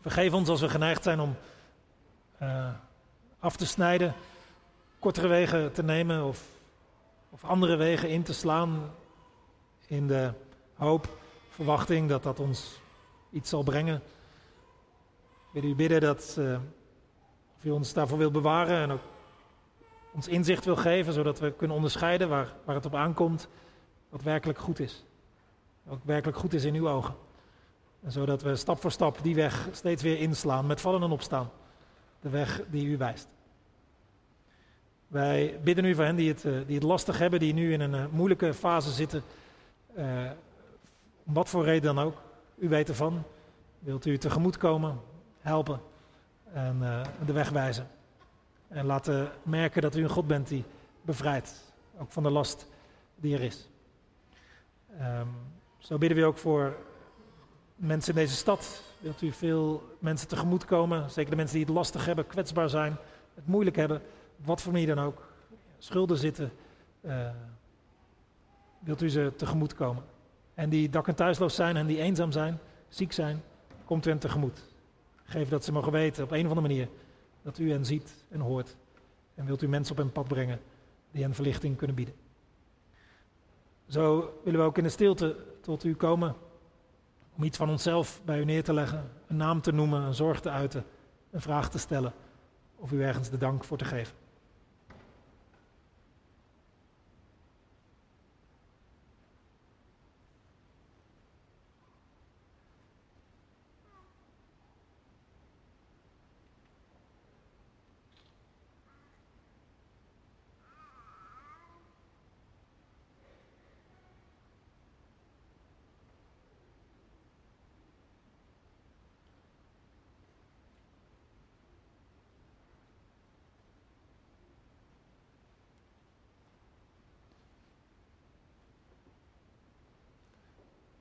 Vergeef 0.00 0.32
ons 0.32 0.48
als 0.48 0.60
we 0.60 0.68
geneigd 0.68 1.02
zijn 1.02 1.20
om 1.20 1.36
uh, 2.42 2.68
af 3.38 3.56
te 3.56 3.66
snijden, 3.66 4.14
kortere 4.98 5.28
wegen 5.28 5.72
te 5.72 5.82
nemen 5.82 6.24
of, 6.24 6.44
of 7.30 7.44
andere 7.44 7.76
wegen 7.76 8.08
in 8.08 8.22
te 8.22 8.32
slaan 8.32 8.90
in 9.86 10.06
de 10.06 10.32
hoop, 10.74 11.18
verwachting 11.48 12.08
dat 12.08 12.22
dat 12.22 12.40
ons 12.40 12.80
iets 13.30 13.50
zal 13.50 13.62
brengen. 13.62 14.02
Wil 15.52 15.64
u 15.64 15.74
bidden 15.74 16.00
dat 16.00 16.36
uh, 16.38 16.58
of 17.56 17.64
u 17.64 17.70
ons 17.70 17.92
daarvoor 17.92 18.18
wil 18.18 18.30
bewaren 18.30 18.78
en 18.78 18.90
ook 18.90 19.02
ons 20.12 20.28
inzicht 20.28 20.64
wil 20.64 20.76
geven, 20.76 21.12
zodat 21.12 21.38
we 21.38 21.52
kunnen 21.52 21.76
onderscheiden 21.76 22.28
waar, 22.28 22.52
waar 22.64 22.74
het 22.74 22.86
op 22.86 22.94
aankomt, 22.94 23.48
wat 24.08 24.22
werkelijk 24.22 24.58
goed 24.58 24.78
is. 24.80 25.04
Wat 25.90 25.98
werkelijk 26.04 26.38
goed 26.38 26.52
is 26.52 26.64
in 26.64 26.74
uw 26.74 26.88
ogen. 26.88 27.14
En 28.02 28.12
zodat 28.12 28.42
we 28.42 28.56
stap 28.56 28.80
voor 28.80 28.90
stap 28.90 29.18
die 29.22 29.34
weg 29.34 29.68
steeds 29.72 30.02
weer 30.02 30.18
inslaan 30.18 30.66
met 30.66 30.80
vallen 30.80 31.02
en 31.02 31.10
opstaan. 31.10 31.50
De 32.20 32.28
weg 32.28 32.62
die 32.70 32.86
u 32.86 32.96
wijst. 32.96 33.28
Wij 35.06 35.60
bidden 35.62 35.84
u 35.84 35.94
voor 35.94 36.04
hen 36.04 36.16
die 36.16 36.28
het, 36.28 36.44
eh, 36.44 36.52
die 36.66 36.74
het 36.74 36.84
lastig 36.84 37.18
hebben, 37.18 37.40
die 37.40 37.52
nu 37.52 37.72
in 37.72 37.80
een 37.80 37.94
eh, 37.94 38.06
moeilijke 38.10 38.54
fase 38.54 38.90
zitten. 38.90 39.22
Uh, 39.98 40.30
om 41.24 41.34
wat 41.34 41.48
voor 41.48 41.64
reden 41.64 41.94
dan 41.94 42.04
ook. 42.04 42.22
U 42.58 42.68
weet 42.68 42.88
ervan. 42.88 43.22
Wilt 43.78 44.06
u 44.06 44.18
tegemoet 44.18 44.56
komen, 44.56 45.00
helpen 45.40 45.80
en 46.52 46.78
de 47.26 47.32
weg 47.32 47.48
wijzen. 47.48 47.88
En 48.68 48.86
laten 48.86 49.30
merken 49.42 49.82
dat 49.82 49.96
u 49.96 50.02
een 50.02 50.08
God 50.08 50.26
bent 50.26 50.48
die 50.48 50.64
bevrijdt. 51.02 51.72
Ook 51.98 52.12
van 52.12 52.22
de 52.22 52.30
last 52.30 52.66
die 53.16 53.34
er 53.34 53.42
is. 53.42 53.68
Um, 55.00 55.59
zo 55.80 55.98
bidden 55.98 56.18
we 56.18 56.24
ook 56.24 56.38
voor 56.38 56.76
mensen 57.76 58.14
in 58.14 58.20
deze 58.20 58.34
stad. 58.34 58.82
Wilt 58.98 59.22
u 59.22 59.32
veel 59.32 59.82
mensen 59.98 60.28
tegemoet 60.28 60.64
komen? 60.64 61.10
Zeker 61.10 61.30
de 61.30 61.36
mensen 61.36 61.56
die 61.56 61.64
het 61.64 61.74
lastig 61.74 62.04
hebben, 62.04 62.26
kwetsbaar 62.26 62.68
zijn, 62.68 62.96
het 63.34 63.46
moeilijk 63.46 63.76
hebben. 63.76 64.02
Wat 64.36 64.62
voor 64.62 64.72
manier 64.72 64.94
dan 64.94 65.04
ook. 65.04 65.28
Schulden 65.78 66.16
zitten. 66.16 66.52
Uh, 67.00 67.30
wilt 68.78 69.02
u 69.02 69.10
ze 69.10 69.32
tegemoet 69.36 69.74
komen? 69.74 70.02
En 70.54 70.68
die 70.68 70.88
dak- 70.88 71.08
en 71.08 71.14
thuisloos 71.14 71.54
zijn 71.54 71.76
en 71.76 71.86
die 71.86 71.98
eenzaam 71.98 72.32
zijn, 72.32 72.58
ziek 72.88 73.12
zijn, 73.12 73.42
komt 73.84 74.06
u 74.06 74.10
hen 74.10 74.18
tegemoet. 74.18 74.62
Geef 75.24 75.48
dat 75.48 75.64
ze 75.64 75.72
mogen 75.72 75.92
weten 75.92 76.24
op 76.24 76.30
een 76.30 76.44
of 76.44 76.48
andere 76.48 76.68
manier 76.68 76.88
dat 77.42 77.58
u 77.58 77.70
hen 77.70 77.84
ziet 77.84 78.24
en 78.28 78.40
hoort. 78.40 78.76
En 79.34 79.46
wilt 79.46 79.62
u 79.62 79.68
mensen 79.68 79.92
op 79.92 80.02
hun 80.02 80.12
pad 80.12 80.28
brengen 80.28 80.60
die 81.10 81.22
hen 81.22 81.34
verlichting 81.34 81.76
kunnen 81.76 81.96
bieden. 81.96 82.14
Zo 83.88 84.32
willen 84.44 84.60
we 84.60 84.66
ook 84.66 84.78
in 84.78 84.84
de 84.84 84.88
stilte 84.88 85.36
tot 85.60 85.84
u 85.84 85.94
komen 85.94 86.34
om 87.36 87.42
iets 87.42 87.56
van 87.56 87.68
onszelf 87.68 88.20
bij 88.24 88.40
u 88.40 88.44
neer 88.44 88.64
te 88.64 88.72
leggen, 88.72 89.10
een 89.26 89.36
naam 89.36 89.60
te 89.60 89.72
noemen, 89.72 90.02
een 90.02 90.14
zorg 90.14 90.40
te 90.40 90.50
uiten, 90.50 90.84
een 91.30 91.40
vraag 91.40 91.70
te 91.70 91.78
stellen 91.78 92.12
of 92.76 92.92
u 92.92 93.02
ergens 93.02 93.30
de 93.30 93.38
dank 93.38 93.64
voor 93.64 93.76
te 93.78 93.84
geven. 93.84 94.14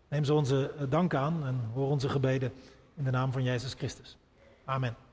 Neem 0.09 0.23
ze 0.23 0.33
onze 0.33 0.71
eh, 0.77 0.85
dank 0.89 1.13
aan 1.13 1.45
en 1.45 1.69
hoor 1.73 1.89
onze 1.89 2.09
gebeden 2.09 2.51
in 2.95 3.03
de 3.03 3.11
naam 3.11 3.31
van 3.31 3.43
Jezus 3.43 3.73
Christus. 3.73 4.17
Amen. 4.65 5.08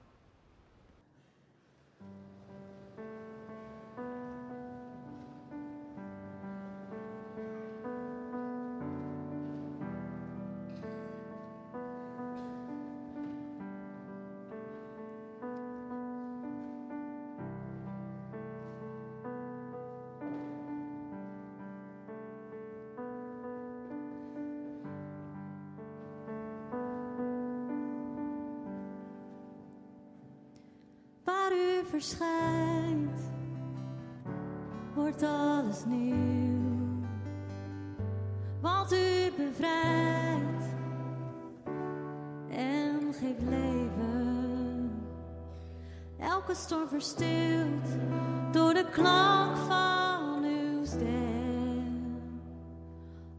Door 48.53 48.75
de 48.75 48.85
klank 48.91 49.57
van 49.57 50.45
uw 50.45 50.85
stem. 50.85 52.31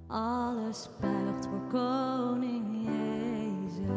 Alles 0.08 0.90
buigt 1.02 1.48
voor 1.48 1.80
koning 1.80 2.66
Jezus. 2.86 3.88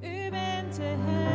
U 0.00 0.30
bent 0.30 0.76
de 0.76 0.82
held 0.82 1.27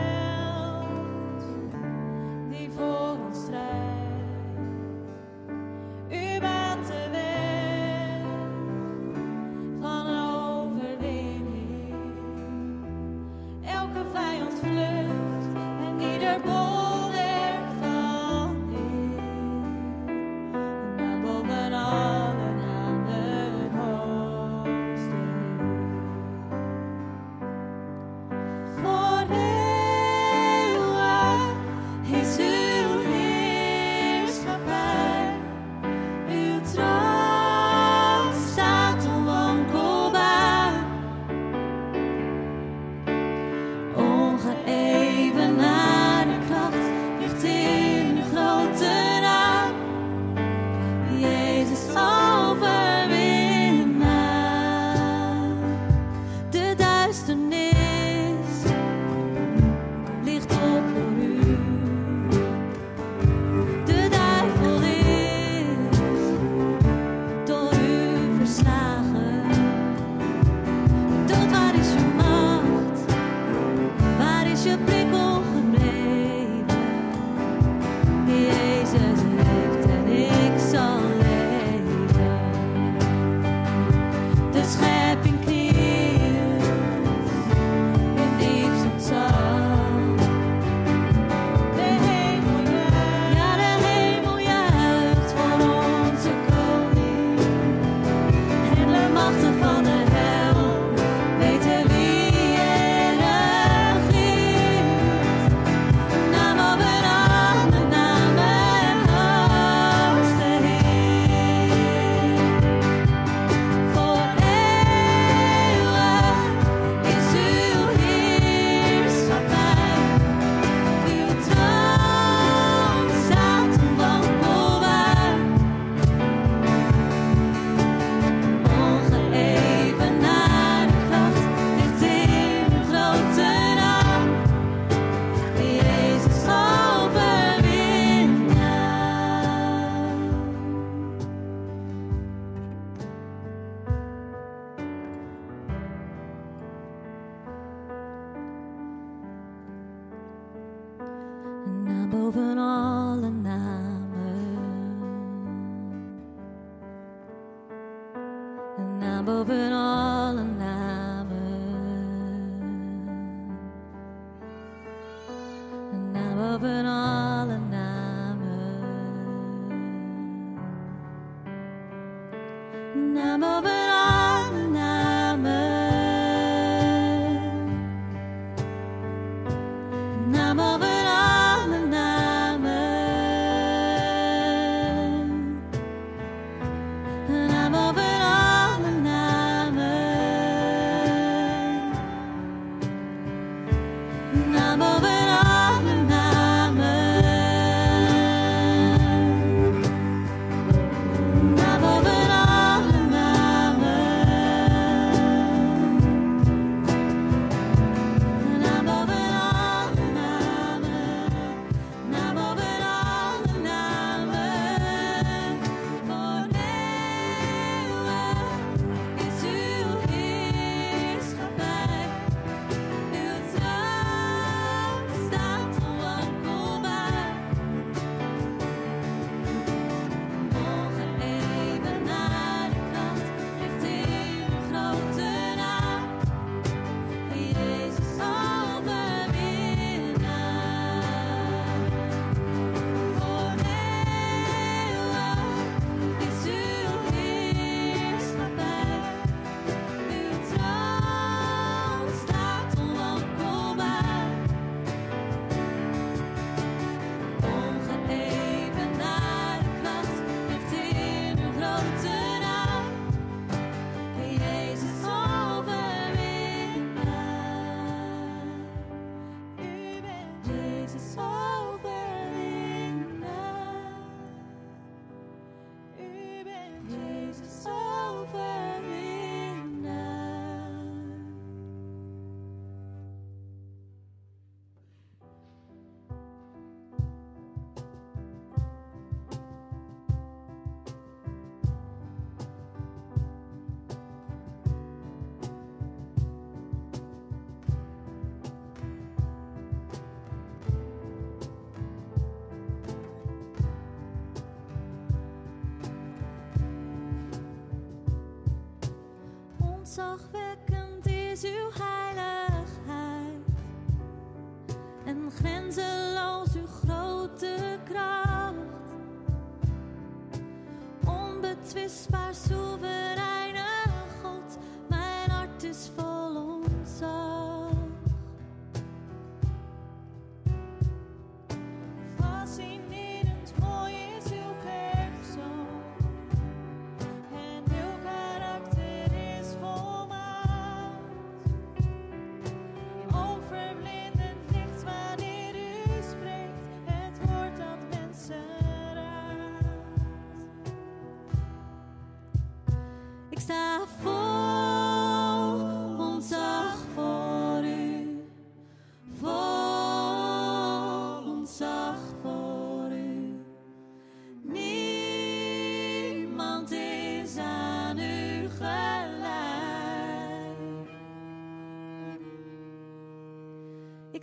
satisfez 321.74 322.02
espaço 322.02 322.53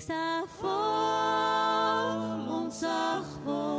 Ik 0.00 0.06
sta 0.06 0.44
vol, 0.60 2.48
ontzag 2.56 3.26
vol. 3.44 3.69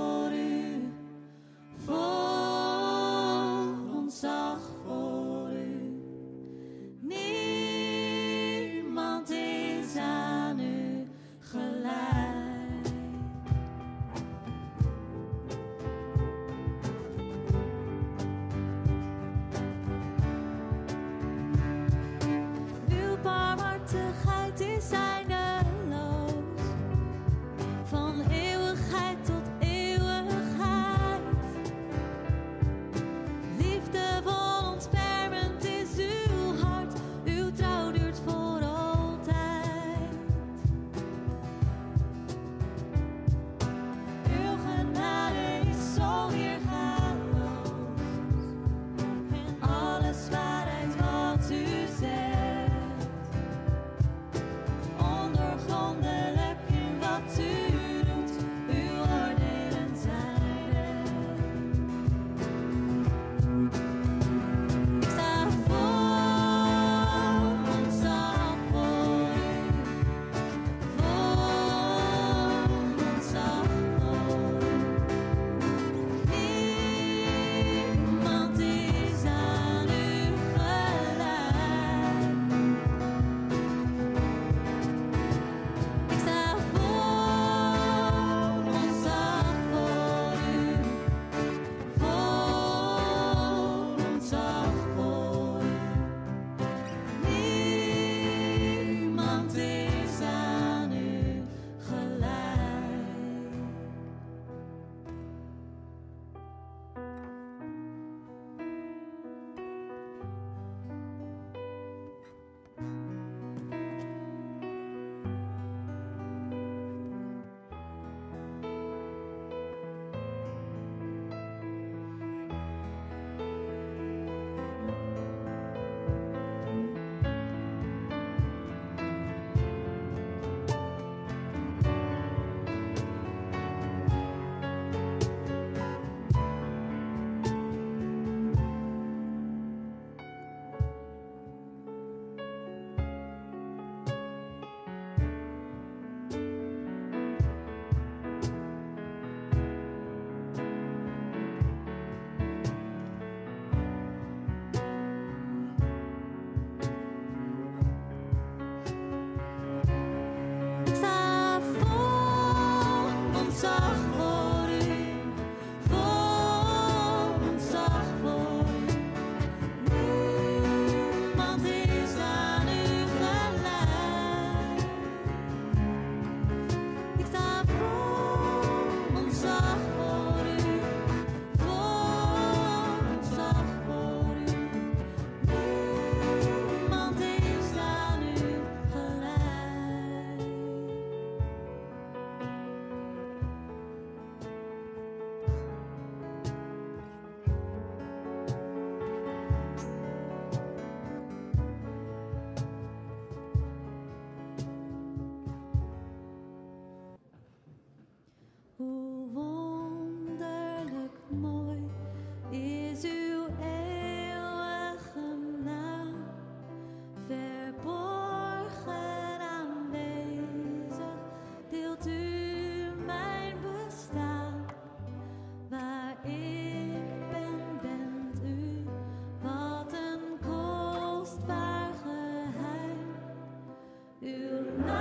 No! 234.77 235.00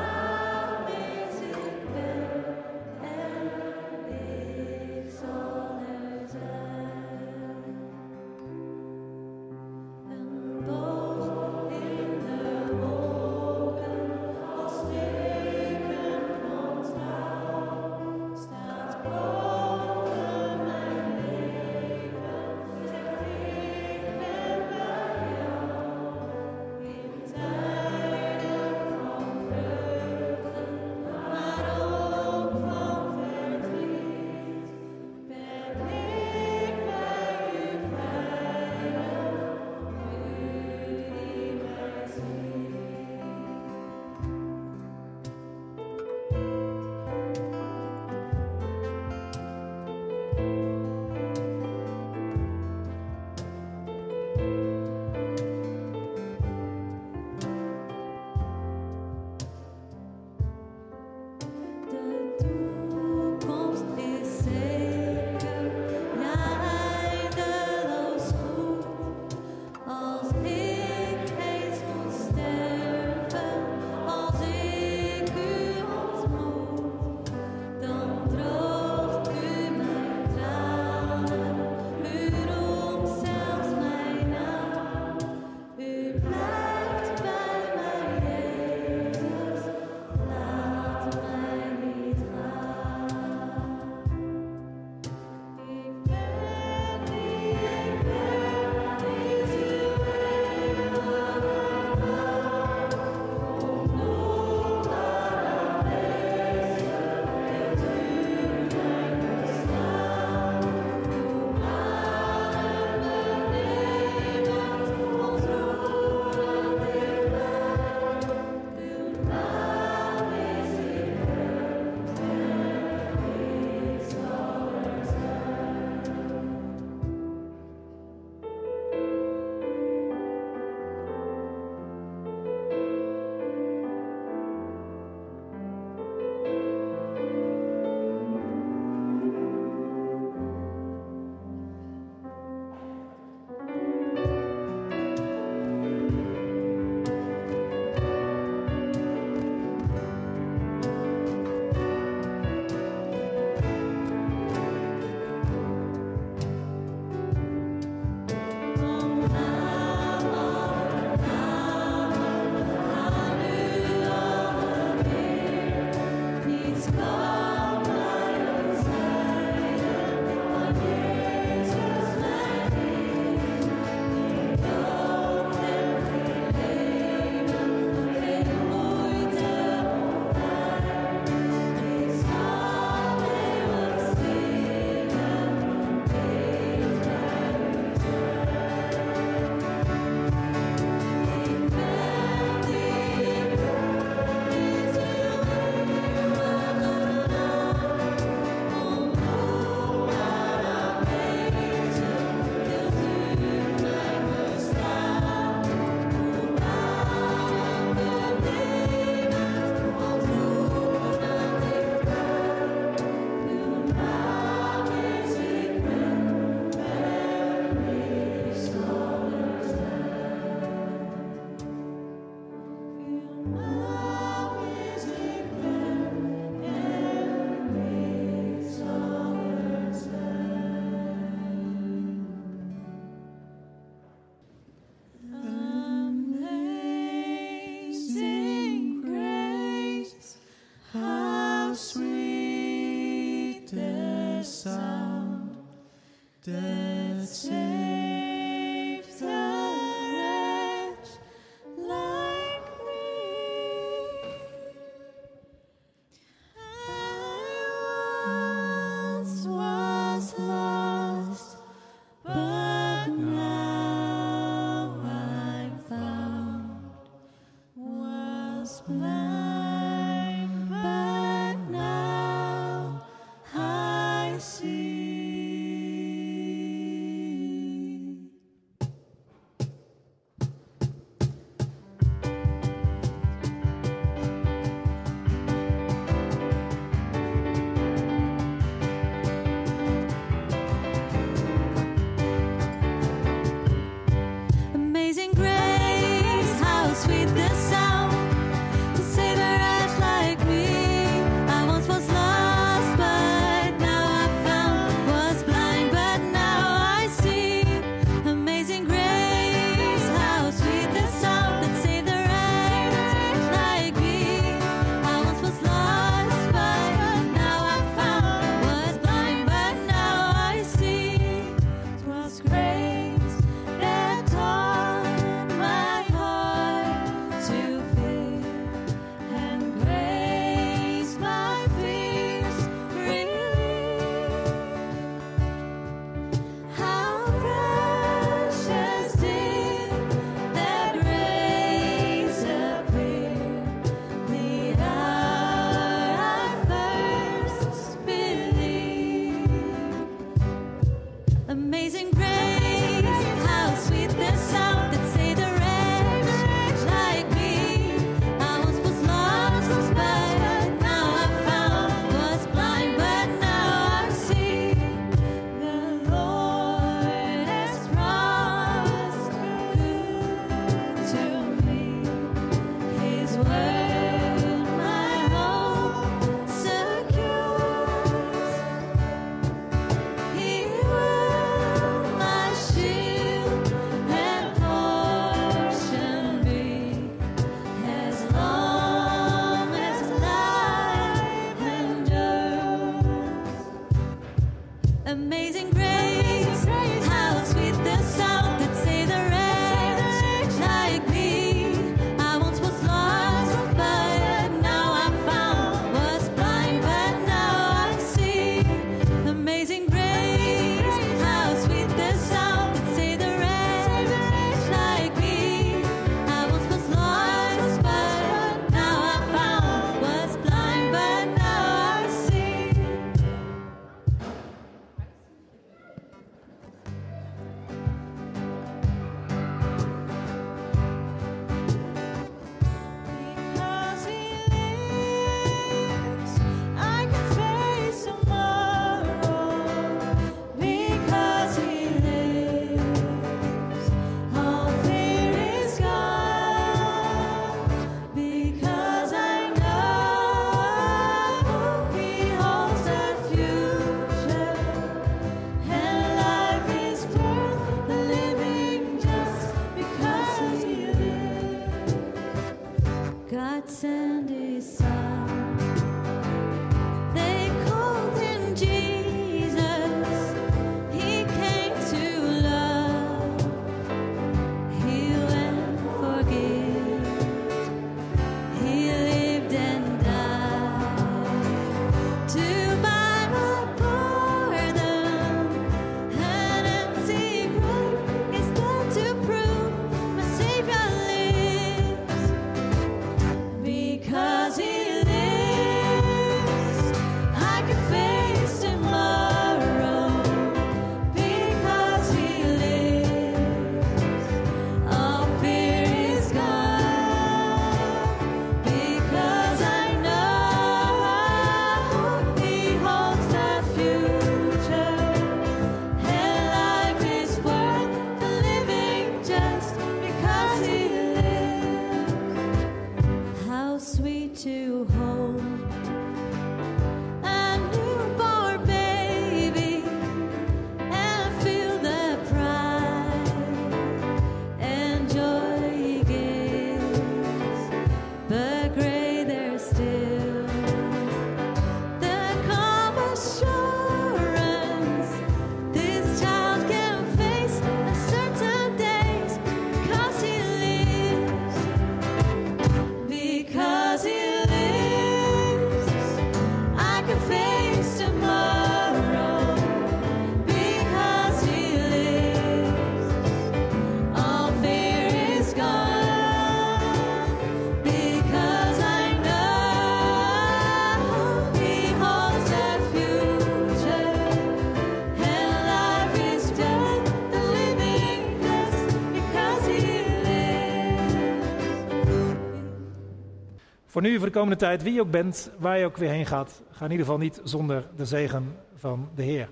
Voor 584.01 584.09
nu, 584.09 584.17
voor 584.17 584.27
de 584.27 584.33
komende 584.33 584.57
tijd, 584.57 584.83
wie 584.83 584.93
je 584.93 585.01
ook 585.01 585.11
bent, 585.11 585.51
waar 585.59 585.79
je 585.79 585.85
ook 585.85 585.97
weer 585.97 586.11
heen 586.11 586.27
gaat, 586.27 586.63
ga 586.71 586.85
in 586.85 586.91
ieder 586.91 587.07
geval 587.07 587.21
niet 587.21 587.41
zonder 587.45 587.89
de 587.97 588.05
zegen 588.05 588.57
van 588.75 589.09
de 589.15 589.23
Heer. 589.23 589.49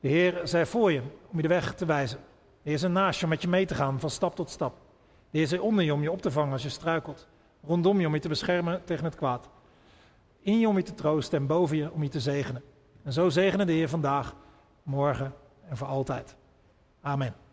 De 0.00 0.08
Heer 0.08 0.40
zij 0.44 0.66
voor 0.66 0.92
je 0.92 1.00
om 1.30 1.36
je 1.36 1.42
de 1.42 1.48
weg 1.48 1.74
te 1.74 1.84
wijzen. 1.84 2.18
De 2.62 2.70
Heer 2.70 2.74
is 2.74 2.82
naast 2.82 3.18
je 3.18 3.24
om 3.24 3.30
met 3.30 3.42
je 3.42 3.48
mee 3.48 3.66
te 3.66 3.74
gaan 3.74 4.00
van 4.00 4.10
stap 4.10 4.34
tot 4.34 4.50
stap. 4.50 4.74
De 5.30 5.38
Heer 5.38 5.42
is 5.42 5.52
er 5.52 5.62
onder 5.62 5.84
je 5.84 5.92
om 5.92 6.02
je 6.02 6.10
op 6.10 6.22
te 6.22 6.30
vangen 6.30 6.52
als 6.52 6.62
je 6.62 6.68
struikelt. 6.68 7.28
Rondom 7.66 8.00
je 8.00 8.06
om 8.06 8.14
je 8.14 8.20
te 8.20 8.28
beschermen 8.28 8.84
tegen 8.84 9.04
het 9.04 9.16
kwaad. 9.16 9.48
In 10.40 10.58
je 10.60 10.68
om 10.68 10.76
je 10.76 10.82
te 10.82 10.94
troosten 10.94 11.38
en 11.38 11.46
boven 11.46 11.76
je 11.76 11.92
om 11.92 12.02
je 12.02 12.08
te 12.08 12.20
zegenen. 12.20 12.62
En 13.02 13.12
zo 13.12 13.28
zegenen 13.28 13.66
de 13.66 13.72
Heer 13.72 13.88
vandaag, 13.88 14.34
morgen 14.82 15.34
en 15.68 15.76
voor 15.76 15.86
altijd. 15.86 16.36
Amen. 17.00 17.49